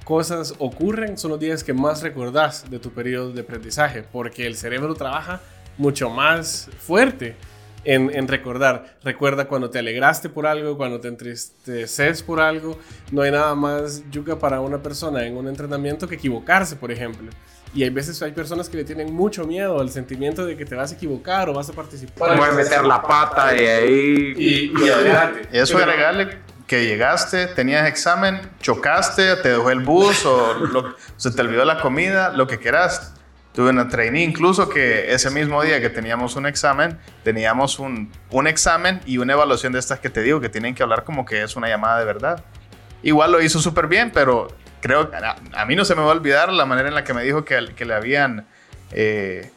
cosas 0.05 0.55
ocurren 0.59 1.17
son 1.17 1.31
los 1.31 1.41
días 1.41 1.65
que 1.65 1.73
más 1.73 2.03
recordás 2.03 2.71
de 2.71 2.79
tu 2.79 2.91
periodo 2.91 3.33
de 3.33 3.41
aprendizaje, 3.41 4.03
porque 4.03 4.47
el 4.47 4.57
cerebro 4.57 4.95
trabaja 4.95 5.41
mucho 5.79 6.11
más 6.11 6.69
fuerte 6.79 7.37
en, 7.85 8.11
en, 8.15 8.29
recordar. 8.29 8.99
Recuerda 9.03 9.47
cuando 9.47 9.71
te 9.71 9.79
alegraste 9.79 10.29
por 10.29 10.47
algo, 10.47 10.77
cuando 10.77 11.01
te 11.01 11.09
entristeces 11.09 12.23
por 12.23 12.41
algo. 12.41 12.79
No 13.13 13.23
hay 13.23 13.31
nada 13.31 13.55
más 13.55 14.03
yuca 14.11 14.39
para 14.39 14.61
una 14.61 14.83
persona 14.83 15.25
en 15.27 15.37
un 15.37 15.49
entrenamiento 15.49 16.09
que 16.09 16.17
equivocarse, 16.17 16.77
por 16.77 16.91
ejemplo. 16.91 17.31
Y 17.75 17.83
hay 17.83 17.91
veces 17.91 18.23
hay 18.23 18.33
personas 18.33 18.69
que 18.69 18.77
le 18.77 18.85
tienen 18.85 19.13
mucho 19.13 19.45
miedo 19.45 19.81
al 19.81 19.91
sentimiento 19.91 20.47
de 20.47 20.57
que 20.57 20.65
te 20.65 20.77
vas 20.77 20.93
a 20.93 20.95
equivocar 20.95 21.49
o 21.49 21.55
vas 21.55 21.69
a 21.69 21.73
participar. 21.73 22.37
Puedes 22.39 22.55
meter 22.55 22.85
la 22.85 23.03
pata 23.03 23.57
y 23.57 23.67
ahí. 23.67 24.35
Y, 24.37 24.89
adelante. 24.89 25.49
Y 25.53 25.59
eso 25.59 25.77
agregarle 25.79 26.39
que 26.69 26.87
llegaste, 26.87 27.49
tenías 27.49 27.87
examen, 27.89 28.41
chocaste, 28.61 29.37
te 29.37 29.51
dejó 29.51 29.71
el 29.71 29.81
bus 29.81 30.25
o 30.25 30.95
se 31.17 31.31
te 31.33 31.43
olvidó 31.43 31.65
la 31.65 31.81
comida, 31.81 32.31
lo 32.31 32.47
que 32.47 32.59
quieras 32.59 33.14
Tuve 33.55 33.71
una 33.71 33.89
trainee 33.89 34.25
incluso 34.25 34.69
que 34.69 35.15
ese 35.15 35.31
mismo 35.31 35.63
día 35.63 35.81
que 35.81 35.89
teníamos 35.89 36.35
un 36.35 36.45
examen, 36.47 36.99
teníamos 37.23 37.79
un, 37.79 38.11
un 38.31 38.47
examen 38.49 39.01
y 39.07 39.19
una 39.19 39.35
evaluación 39.35 39.73
de 39.73 39.79
estas 39.79 40.01
que 40.01 40.11
te 40.11 40.23
digo, 40.23 40.41
que 40.41 40.49
tienen 40.49 40.75
que 40.75 40.83
hablar 40.83 41.05
como 41.05 41.25
que 41.25 41.41
es 41.41 41.55
una 41.55 41.69
llamada 41.69 42.01
de 42.01 42.05
verdad. 42.05 42.45
Igual 43.05 43.31
lo 43.31 43.41
hizo 43.41 43.61
súper 43.61 43.87
bien, 43.87 44.11
pero 44.13 44.49
creo 44.81 45.09
que 45.09 45.17
a, 45.17 45.65
mí 45.67 45.77
no 45.77 45.85
se 45.85 45.95
me 45.95 46.03
va 46.03 46.09
a 46.09 46.13
olvidar 46.13 46.53
la 46.53 46.67
manera 46.67 46.89
en 46.89 46.95
la 46.95 47.05
que 47.05 47.15
me 47.15 47.23
dijo 47.23 47.45
que, 47.45 47.73
que 47.77 47.85
le 47.85 47.95
habían, 47.95 48.45
eh, 48.91 49.53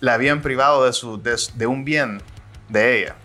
le 0.00 0.10
habían 0.10 0.42
privado 0.42 0.84
de, 0.84 0.92
su, 0.92 1.22
de, 1.22 1.66
un 1.66 1.84
bien 1.84 2.20
de 2.68 2.98
ella. 2.98 3.16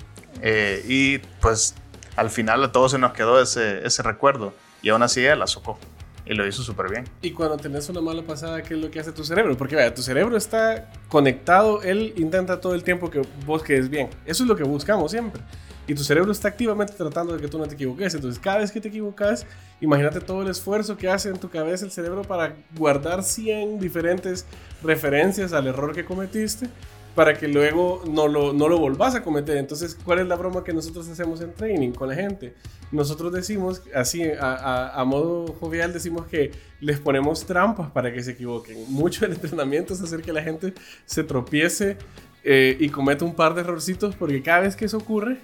Eh, 0.41 0.85
y 0.87 1.17
pues 1.41 1.73
al 2.15 2.29
final 2.29 2.63
a 2.63 2.71
todos 2.71 2.91
se 2.91 2.99
nos 2.99 3.13
quedó 3.13 3.41
ese, 3.41 3.85
ese 3.87 4.03
recuerdo 4.03 4.53
y 4.83 4.89
aún 4.89 5.01
así 5.01 5.21
ella 5.21 5.35
la 5.35 5.47
socó. 5.47 5.79
Y 6.25 6.33
lo 6.33 6.47
hizo 6.47 6.63
súper 6.63 6.89
bien. 6.89 7.05
Y 7.21 7.31
cuando 7.31 7.57
tenés 7.57 7.87
una 7.89 8.01
mala 8.01 8.23
pasada, 8.23 8.63
¿qué 8.63 8.73
es 8.73 8.79
lo 8.79 8.89
que 8.89 8.99
hace 8.99 9.11
tu 9.11 9.23
cerebro? 9.23 9.55
Porque 9.57 9.75
vaya, 9.75 9.93
tu 9.93 10.01
cerebro 10.01 10.35
está 10.35 10.91
conectado, 11.07 11.83
él 11.83 12.13
intenta 12.17 12.59
todo 12.59 12.73
el 12.73 12.83
tiempo 12.83 13.09
que 13.09 13.21
vos 13.45 13.61
quedes 13.61 13.89
bien. 13.89 14.09
Eso 14.25 14.43
es 14.43 14.49
lo 14.49 14.55
que 14.55 14.63
buscamos 14.63 15.11
siempre. 15.11 15.41
Y 15.87 15.93
tu 15.93 16.03
cerebro 16.03 16.31
está 16.31 16.47
activamente 16.47 16.93
tratando 16.93 17.33
de 17.35 17.41
que 17.41 17.47
tú 17.47 17.59
no 17.59 17.67
te 17.67 17.75
equivoques. 17.75 18.15
Entonces, 18.15 18.39
cada 18.39 18.57
vez 18.57 18.71
que 18.71 18.81
te 18.81 18.87
equivocas, 18.87 19.45
imagínate 19.81 20.19
todo 20.19 20.41
el 20.41 20.49
esfuerzo 20.49 20.97
que 20.97 21.07
hace 21.09 21.29
en 21.29 21.37
tu 21.37 21.49
cabeza 21.49 21.85
el 21.85 21.91
cerebro 21.91 22.23
para 22.23 22.55
guardar 22.75 23.21
100 23.21 23.79
diferentes 23.79 24.47
referencias 24.81 25.53
al 25.53 25.67
error 25.67 25.93
que 25.93 26.03
cometiste 26.03 26.69
para 27.15 27.33
que 27.33 27.47
luego 27.47 28.03
no 28.07 28.27
lo, 28.27 28.51
no 28.51 28.67
lo 28.67 28.77
volvás 28.77 29.15
a 29.15 29.23
cometer. 29.23 29.57
Entonces, 29.57 29.97
¿cuál 30.03 30.19
es 30.19 30.27
la 30.27 30.35
broma 30.35 30.63
que 30.63 30.73
nosotros 30.73 31.07
hacemos 31.07 31.39
en 31.41 31.53
training 31.53 31.91
con 31.91 32.09
la 32.09 32.15
gente? 32.15 32.53
Nosotros 32.91 33.31
decimos, 33.31 33.81
así 33.93 34.23
a, 34.39 35.03
modo 35.07 35.53
jovial, 35.53 35.93
decimos 35.93 36.27
que 36.27 36.51
les 36.81 36.99
ponemos 36.99 37.45
trampas 37.45 37.89
para 37.91 38.13
que 38.13 38.21
se 38.21 38.31
equivoquen. 38.31 38.77
Mucho 38.89 39.21
del 39.21 39.33
entrenamiento 39.33 39.93
es 39.93 40.01
hacer 40.01 40.21
que 40.21 40.33
la 40.33 40.43
gente 40.43 40.73
se 41.05 41.23
tropiece 41.23 41.97
eh, 42.43 42.75
y 42.79 42.89
cometa 42.89 43.25
un 43.25 43.33
par 43.33 43.55
de 43.55 43.61
errorcitos, 43.61 44.15
porque 44.15 44.43
cada 44.43 44.59
vez 44.59 44.75
que 44.75 44.85
eso 44.85 44.97
ocurre, 44.97 45.37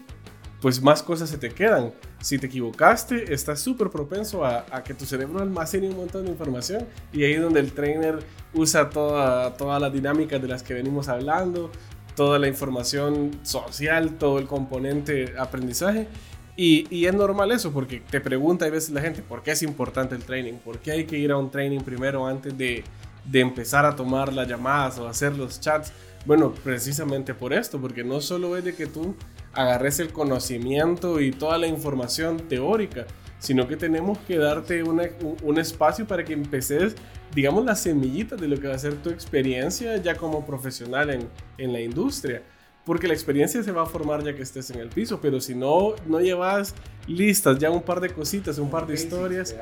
pues 0.62 0.82
más 0.82 1.02
cosas 1.02 1.30
se 1.30 1.38
te 1.38 1.50
quedan. 1.50 1.92
Si 2.22 2.38
te 2.38 2.46
equivocaste, 2.46 3.34
estás 3.34 3.60
súper 3.60 3.90
propenso 3.90 4.46
a, 4.46 4.64
que 4.84 4.94
tu 4.94 5.06
cerebro 5.06 5.40
almacene 5.40 5.90
un 5.90 5.98
montón 5.98 6.26
de 6.26 6.32
información 6.32 6.86
y 7.12 7.24
ahí 7.24 7.34
es 7.34 7.42
donde 7.42 7.60
el 7.60 7.72
trainer 7.74 8.20
usa 8.54 8.90
toda, 8.90 9.58
todas 9.58 9.82
las 9.82 9.92
dinámicas 9.92 10.40
de 10.40 10.48
las 10.48 10.62
que 10.62 10.76
venimos 10.76 11.10
hablando, 11.10 11.72
toda 12.16 12.38
la 12.38 12.48
información 12.48 13.32
social, 13.42 14.18
todo 14.20 14.38
el 14.38 14.46
componente 14.46 15.34
aprendizaje. 15.38 16.08
Y, 16.56 16.86
y, 16.96 17.08
es 17.08 17.14
normal 17.16 17.52
eso, 17.52 17.72
porque 17.72 18.02
te 18.02 18.22
pregunta 18.22 18.66
a 18.66 18.70
veces 18.70 18.92
la 18.92 19.02
gente 19.02 19.24
por 19.24 19.42
qué 19.42 19.52
es 19.52 19.64
importante 19.64 20.14
el 20.14 20.24
training, 20.24 20.56
por 20.56 20.78
qué 20.80 20.92
hay 20.92 21.06
que 21.06 21.18
ir 21.18 21.32
a 21.32 21.38
un 21.38 21.50
training 21.50 21.80
primero 21.80 22.28
antes 22.28 22.56
de, 22.56 22.84
de 23.26 23.40
empezar 23.40 23.86
a 23.86 23.96
tomar 23.96 24.32
las 24.34 24.48
llamadas 24.48 25.00
o 25.00 25.08
hacer 25.08 25.36
los 25.36 25.60
chats. 25.60 25.92
Bueno, 26.26 26.54
precisamente 26.64 27.34
por 27.34 27.52
esto, 27.54 27.80
porque 27.82 28.04
no 28.04 28.22
solo 28.22 28.56
es 28.56 28.64
de 28.64 28.76
que 28.76 28.86
tú 28.86 29.16
agarres 29.54 30.00
el 30.00 30.10
conocimiento 30.10 31.20
y 31.20 31.32
toda 31.32 31.58
la 31.58 31.68
información 31.68 32.38
teórica, 32.48 33.08
sino 33.40 33.68
que 33.68 33.76
tenemos 33.76 34.20
que 34.20 34.38
darte 34.38 34.84
un, 34.84 35.02
un, 35.42 35.58
espacio 35.58 36.06
para 36.06 36.24
que 36.24 36.34
empeces, 36.34 36.96
digamos, 37.34 37.66
las 37.66 37.82
semillitas 37.82 38.40
de 38.40 38.48
lo 38.48 38.60
que 38.60 38.68
va 38.68 38.76
a 38.76 38.80
ser 38.80 38.96
tu 39.02 39.10
experiencia 39.10 39.98
ya 39.98 40.16
como 40.16 40.46
profesional 40.46 41.10
en, 41.10 41.28
en 41.58 41.74
la 41.74 41.82
industria. 41.82 42.44
Porque 42.86 43.08
la 43.08 43.14
experiencia 43.14 43.64
se 43.64 43.72
va 43.72 43.84
a 43.84 43.86
formar 43.88 44.24
ya 44.24 44.36
que 44.36 44.44
estés 44.44 44.70
en 44.70 44.80
el 44.80 44.90
piso, 44.90 45.20
pero 45.22 45.40
si 45.40 45.56
no, 45.56 45.96
no 46.08 46.20
llevas 46.20 46.76
listas 47.08 47.58
ya 47.58 47.72
un 47.72 47.82
par 47.82 48.00
de 48.00 48.10
cositas, 48.10 48.58
un 48.60 48.70
par 48.70 48.86
de 48.86 48.94
historias, 48.94 49.56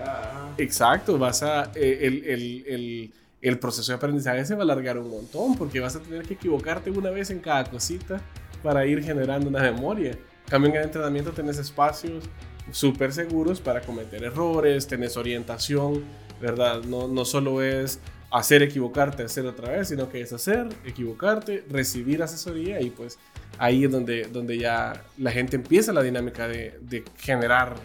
exacto, 0.58 1.18
vas 1.18 1.44
a, 1.44 1.72
eh, 1.76 2.00
el, 2.02 2.24
el, 2.26 2.66
el 2.68 3.14
el 3.42 3.60
proceso 3.60 3.92
de 3.92 3.98
aprendizaje 3.98 4.46
se 4.46 4.56
va 4.56 4.62
a 4.62 4.64
alargar 4.64 4.98
un 4.98 5.10
montón 5.10 5.58
porque 5.58 5.80
vas 5.80 5.96
a 5.96 6.02
tener 6.02 6.24
que 6.24 6.34
equivocarte 6.34 6.92
una 6.92 7.10
vez 7.10 7.30
en 7.30 7.40
cada 7.40 7.64
cosita 7.66 8.22
para 8.64 8.86
ir 8.86 9.04
generando 9.04 9.50
una 9.50 9.62
memoria. 9.62 10.18
Cambio 10.50 10.72
en 10.72 10.78
el 10.78 10.84
entrenamiento 10.84 11.32
tenés 11.32 11.58
espacios 11.58 12.24
súper 12.72 13.14
seguros 13.14 13.60
para 13.62 13.82
cometer 13.82 14.24
errores, 14.24 14.88
tenés 14.88 15.16
orientación, 15.16 16.04
¿verdad? 16.42 16.84
No, 16.84 17.08
no 17.08 17.26
solo 17.26 17.64
es 17.64 18.00
hacer 18.32 18.62
equivocarte, 18.62 19.24
hacer 19.24 19.46
otra 19.46 19.70
vez, 19.70 19.88
sino 19.88 20.10
que 20.10 20.22
es 20.22 20.34
hacer, 20.34 20.68
equivocarte, 20.86 21.64
recibir 21.70 22.22
asesoría 22.22 22.80
y 22.82 22.90
pues 22.90 23.18
ahí 23.58 23.86
es 23.86 23.92
donde, 23.92 24.24
donde 24.26 24.58
ya 24.58 25.04
la 25.18 25.32
gente 25.32 25.56
empieza 25.56 25.92
la 25.94 26.04
dinámica 26.04 26.48
de, 26.48 26.78
de 26.82 27.04
generar 27.18 27.76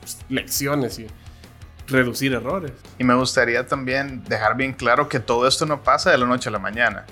pues, 0.00 0.18
lecciones 0.28 0.98
y 0.98 1.06
reducir 1.86 2.32
errores. 2.32 2.72
Y 2.98 3.04
me 3.04 3.14
gustaría 3.14 3.66
también 3.66 4.24
dejar 4.24 4.56
bien 4.56 4.72
claro 4.72 5.08
que 5.08 5.20
todo 5.20 5.46
esto 5.46 5.66
no 5.66 5.82
pasa 5.82 6.10
de 6.10 6.18
la 6.18 6.26
noche 6.26 6.48
a 6.48 6.52
la 6.52 6.58
mañana. 6.58 7.04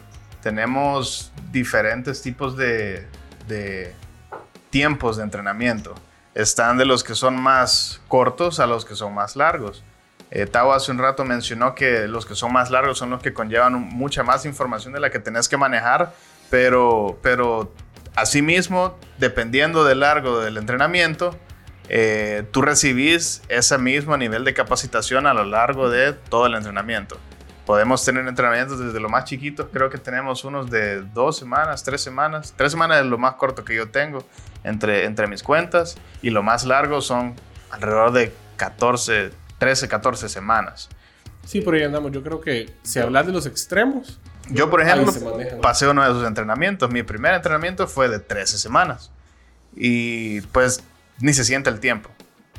Tenemos 0.43 1.33
diferentes 1.51 2.23
tipos 2.23 2.57
de, 2.57 3.07
tiempos 4.71 5.17
de 5.17 5.23
entrenamiento. 5.23 5.95
Están 6.35 6.79
de 6.79 6.85
los 6.85 7.05
que 7.05 7.15
son 7.15 7.41
más 7.41 8.01
cortos 8.09 8.59
a 8.59 8.67
los 8.67 8.85
que 8.85 8.95
son 8.95 9.15
más 9.15 9.37
largos. 9.37 9.85
Eh, 10.31 10.47
Tao 10.47 10.73
hace 10.73 10.91
un 10.91 10.99
rato 10.99 11.27
mencionó 11.27 11.75
que 11.75 12.09
los 12.09 12.25
que 12.25 12.35
son 12.35 12.53
más 12.55 12.71
largos 12.71 12.97
son 12.97 13.11
los 13.11 13.23
que 13.23 13.35
conllevan 13.35 13.75
mucha 13.75 14.23
más 14.23 14.47
información 14.47 14.95
de 14.95 15.01
la 15.01 15.11
que 15.11 15.19
tenés 15.19 15.47
que 15.47 15.59
manejar, 15.59 16.15
pero, 16.49 17.19
pero 17.23 17.75
asimismo, 18.17 18.97
dependiendo 19.19 19.85
del 19.85 20.01
largo 20.01 20.41
del 20.41 20.57
entrenamiento, 20.57 21.39
eh, 21.95 22.45
tú 22.53 22.63
recibís 22.63 23.43
ese 23.51 23.77
mismo 23.77 24.17
nivel 24.17 24.47
de 24.47 24.55
capacitación 24.55 25.27
a 25.27 25.35
lo 25.35 25.45
largo 25.45 25.91
de 25.91 26.15
todo 26.15 26.47
el 26.47 26.55
entrenamiento. 26.55 27.19
Podemos 27.67 28.03
tener 28.03 28.27
entrenamientos 28.27 28.79
desde 28.79 28.99
lo 28.99 29.11
más 29.11 29.27
chiquitos, 29.27 29.67
creo 29.71 29.91
que 29.91 29.99
tenemos 29.99 30.43
unos 30.45 30.71
de 30.71 31.03
dos 31.03 31.37
semanas, 31.37 31.85
tres 31.85 32.01
semanas. 32.01 32.55
Tres 32.57 32.73
semanas 32.73 33.03
es 33.03 33.07
lo 33.07 33.19
más 33.19 33.35
corto 33.35 33.63
que 33.63 33.75
yo 33.75 33.91
tengo 33.91 34.25
entre, 34.65 35.05
entre 35.05 35.27
mis 35.27 35.43
cuentas 35.43 35.99
y 36.23 36.31
lo 36.31 36.43
más 36.43 36.65
largo 36.65 37.03
son 37.03 37.35
alrededor 37.71 38.13
de 38.13 38.33
14, 38.57 39.31
13, 39.59 39.89
14 39.89 40.31
semanas. 40.31 40.89
Sí, 41.45 41.61
por 41.61 41.75
ahí 41.75 41.83
andamos. 41.83 42.11
Yo 42.11 42.23
creo 42.23 42.41
que 42.41 42.73
si 42.83 43.01
hablas 43.01 43.27
de 43.27 43.33
los 43.33 43.45
extremos. 43.45 44.19
Yo, 44.49 44.71
por 44.71 44.81
ejemplo, 44.81 45.13
pasé 45.61 45.87
uno 45.87 46.03
de 46.03 46.11
esos 46.11 46.27
entrenamientos. 46.27 46.91
Mi 46.91 47.03
primer 47.03 47.35
entrenamiento 47.35 47.87
fue 47.87 48.09
de 48.09 48.19
13 48.19 48.57
semanas. 48.57 49.11
Y 49.75 50.41
pues 50.41 50.83
ni 51.23 51.33
se 51.33 51.45
siente 51.45 51.71
el 51.71 51.81
tiempo. 51.81 52.11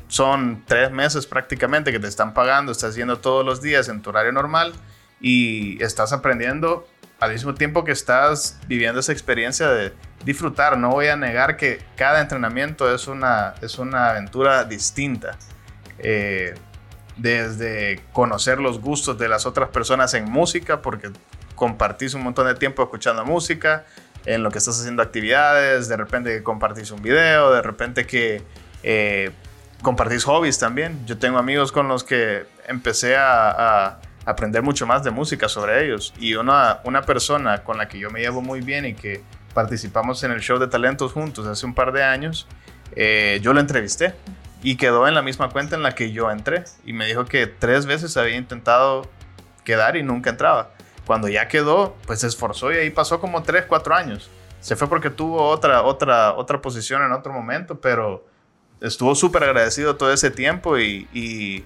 Son 0.08 0.64
tres 0.66 0.90
meses 0.90 1.26
prácticamente 1.26 1.92
que 1.92 2.00
te 2.00 2.08
están 2.08 2.34
pagando, 2.34 2.72
estás 2.72 2.96
yendo 2.96 3.18
todos 3.18 3.44
los 3.44 3.62
días 3.62 3.88
en 3.88 4.02
tu 4.02 4.10
horario 4.10 4.32
normal 4.32 4.72
y 5.20 5.82
estás 5.82 6.12
aprendiendo 6.12 6.88
al 7.20 7.32
mismo 7.32 7.54
tiempo 7.54 7.84
que 7.84 7.92
estás 7.92 8.58
viviendo 8.66 9.00
esa 9.00 9.12
experiencia 9.12 9.68
de 9.68 9.92
disfrutar. 10.24 10.78
No 10.78 10.90
voy 10.90 11.08
a 11.08 11.16
negar 11.16 11.56
que 11.56 11.80
cada 11.96 12.20
entrenamiento 12.20 12.92
es 12.92 13.06
una, 13.06 13.54
es 13.60 13.78
una 13.78 14.10
aventura 14.10 14.64
distinta. 14.64 15.36
Eh, 15.98 16.54
desde 17.16 18.02
conocer 18.12 18.58
los 18.58 18.80
gustos 18.80 19.16
de 19.18 19.28
las 19.28 19.46
otras 19.46 19.68
personas 19.68 20.14
en 20.14 20.24
música, 20.24 20.82
porque 20.82 21.10
compartís 21.54 22.14
un 22.14 22.22
montón 22.22 22.46
de 22.46 22.54
tiempo 22.54 22.82
escuchando 22.82 23.24
música, 23.24 23.84
en 24.26 24.42
lo 24.42 24.50
que 24.50 24.58
estás 24.58 24.78
haciendo 24.80 25.02
actividades, 25.02 25.88
de 25.88 25.96
repente 25.96 26.30
que 26.30 26.42
compartís 26.42 26.90
un 26.90 27.02
video, 27.02 27.52
de 27.52 27.62
repente 27.62 28.06
que 28.06 28.42
eh, 28.82 29.30
compartís 29.82 30.24
hobbies 30.24 30.58
también. 30.58 31.04
Yo 31.06 31.18
tengo 31.18 31.38
amigos 31.38 31.72
con 31.72 31.88
los 31.88 32.04
que 32.04 32.46
empecé 32.66 33.16
a, 33.16 34.00
aprender 34.26 34.62
mucho 34.62 34.86
más 34.86 35.04
de 35.04 35.10
música 35.10 35.50
sobre 35.50 35.84
ellos 35.84 36.14
y 36.18 36.34
una, 36.34 36.80
una 36.84 37.02
persona 37.02 37.62
con 37.62 37.76
la 37.76 37.88
que 37.88 37.98
yo 37.98 38.08
me 38.08 38.20
llevo 38.20 38.40
muy 38.40 38.62
bien 38.62 38.86
y 38.86 38.94
que 38.94 39.22
participamos 39.52 40.24
en 40.24 40.32
el 40.32 40.40
show 40.40 40.58
de 40.58 40.66
talentos 40.66 41.12
juntos 41.12 41.46
hace 41.46 41.66
un 41.66 41.74
par 41.74 41.92
de 41.92 42.02
años, 42.02 42.46
eh, 42.96 43.38
yo 43.42 43.52
lo 43.52 43.60
entrevisté 43.60 44.14
y 44.62 44.76
quedó 44.76 45.06
en 45.06 45.14
la 45.14 45.20
misma 45.20 45.50
cuenta 45.50 45.76
en 45.76 45.82
la 45.82 45.94
que 45.94 46.10
yo 46.10 46.30
entré 46.30 46.64
y 46.86 46.94
me 46.94 47.04
dijo 47.04 47.26
que 47.26 47.46
tres 47.46 47.84
veces 47.84 48.16
había 48.16 48.36
intentado 48.36 49.10
quedar 49.62 49.96
y 49.96 50.02
nunca 50.02 50.30
entraba. 50.30 50.70
Cuando 51.06 51.28
ya 51.28 51.48
quedó, 51.48 51.94
pues 52.06 52.20
se 52.20 52.26
esforzó 52.26 52.72
y 52.72 52.76
ahí 52.76 52.90
pasó 52.90 53.20
como 53.20 53.42
3, 53.42 53.66
4 53.66 53.94
años. 53.94 54.30
Se 54.60 54.76
fue 54.76 54.88
porque 54.88 55.10
tuvo 55.10 55.48
otra, 55.48 55.82
otra, 55.82 56.34
otra 56.34 56.62
posición 56.62 57.02
en 57.02 57.12
otro 57.12 57.32
momento, 57.32 57.80
pero 57.80 58.24
estuvo 58.80 59.14
súper 59.14 59.44
agradecido 59.44 59.96
todo 59.96 60.12
ese 60.12 60.30
tiempo 60.30 60.78
y, 60.78 61.08
y, 61.12 61.64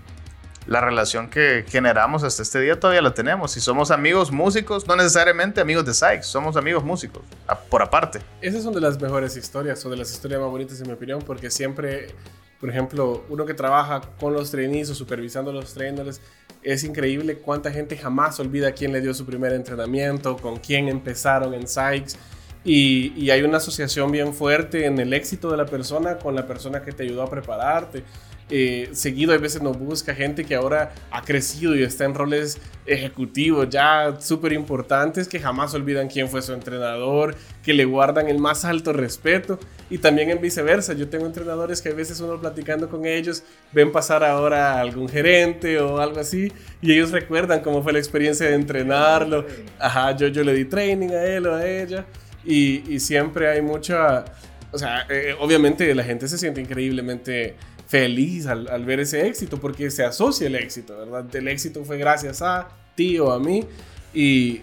la 0.69 0.83
relación 0.83 1.31
que 1.31 1.65
generamos 1.67 2.23
hasta 2.25 2.43
este 2.43 2.61
día 2.61 2.79
todavía 2.79 3.01
la 3.01 3.15
tenemos. 3.15 3.53
Si 3.53 3.61
somos 3.61 3.91
amigos 3.91 4.31
músicos, 4.31 4.87
no 4.87 4.97
necesariamente 4.97 5.63
amigos 5.63 5.87
de 5.87 5.95
Sykes, 5.95 6.27
somos 6.27 6.57
amigos 6.59 6.85
músicos, 6.85 7.23
por 7.71 7.83
aparte. 7.83 8.21
Esas 8.43 8.63
son 8.63 8.75
de 8.75 8.81
las 8.81 9.01
mejores 9.01 9.35
historias, 9.37 9.85
o 9.87 9.91
de 9.91 9.97
las 9.97 10.13
historias 10.13 10.41
más 10.41 10.51
bonitas 10.51 10.79
en 10.81 10.89
mi 10.89 10.93
opinión, 10.93 11.23
porque 11.23 11.51
siempre, 11.51 12.15
por 12.61 12.71
ejemplo, 12.71 13.25
uno 13.29 13.47
que 13.47 13.55
trabaja 13.55 14.01
con 14.19 14.33
los 14.33 14.51
trainees 14.51 14.91
o 14.91 14.95
supervisando 14.95 15.53
los 15.53 15.75
trainers, 15.75 16.21
es 16.63 16.83
increíble 16.83 17.37
cuánta 17.37 17.71
gente 17.71 17.97
jamás 17.97 18.41
olvida 18.41 18.73
quién 18.73 18.93
le 18.93 19.01
dio 19.01 19.15
su 19.15 19.25
primer 19.25 19.53
entrenamiento, 19.53 20.37
con 20.37 20.59
quién 20.59 20.89
empezaron 20.89 21.55
en 21.55 21.69
Sykes. 21.69 22.17
Y, 22.65 23.31
hay 23.31 23.43
una 23.43 23.59
asociación 23.59 24.11
bien 24.11 24.35
fuerte 24.35 24.85
en 24.87 24.99
el 24.99 25.13
éxito 25.13 25.51
de 25.51 25.57
la 25.57 25.67
persona 25.67 26.19
con 26.19 26.35
la 26.35 26.47
persona 26.47 26.83
que 26.83 26.93
te 26.93 27.05
ayudó 27.05 27.23
a 27.23 27.31
prepararte. 27.31 28.03
Eh, 28.51 28.89
seguido 28.93 29.35
a 29.35 29.39
veces 29.39 29.61
nos 29.61 29.79
busca 29.79 30.15
gente 30.15 30.45
que 30.45 30.55
ahora 30.55 30.95
ha 31.11 31.23
crecido 31.23 31.77
y 31.77 31.83
está 31.83 32.07
en 32.07 32.15
roles 32.15 32.59
ejecutivos 32.87 33.69
ya 33.69 34.17
súper 34.21 34.55
importantes 34.55 35.29
que 35.29 35.39
jamás 35.39 35.75
olvidan 35.75 36.09
quién 36.09 36.29
fue 36.29 36.41
su 36.41 36.55
entrenador, 36.55 37.35
que 37.63 37.75
le 37.75 37.85
guardan 37.85 38.29
el 38.29 38.39
más 38.39 38.65
alto 38.65 38.95
respeto 38.95 39.59
y 39.91 39.99
también 39.99 40.31
en 40.31 40.41
viceversa. 40.41 40.95
Yo 40.95 41.09
tengo 41.09 41.27
entrenadores 41.27 41.83
que 41.83 41.91
a 41.91 41.95
veces 41.95 42.21
uno 42.21 42.41
platicando 42.41 42.89
con 42.89 43.05
ellos 43.05 43.43
ven 43.73 43.93
pasar 43.93 44.25
ahora 44.25 44.73
a 44.73 44.81
algún 44.81 45.09
gerente 45.09 45.79
o 45.79 45.99
algo 46.01 46.21
así 46.21 46.51
y 46.81 46.93
ellos 46.93 47.11
recuerdan 47.11 47.61
cómo 47.61 47.83
fue 47.83 47.93
la 47.93 47.99
experiencia 47.99 48.47
de 48.47 48.55
entrenarlo. 48.55 49.45
Ajá, 49.79 50.17
yo, 50.17 50.29
yo 50.29 50.43
le 50.43 50.55
di 50.55 50.65
training 50.65 51.11
a 51.11 51.25
él 51.25 51.47
o 51.47 51.55
a 51.55 51.67
ella 51.67 52.07
y, 52.45 52.95
y 52.95 52.99
siempre 53.01 53.49
hay 53.49 53.61
mucha... 53.61 54.25
O 54.71 54.79
sea, 54.79 55.07
eh, 55.09 55.35
obviamente 55.39 55.95
la 55.95 56.05
gente 56.05 56.29
se 56.29 56.37
siente 56.37 56.61
increíblemente 56.61 57.57
feliz 57.89 58.47
al, 58.47 58.69
al, 58.69 58.85
ver 58.85 59.01
ese 59.01 59.27
éxito, 59.27 59.59
porque 59.59 59.91
se 59.91 60.05
asocia 60.05 60.47
el 60.47 60.55
éxito, 60.55 60.97
¿verdad? 60.97 61.35
El 61.35 61.49
éxito 61.49 61.85
fue 61.85 61.97
gracias 61.97 62.43
a 62.43 62.69
ti 62.95 63.19
o 63.19 63.33
a 63.33 63.41
mí. 63.41 63.67
Y, 64.13 64.61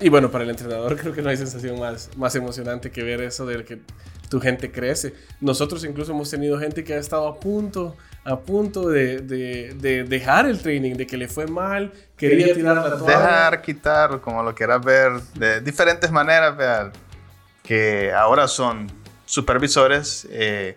y 0.00 0.08
bueno, 0.10 0.30
para 0.30 0.44
el 0.44 0.50
entrenador 0.50 0.96
creo 1.00 1.12
que 1.12 1.22
no 1.22 1.30
hay 1.30 1.36
sensación 1.36 1.80
más, 1.80 2.10
más 2.16 2.34
emocionante 2.34 2.90
que 2.90 3.02
ver 3.02 3.22
eso 3.22 3.46
de 3.46 3.64
que 3.64 3.80
tu 4.28 4.38
gente 4.38 4.70
crece. 4.70 5.14
Nosotros 5.40 5.82
incluso 5.84 6.12
hemos 6.12 6.30
tenido 6.30 6.58
gente 6.58 6.84
que 6.84 6.92
ha 6.92 6.98
estado 6.98 7.26
a 7.26 7.40
punto, 7.40 7.96
a 8.24 8.38
punto 8.38 8.86
de, 8.90 9.22
de, 9.22 9.74
de 9.80 10.04
dejar 10.04 10.46
el 10.46 10.60
training, 10.60 10.94
de 10.94 11.06
que 11.06 11.16
le 11.16 11.26
fue 11.26 11.46
mal, 11.46 11.90
quería, 12.18 12.52
tirar 12.52 12.76
la 12.76 12.98
toalla. 12.98 13.18
Dejar, 13.18 13.62
quitar, 13.62 14.20
como 14.20 14.42
lo 14.42 14.54
quieras 14.54 14.84
ver, 14.84 15.12
de 15.34 15.62
diferentes 15.62 16.10
maneras, 16.10 16.54
vean, 16.54 16.92
que 17.62 18.12
ahora 18.12 18.46
son 18.46 18.92
supervisores. 19.24 20.28
Eh, 20.30 20.76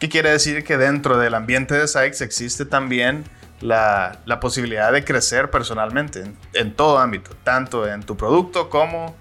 ¿Qué 0.00 0.08
quiere 0.08 0.30
decir? 0.30 0.64
Que 0.64 0.78
dentro 0.78 1.18
del 1.18 1.34
ambiente 1.34 1.74
de 1.74 1.86
Sykes 1.86 2.22
existe 2.22 2.64
también 2.64 3.24
la, 3.60 4.18
la 4.24 4.40
posibilidad 4.40 4.90
de 4.92 5.04
crecer 5.04 5.50
personalmente 5.50 6.20
en, 6.20 6.38
en, 6.54 6.74
todo 6.74 6.98
ámbito, 6.98 7.32
tanto 7.44 7.86
en 7.86 8.02
tu 8.02 8.16
producto 8.16 8.70
como 8.70 9.14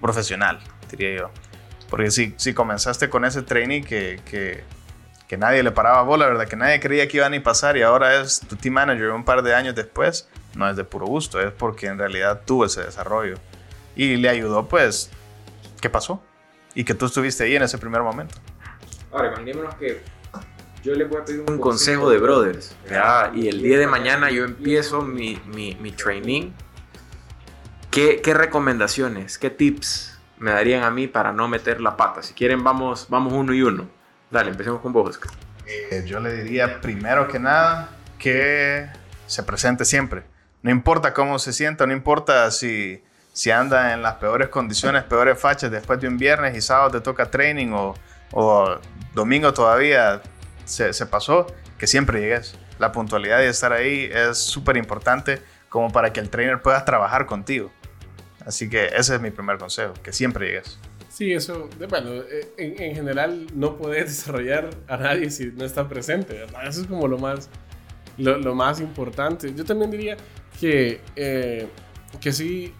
profesional, 0.00 0.58
diría 0.90 1.16
yo. 1.16 1.30
Porque 1.88 2.10
si, 2.10 2.34
si 2.36 2.52
comenzaste 2.52 3.08
con 3.08 3.24
ese 3.24 3.42
training 3.42 3.84
que, 3.84 4.20
que, 4.28 4.64
que 5.28 5.36
nadie 5.36 5.62
le 5.62 5.70
paraba 5.70 6.02
bola, 6.02 6.26
¿verdad? 6.26 6.48
Que 6.48 6.56
nadie 6.56 6.80
creía 6.80 7.06
que 7.06 7.18
iba 7.18 7.26
a 7.26 7.30
ni 7.30 7.38
pasar 7.38 7.76
y 7.76 7.82
ahora 7.82 8.20
es 8.20 8.40
tu 8.40 8.56
team 8.56 8.74
manager 8.74 9.10
un 9.10 9.24
par 9.24 9.40
de 9.44 9.54
años 9.54 9.76
después, 9.76 10.28
no 10.56 10.68
es 10.68 10.74
de 10.74 10.82
puro 10.82 11.06
gusto, 11.06 11.40
es 11.40 11.52
porque 11.52 11.86
en 11.86 11.96
realidad 11.96 12.42
tuvo 12.44 12.64
ese 12.64 12.82
desarrollo. 12.82 13.36
Y 13.94 14.16
le 14.16 14.28
ayudó, 14.28 14.66
pues, 14.66 15.12
¿qué 15.80 15.88
pasó? 15.88 16.20
Y 16.74 16.82
que 16.82 16.94
tú 16.94 17.06
estuviste 17.06 17.44
ahí 17.44 17.54
en 17.54 17.62
ese 17.62 17.78
primer 17.78 18.02
momento. 18.02 18.34
Ahora, 19.12 19.28
imaginémonos 19.28 19.76
que 19.76 20.02
yo 20.84 20.94
le 20.94 21.04
voy 21.04 21.22
a 21.22 21.24
pedir 21.24 21.42
un 21.48 21.58
consejo 21.58 22.10
de 22.10 22.18
brothers, 22.18 22.76
¿verdad? 22.84 23.32
Y 23.32 23.48
el 23.48 23.62
día 23.62 23.78
de 23.78 23.86
mañana 23.86 24.30
yo 24.30 24.44
empiezo 24.44 25.00
mi, 25.00 25.40
mi, 25.46 25.74
mi 25.76 25.92
training. 25.92 26.50
¿Qué, 27.90 28.20
¿Qué 28.20 28.34
recomendaciones, 28.34 29.38
qué 29.38 29.48
tips 29.48 30.18
me 30.38 30.50
darían 30.50 30.82
a 30.82 30.90
mí 30.90 31.06
para 31.06 31.32
no 31.32 31.48
meter 31.48 31.80
la 31.80 31.96
pata? 31.96 32.22
Si 32.22 32.34
quieren, 32.34 32.62
vamos, 32.62 33.06
vamos 33.08 33.32
uno 33.32 33.54
y 33.54 33.62
uno. 33.62 33.88
Dale, 34.30 34.50
empecemos 34.50 34.82
con 34.82 34.92
vos, 34.92 35.08
Oscar. 35.08 35.32
Eh, 35.66 36.04
yo 36.06 36.20
le 36.20 36.34
diría 36.42 36.82
primero 36.82 37.28
que 37.28 37.38
nada 37.38 37.88
que 38.18 38.86
se 39.26 39.42
presente 39.42 39.86
siempre. 39.86 40.24
No 40.62 40.70
importa 40.70 41.14
cómo 41.14 41.38
se 41.38 41.54
sienta, 41.54 41.86
no 41.86 41.94
importa 41.94 42.50
si, 42.50 43.02
si 43.32 43.50
anda 43.50 43.94
en 43.94 44.02
las 44.02 44.16
peores 44.16 44.48
condiciones, 44.48 45.04
peores 45.04 45.38
fachas 45.38 45.70
después 45.70 45.98
de 45.98 46.08
un 46.08 46.18
viernes 46.18 46.54
y 46.54 46.60
sábado 46.60 46.90
te 46.90 47.00
toca 47.00 47.30
training 47.30 47.68
o, 47.72 47.94
o 48.32 48.78
domingo 49.14 49.54
todavía 49.54 50.20
se, 50.64 51.06
pasó, 51.06 51.46
que 51.78 51.86
siempre 51.86 52.20
llegues. 52.20 52.56
La 52.78 52.90
puntualidad 52.92 53.42
y 53.42 53.46
estar 53.46 53.72
ahí 53.72 54.10
es 54.12 54.38
súper 54.38 54.76
importante 54.76 55.40
como 55.68 55.90
para 55.90 56.12
que 56.12 56.20
el 56.20 56.28
trainer 56.30 56.60
pueda 56.60 56.84
trabajar 56.84 57.26
contigo. 57.26 57.70
Así 58.44 58.68
que 58.68 58.86
ese 58.86 59.14
es 59.14 59.20
mi 59.20 59.30
primer 59.30 59.58
consejo, 59.58 59.94
que 60.02 60.12
siempre 60.12 60.46
llegues. 60.48 60.78
Sí, 61.08 61.32
eso, 61.32 61.68
de- 61.78 61.86
bueno, 61.86 62.10
eh, 62.12 62.52
en, 62.58 62.82
en 62.82 62.94
general 62.94 63.46
no 63.54 63.76
puedes 63.76 64.06
desarrollar 64.16 64.70
a 64.88 64.96
nadie 64.96 65.30
si 65.30 65.46
no 65.46 65.64
está 65.64 65.88
presente. 65.88 66.44
Eso 66.68 66.80
es 66.82 66.86
como 66.86 67.06
lo 67.06 67.18
más, 67.18 67.48
lo 68.18 68.54
más 68.54 68.80
importante. 68.80 69.54
Yo 69.54 69.64
también 69.64 69.90
diría 69.90 70.16
que, 70.60 71.00
eh, 71.16 71.68
que 72.20 72.32
sí, 72.32 72.74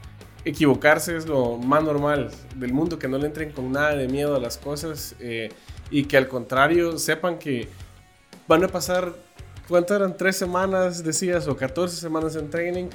equivocarse 0.45 1.16
es 1.16 1.26
lo 1.26 1.57
más 1.57 1.82
normal 1.82 2.30
del 2.57 2.72
mundo, 2.72 2.99
que 2.99 3.09
no 3.09 3.18
le 3.18 3.26
entren 3.26 3.53
con 3.53 3.72
nada 3.72 3.95
de 3.97 4.09
miedo 4.09 4.35
a 4.37 4.39
las 4.41 4.59
cosas 4.59 5.14
eh, 5.20 5.49
y 5.95 6.07
que 6.07 6.16
al 6.16 6.26
contrario 6.26 6.99
sepan 6.99 7.38
que 7.38 7.68
van 8.49 8.64
a 8.64 8.66
pasar, 8.66 9.12
¿cuánto 9.68 9.95
eran? 9.95 10.16
Tres 10.16 10.36
semanas, 10.36 11.05
decías, 11.05 11.47
o 11.47 11.57
14 11.57 11.95
semanas 11.97 12.34
en 12.34 12.51
training. 12.51 12.86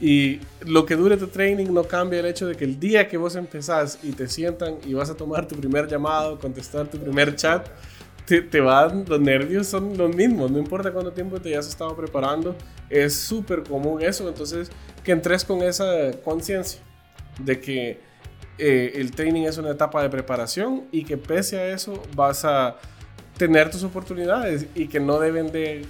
Y 0.00 0.40
lo 0.62 0.86
que 0.86 0.96
dure 0.96 1.18
tu 1.18 1.26
training 1.26 1.66
no 1.66 1.84
cambia 1.84 2.20
el 2.20 2.24
hecho 2.24 2.46
de 2.46 2.54
que 2.54 2.64
el 2.64 2.80
día 2.80 3.08
que 3.08 3.18
vos 3.18 3.36
empezás 3.36 3.98
y 4.02 4.12
te 4.12 4.26
sientan 4.26 4.76
y 4.86 4.94
vas 4.94 5.10
a 5.10 5.14
tomar 5.14 5.46
tu 5.46 5.54
primer 5.54 5.86
llamado, 5.86 6.38
contestar 6.38 6.88
tu 6.88 6.98
primer 6.98 7.36
chat, 7.36 7.68
te, 8.24 8.40
te 8.40 8.60
van, 8.60 9.04
los 9.06 9.20
nervios 9.20 9.66
son 9.66 9.94
los 9.94 10.16
mismos, 10.16 10.50
no 10.50 10.58
importa 10.58 10.90
cuánto 10.90 11.12
tiempo 11.12 11.38
te 11.38 11.50
hayas 11.50 11.68
estado 11.68 11.94
preparando, 11.94 12.56
es 12.88 13.14
súper 13.14 13.64
común 13.64 14.00
eso, 14.00 14.26
entonces 14.26 14.70
que 15.04 15.12
entres 15.12 15.44
con 15.44 15.62
esa 15.62 16.10
conciencia 16.24 16.80
de 17.38 17.60
que 17.60 18.00
eh, 18.58 18.92
el 18.94 19.12
training 19.12 19.42
es 19.42 19.58
una 19.58 19.70
etapa 19.70 20.02
de 20.02 20.08
preparación 20.08 20.84
y 20.92 21.04
que 21.04 21.16
pese 21.16 21.58
a 21.58 21.68
eso 21.68 22.02
vas 22.14 22.44
a 22.44 22.76
tener 23.36 23.70
tus 23.70 23.84
oportunidades 23.84 24.66
y 24.74 24.88
que 24.88 24.98
no 24.98 25.18
deben 25.18 25.52
de 25.52 25.80
eh, 25.80 25.86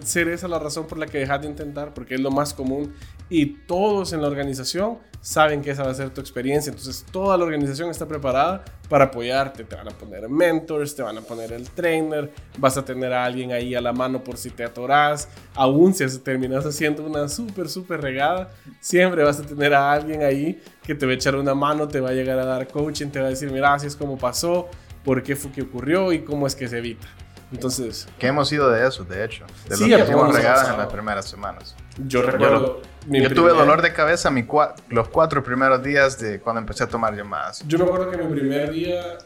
ser 0.00 0.28
esa 0.28 0.48
la 0.48 0.58
razón 0.58 0.86
por 0.86 0.98
la 0.98 1.06
que 1.06 1.18
dejas 1.18 1.40
de 1.40 1.48
intentar, 1.48 1.94
porque 1.94 2.14
es 2.14 2.20
lo 2.20 2.30
más 2.30 2.52
común 2.52 2.92
y 3.28 3.46
todos 3.66 4.12
en 4.12 4.22
la 4.22 4.28
organización 4.28 4.98
saben 5.24 5.62
que 5.62 5.70
esa 5.70 5.84
va 5.84 5.90
a 5.90 5.94
ser 5.94 6.10
tu 6.10 6.20
experiencia, 6.20 6.68
entonces 6.68 7.06
toda 7.10 7.38
la 7.38 7.44
organización 7.44 7.88
está 7.88 8.06
preparada 8.06 8.62
para 8.90 9.06
apoyarte, 9.06 9.64
te 9.64 9.74
van 9.74 9.88
a 9.88 9.90
poner 9.92 10.28
mentors, 10.28 10.94
te 10.94 11.02
van 11.02 11.16
a 11.16 11.22
poner 11.22 11.50
el 11.52 11.70
trainer, 11.70 12.30
vas 12.58 12.76
a 12.76 12.84
tener 12.84 13.10
a 13.10 13.24
alguien 13.24 13.50
ahí 13.50 13.74
a 13.74 13.80
la 13.80 13.94
mano 13.94 14.22
por 14.22 14.36
si 14.36 14.50
te 14.50 14.64
atoras, 14.64 15.30
aún 15.54 15.94
si 15.94 16.06
terminas 16.18 16.66
haciendo 16.66 17.02
una 17.06 17.26
súper, 17.30 17.70
súper 17.70 18.02
regada, 18.02 18.50
siempre 18.80 19.24
vas 19.24 19.40
a 19.40 19.44
tener 19.44 19.72
a 19.72 19.92
alguien 19.92 20.22
ahí 20.22 20.60
que 20.82 20.94
te 20.94 21.06
va 21.06 21.12
a 21.12 21.14
echar 21.14 21.36
una 21.36 21.54
mano, 21.54 21.88
te 21.88 22.00
va 22.00 22.10
a 22.10 22.12
llegar 22.12 22.38
a 22.38 22.44
dar 22.44 22.68
coaching, 22.68 23.08
te 23.08 23.18
va 23.18 23.28
a 23.28 23.30
decir, 23.30 23.50
mira, 23.50 23.72
así 23.72 23.86
es 23.86 23.96
como 23.96 24.18
pasó, 24.18 24.68
por 25.04 25.22
qué 25.22 25.36
fue 25.36 25.50
que 25.52 25.62
ocurrió 25.62 26.12
y 26.12 26.18
cómo 26.18 26.46
es 26.46 26.54
que 26.54 26.68
se 26.68 26.78
evita. 26.78 27.06
Entonces, 27.54 28.08
Que 28.18 28.26
hemos 28.26 28.50
ido 28.52 28.70
de 28.70 28.86
eso, 28.86 29.04
de 29.04 29.24
hecho. 29.24 29.44
De 29.68 29.76
Sí, 29.76 29.88
lo 29.88 29.96
que 29.96 30.02
hicimos 30.02 30.34
regadas 30.34 30.68
en 30.70 30.78
las 30.78 30.92
primeras 30.92 31.24
semanas. 31.26 31.74
yo 32.06 32.22
recuerdo... 32.22 32.82
mi 33.06 33.20
Yo 33.22 33.32
tuve 33.32 33.50
dolor 33.52 33.80
de 33.82 33.92
cabeza 33.92 34.30
mi 34.30 34.42
cua- 34.42 34.74
los 34.88 35.08
cuatro 35.08 35.42
primeros 35.42 35.82
días 35.82 36.18
de 36.18 36.40
cuando 36.40 36.60
empecé 36.60 36.84
a 36.84 36.88
tomar 36.88 37.14
llamadas. 37.16 37.62
Yo 37.66 37.78
me 37.78 37.84
acuerdo 37.84 38.10
que 38.10 38.18
mi 38.18 38.26
primer 38.40 38.70
día 38.72 39.18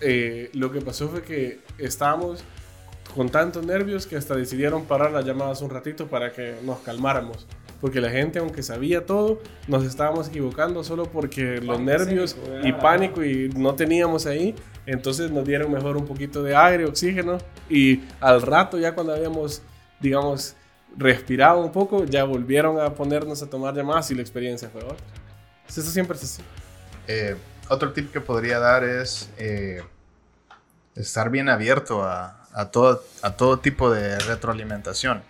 eh, 0.00 0.50
lo 0.54 0.70
que 0.70 0.80
pasó 0.80 1.08
fue 1.08 1.22
que 1.22 1.60
estábamos 1.78 2.44
con 3.14 3.28
tantos 3.28 3.64
nervios 3.64 4.06
que 4.06 4.16
hasta 4.16 4.34
decidieron 4.34 4.84
parar 4.84 5.10
las 5.12 5.24
llamadas 5.24 5.60
un 5.62 5.70
ratito 5.70 6.06
para 6.06 6.32
que 6.32 6.56
nos 6.64 6.78
calmáramos. 6.80 7.46
Porque 7.80 8.00
la 8.00 8.08
gente, 8.10 8.38
aunque 8.38 8.62
sabía 8.62 9.04
todo, 9.04 9.40
nos 9.68 9.84
estábamos 9.84 10.28
equivocando 10.28 10.82
solo 10.84 11.04
porque 11.04 11.60
los 11.60 11.78
nervios 11.80 12.36
y 12.62 12.72
pánico 12.72 13.22
y 13.24 13.50
no 13.50 13.74
teníamos 13.74 14.26
ahí. 14.26 14.54
Entonces 14.86 15.30
nos 15.30 15.46
dieron 15.46 15.72
mejor 15.72 15.96
un 15.96 16.06
poquito 16.06 16.42
de 16.42 16.54
aire, 16.54 16.84
oxígeno. 16.84 17.38
Y 17.68 18.02
al 18.20 18.42
rato, 18.42 18.78
ya 18.78 18.94
cuando 18.94 19.14
habíamos, 19.14 19.62
digamos, 20.00 20.56
respirado 20.96 21.60
un 21.60 21.72
poco, 21.72 22.04
ya 22.04 22.24
volvieron 22.24 22.80
a 22.80 22.94
ponernos 22.94 23.42
a 23.42 23.46
tomar 23.48 23.74
llamadas 23.74 24.10
y 24.10 24.14
la 24.14 24.22
experiencia 24.22 24.68
fue 24.68 24.82
otra. 24.82 24.96
Entonces, 25.60 25.84
Eso 25.84 25.92
siempre 25.92 26.16
es 26.16 26.24
así. 26.24 26.42
Eh, 27.08 27.36
otro 27.68 27.92
tip 27.92 28.12
que 28.12 28.20
podría 28.20 28.58
dar 28.58 28.84
es 28.84 29.30
eh, 29.38 29.82
estar 30.94 31.30
bien 31.30 31.48
abierto 31.48 32.04
a, 32.04 32.40
todo 32.70 33.58
tipo 33.58 33.90
de 33.90 34.18
retroalimentación. 34.20 35.22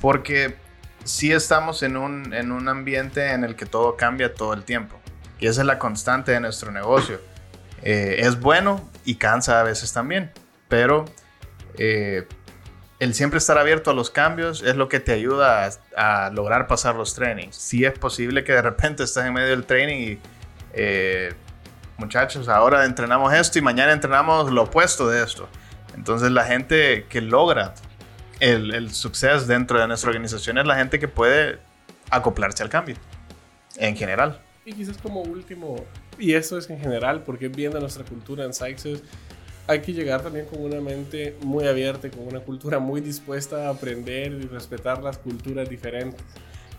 Porque 0.00 0.56
sí 1.04 1.32
estamos 1.32 1.82
en 1.82 1.96
un, 1.96 2.32
en 2.32 2.52
un 2.52 2.68
ambiente 2.68 3.32
en 3.32 3.44
el 3.44 3.56
que 3.56 3.66
todo 3.66 3.96
cambia 3.96 4.32
todo 4.32 4.54
el 4.54 4.64
tiempo. 4.64 4.96
Y 5.38 5.48
esa 5.48 5.60
es 5.62 5.66
la 5.66 5.78
constante 5.78 6.32
de 6.32 6.40
nuestro 6.40 6.70
negocio. 6.70 7.20
Eh, 7.88 8.26
es 8.26 8.40
bueno 8.40 8.80
y 9.04 9.14
cansa 9.14 9.60
a 9.60 9.62
veces 9.62 9.92
también. 9.92 10.32
Pero 10.66 11.04
eh, 11.78 12.26
el 12.98 13.14
siempre 13.14 13.38
estar 13.38 13.58
abierto 13.58 13.92
a 13.92 13.94
los 13.94 14.10
cambios 14.10 14.64
es 14.64 14.74
lo 14.74 14.88
que 14.88 14.98
te 14.98 15.12
ayuda 15.12 15.70
a, 15.96 16.30
lograr 16.30 16.66
pasar 16.66 16.96
los 16.96 17.14
trainings. 17.14 17.54
Sí 17.54 17.84
es 17.84 17.96
posible 17.96 18.42
que 18.42 18.52
de 18.54 18.62
repente 18.62 19.04
estés 19.04 19.24
en 19.24 19.32
medio 19.32 19.50
del 19.50 19.64
training 19.66 19.98
y 19.98 20.18
eh, 20.72 21.32
muchachos, 21.96 22.48
ahora 22.48 22.84
entrenamos 22.84 23.32
esto 23.32 23.60
y 23.60 23.62
mañana 23.62 23.92
entrenamos 23.92 24.50
lo 24.50 24.64
opuesto 24.64 25.08
de 25.08 25.22
esto. 25.22 25.48
Entonces 25.94 26.32
la 26.32 26.44
gente 26.44 27.06
que 27.08 27.20
logra 27.20 27.72
el, 28.40 28.74
el 28.74 28.92
suceso 28.92 29.46
dentro 29.46 29.78
de 29.78 29.86
nuestra 29.86 30.10
organización 30.10 30.58
es 30.58 30.66
la 30.66 30.74
gente 30.74 30.98
que 30.98 31.06
puede 31.06 31.60
acoplarse 32.10 32.64
al 32.64 32.68
cambio, 32.68 32.96
en 33.76 33.96
general. 33.96 34.40
Y 34.64 34.72
quizás 34.72 34.98
como 34.98 35.20
último, 35.22 35.86
y 36.18 36.34
eso 36.34 36.58
es 36.58 36.68
en 36.70 36.78
general, 36.78 37.22
porque 37.24 37.46
es 37.46 37.52
bien 37.56 37.72
de 37.72 37.80
nuestra 37.80 38.04
cultura 38.04 38.44
en 38.44 38.52
Sykes, 38.52 38.92
es, 38.92 39.02
hay 39.66 39.80
que 39.80 39.92
llegar 39.92 40.22
también 40.22 40.46
con 40.46 40.62
una 40.62 40.80
mente 40.80 41.36
muy 41.42 41.66
abierta, 41.66 42.08
con 42.10 42.26
una 42.26 42.40
cultura 42.40 42.78
muy 42.78 43.00
dispuesta 43.00 43.66
a 43.66 43.70
aprender 43.70 44.32
y 44.32 44.46
respetar 44.46 45.02
las 45.02 45.18
culturas 45.18 45.68
diferentes. 45.68 46.22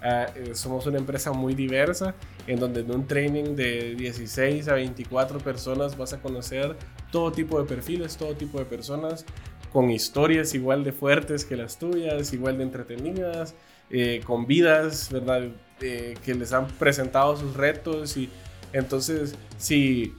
Eh, 0.03 0.51
somos 0.53 0.85
una 0.85 0.97
empresa 0.97 1.31
muy 1.31 1.53
diversa, 1.53 2.15
en 2.45 2.59
donde 2.59 2.81
en 2.81 2.91
un 2.91 3.07
training 3.07 3.55
de 3.55 3.95
16 3.95 4.67
a 4.67 4.75
24 4.75 5.39
personas 5.39 5.97
vas 5.97 6.13
a 6.13 6.21
conocer 6.21 6.75
todo 7.11 7.31
tipo 7.31 7.59
de 7.59 7.67
perfiles, 7.67 8.15
todo 8.15 8.35
tipo 8.35 8.59
de 8.59 8.65
personas, 8.65 9.25
con 9.73 9.89
historias 9.91 10.53
igual 10.53 10.83
de 10.83 10.93
fuertes 10.93 11.45
que 11.45 11.57
las 11.57 11.77
tuyas, 11.77 12.31
igual 12.31 12.57
de 12.57 12.63
entretenidas, 12.63 13.53
eh, 13.89 14.21
con 14.25 14.47
vidas, 14.47 15.09
¿verdad? 15.11 15.49
Eh, 15.81 16.15
que 16.23 16.33
les 16.33 16.53
han 16.53 16.67
presentado 16.67 17.35
sus 17.37 17.55
retos 17.55 18.17
y 18.17 18.29
entonces 18.73 19.35
si, 19.57 20.13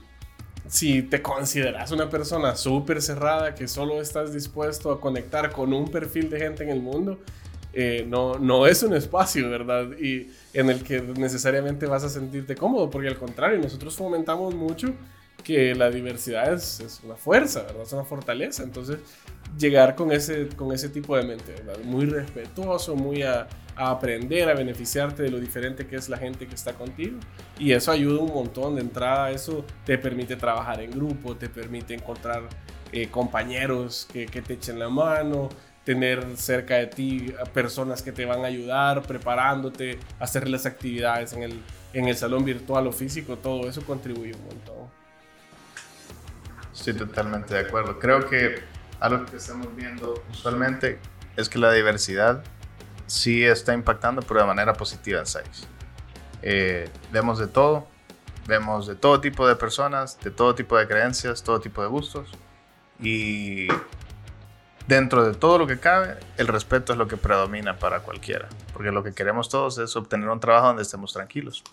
si 0.67 1.01
te 1.03 1.21
consideras 1.21 1.91
una 1.91 2.09
persona 2.09 2.55
súper 2.55 3.01
cerrada, 3.01 3.55
que 3.55 3.67
solo 3.67 4.01
estás 4.01 4.33
dispuesto 4.33 4.91
a 4.91 4.99
conectar 4.99 5.51
con 5.51 5.73
un 5.73 5.89
perfil 5.89 6.29
de 6.29 6.39
gente 6.39 6.63
en 6.63 6.69
el 6.69 6.81
mundo, 6.81 7.19
eh, 7.73 8.05
no, 8.07 8.39
no 8.39 8.65
es 8.65 8.81
un 8.81 8.95
espacio, 8.95 9.49
¿verdad? 9.49 9.91
Y 9.99 10.31
en 10.53 10.69
el 10.69 10.83
que 10.83 11.01
necesariamente 11.01 11.85
vas 11.85 12.03
a 12.03 12.09
sentirte 12.09 12.55
cómodo, 12.55 12.89
porque 12.89 13.07
al 13.07 13.17
contrario, 13.17 13.59
nosotros 13.59 13.95
fomentamos 13.95 14.55
mucho 14.55 14.93
que 15.43 15.73
la 15.75 15.89
diversidad 15.89 16.51
es, 16.53 17.01
una 17.03 17.15
fuerza, 17.15 17.63
¿verdad? 17.63 17.83
Es 17.83 17.93
una 17.93 18.03
fortaleza. 18.03 18.63
Entonces, 18.63 18.97
llegar 19.57 19.95
con 19.95 20.11
ese, 20.11 20.47
con 20.49 20.71
ese 20.71 20.89
tipo 20.89 21.15
de 21.15 21.23
mente, 21.23 21.53
¿verdad? 21.53 21.79
Muy 21.83 22.05
respetuoso, 22.05 22.95
muy 22.95 23.21
a, 23.21 23.47
a 23.79 23.91
aprender, 23.91 24.49
a 24.49 24.53
beneficiarte 24.53 25.23
de 25.23 25.31
lo 25.31 25.39
diferente 25.39 25.87
que 25.87 25.95
es 25.95 26.09
la 26.09 26.17
gente 26.17 26.45
que 26.45 26.53
está 26.53 26.73
contigo. 26.73 27.17
Y 27.57 27.71
eso 27.71 27.91
ayuda 27.91 28.19
un 28.19 28.33
montón 28.33 28.75
de 28.75 28.81
entrada. 28.81 29.31
Eso 29.31 29.65
te 29.85 29.97
permite 29.97 30.35
trabajar 30.35 30.81
en 30.81 30.91
grupo, 30.91 31.37
te 31.37 31.47
permite 31.47 31.93
encontrar 31.93 32.43
eh, 32.91 33.07
compañeros 33.09 34.05
que, 34.11 34.27
te 34.27 34.53
echen 34.53 34.79
la 34.79 34.89
mano, 34.89 35.47
tener 35.85 36.25
cerca 36.35 36.75
de 36.75 36.87
ti 36.87 37.33
personas 37.53 38.01
que 38.01 38.11
te 38.11 38.25
van 38.25 38.43
a 38.43 38.47
ayudar, 38.47 39.01
preparándote, 39.01 39.97
hacer 40.19 40.49
las 40.49 40.65
actividades 40.65 41.31
en 41.31 41.43
el, 41.43 41.61
en 41.93 42.09
el 42.09 42.17
salón 42.17 42.43
virtual 42.43 42.85
o 42.87 42.91
físico, 42.91 43.37
todo 43.37 43.69
eso 43.69 43.81
contribuye 43.83 44.33
un 44.33 44.43
montón. 44.43 44.89
Estoy 46.73 46.95
totalmente 46.95 47.53
de 47.53 47.61
acuerdo. 47.61 47.97
Creo 47.97 48.29
que 48.29 48.59
algo 48.99 49.25
que 49.25 49.37
estamos 49.37 49.73
viendo 49.73 50.21
usualmente 50.29 50.99
es 51.37 51.47
que 51.47 51.59
la 51.59 51.71
diversidad 51.71 52.43
sí 53.09 53.43
está 53.43 53.73
impactando, 53.73 54.21
pero 54.21 54.41
de 54.41 54.45
manera 54.45 54.73
positiva 54.73 55.19
en 55.19 55.25
Sykes. 55.25 55.67
Eh, 56.41 56.89
vemos 57.11 57.39
de 57.39 57.47
todo, 57.47 57.87
vemos 58.47 58.87
de 58.87 58.95
todo 58.95 59.19
tipo 59.19 59.47
de 59.47 59.55
personas, 59.55 60.19
de 60.21 60.31
todo 60.31 60.55
tipo 60.55 60.77
de 60.77 60.87
creencias, 60.87 61.43
todo 61.43 61.59
tipo 61.59 61.81
de 61.81 61.87
gustos. 61.87 62.29
Y 62.99 63.67
dentro 64.87 65.25
de 65.25 65.33
todo 65.33 65.57
lo 65.57 65.67
que 65.67 65.79
cabe, 65.79 66.17
el 66.37 66.47
respeto 66.47 66.93
es 66.93 66.99
lo 66.99 67.07
que 67.07 67.17
predomina 67.17 67.77
para 67.77 68.01
cualquiera. 68.01 68.47
Porque 68.73 68.91
lo 68.91 69.03
que 69.03 69.13
queremos 69.13 69.49
todos 69.49 69.77
es 69.77 69.95
obtener 69.95 70.29
un 70.29 70.39
trabajo 70.39 70.67
donde 70.67 70.83
estemos 70.83 71.13
tranquilos. 71.13 71.63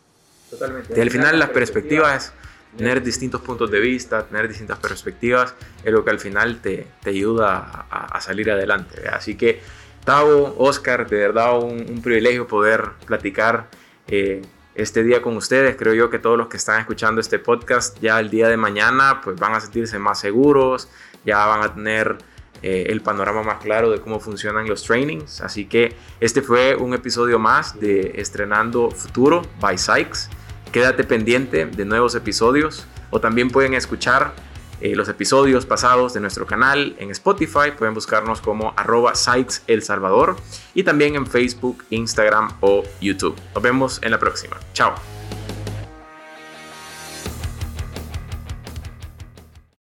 Totalmente. 0.51 0.97
Y 0.97 1.01
al 1.01 1.11
final 1.11 1.39
las 1.39 1.51
perspectivas, 1.51 2.33
tener 2.77 3.03
distintos 3.03 3.41
puntos 3.41 3.71
de 3.71 3.81
vista, 3.81 4.25
tener 4.25 4.49
distintas 4.49 4.79
perspectivas, 4.79 5.55
es 5.85 5.93
lo 5.93 6.05
que 6.05 6.11
al 6.11 6.21
final 6.21 6.61
te, 6.61 6.87
te 7.03 7.11
ayuda 7.11 7.87
a, 7.91 8.21
salir 8.21 8.51
adelante. 8.51 9.09
Así 9.09 9.35
que, 9.35 9.61
Tavo, 10.07 10.55
Oscar, 10.59 11.09
de 11.11 11.17
verdad 11.17 11.61
un, 11.61 12.01
privilegio 12.01 12.47
poder 12.47 12.91
platicar 13.07 13.67
eh, 14.07 14.41
este 14.77 15.03
día 15.03 15.21
con 15.21 15.37
ustedes. 15.37 15.75
Creo 15.75 15.95
yo 15.95 16.11
que 16.11 16.21
todos 16.21 16.39
los 16.39 16.47
que 16.47 16.57
están 16.59 16.79
escuchando 16.79 17.21
este 17.21 17.41
podcast 17.41 17.99
ya 18.01 18.21
el 18.21 18.31
día 18.31 18.47
de 18.49 18.57
mañana 18.57 19.21
pues 19.21 19.35
van 19.35 19.55
a 19.55 19.61
sentirse 19.61 19.99
más 19.99 20.21
seguros, 20.21 20.89
ya 21.25 21.45
van 21.47 21.65
a 21.65 21.75
tener 21.75 22.19
eh, 22.63 22.87
el 22.89 23.01
panorama 23.01 23.43
más 23.43 23.59
claro 23.61 23.91
de 23.91 24.01
cómo 24.01 24.21
funcionan 24.21 24.69
los 24.69 24.85
trainings. 24.85 25.41
Así 25.41 25.65
que 25.65 25.97
este 26.21 26.41
fue 26.41 26.77
un 26.77 26.95
episodio 26.95 27.41
más 27.41 27.81
de 27.81 28.13
Estrenando 28.15 28.93
Futuro 28.93 29.43
by 29.59 29.77
Sykes. 29.77 30.29
Quédate 30.71 31.03
pendiente 31.03 31.67
de 31.67 31.85
nuevos 31.85 32.15
episodios 32.15 32.87
o 33.11 33.21
también 33.21 33.51
pueden 33.51 33.75
escuchar 33.75 34.35
eh, 34.81 34.95
los 34.95 35.09
episodios 35.09 35.67
pasados 35.67 36.15
de 36.15 36.21
nuestro 36.21 36.47
canal 36.47 36.97
en 36.99 37.11
Spotify. 37.11 37.73
Pueden 37.77 37.95
buscarnos 37.95 38.41
como 38.41 38.75
arroba 38.77 39.15
Sykes 39.15 39.63
El 39.67 39.83
Salvador 39.83 40.37
y 40.75 40.83
también 40.83 41.15
en 41.15 41.27
Facebook, 41.27 41.85
Instagram 41.91 42.53
o 42.61 42.83
YouTube. 43.01 43.37
Nos 43.55 43.63
vemos 43.63 44.01
en 44.03 44.11
la 44.11 44.19
próxima. 44.19 44.57
Chao. 44.73 44.95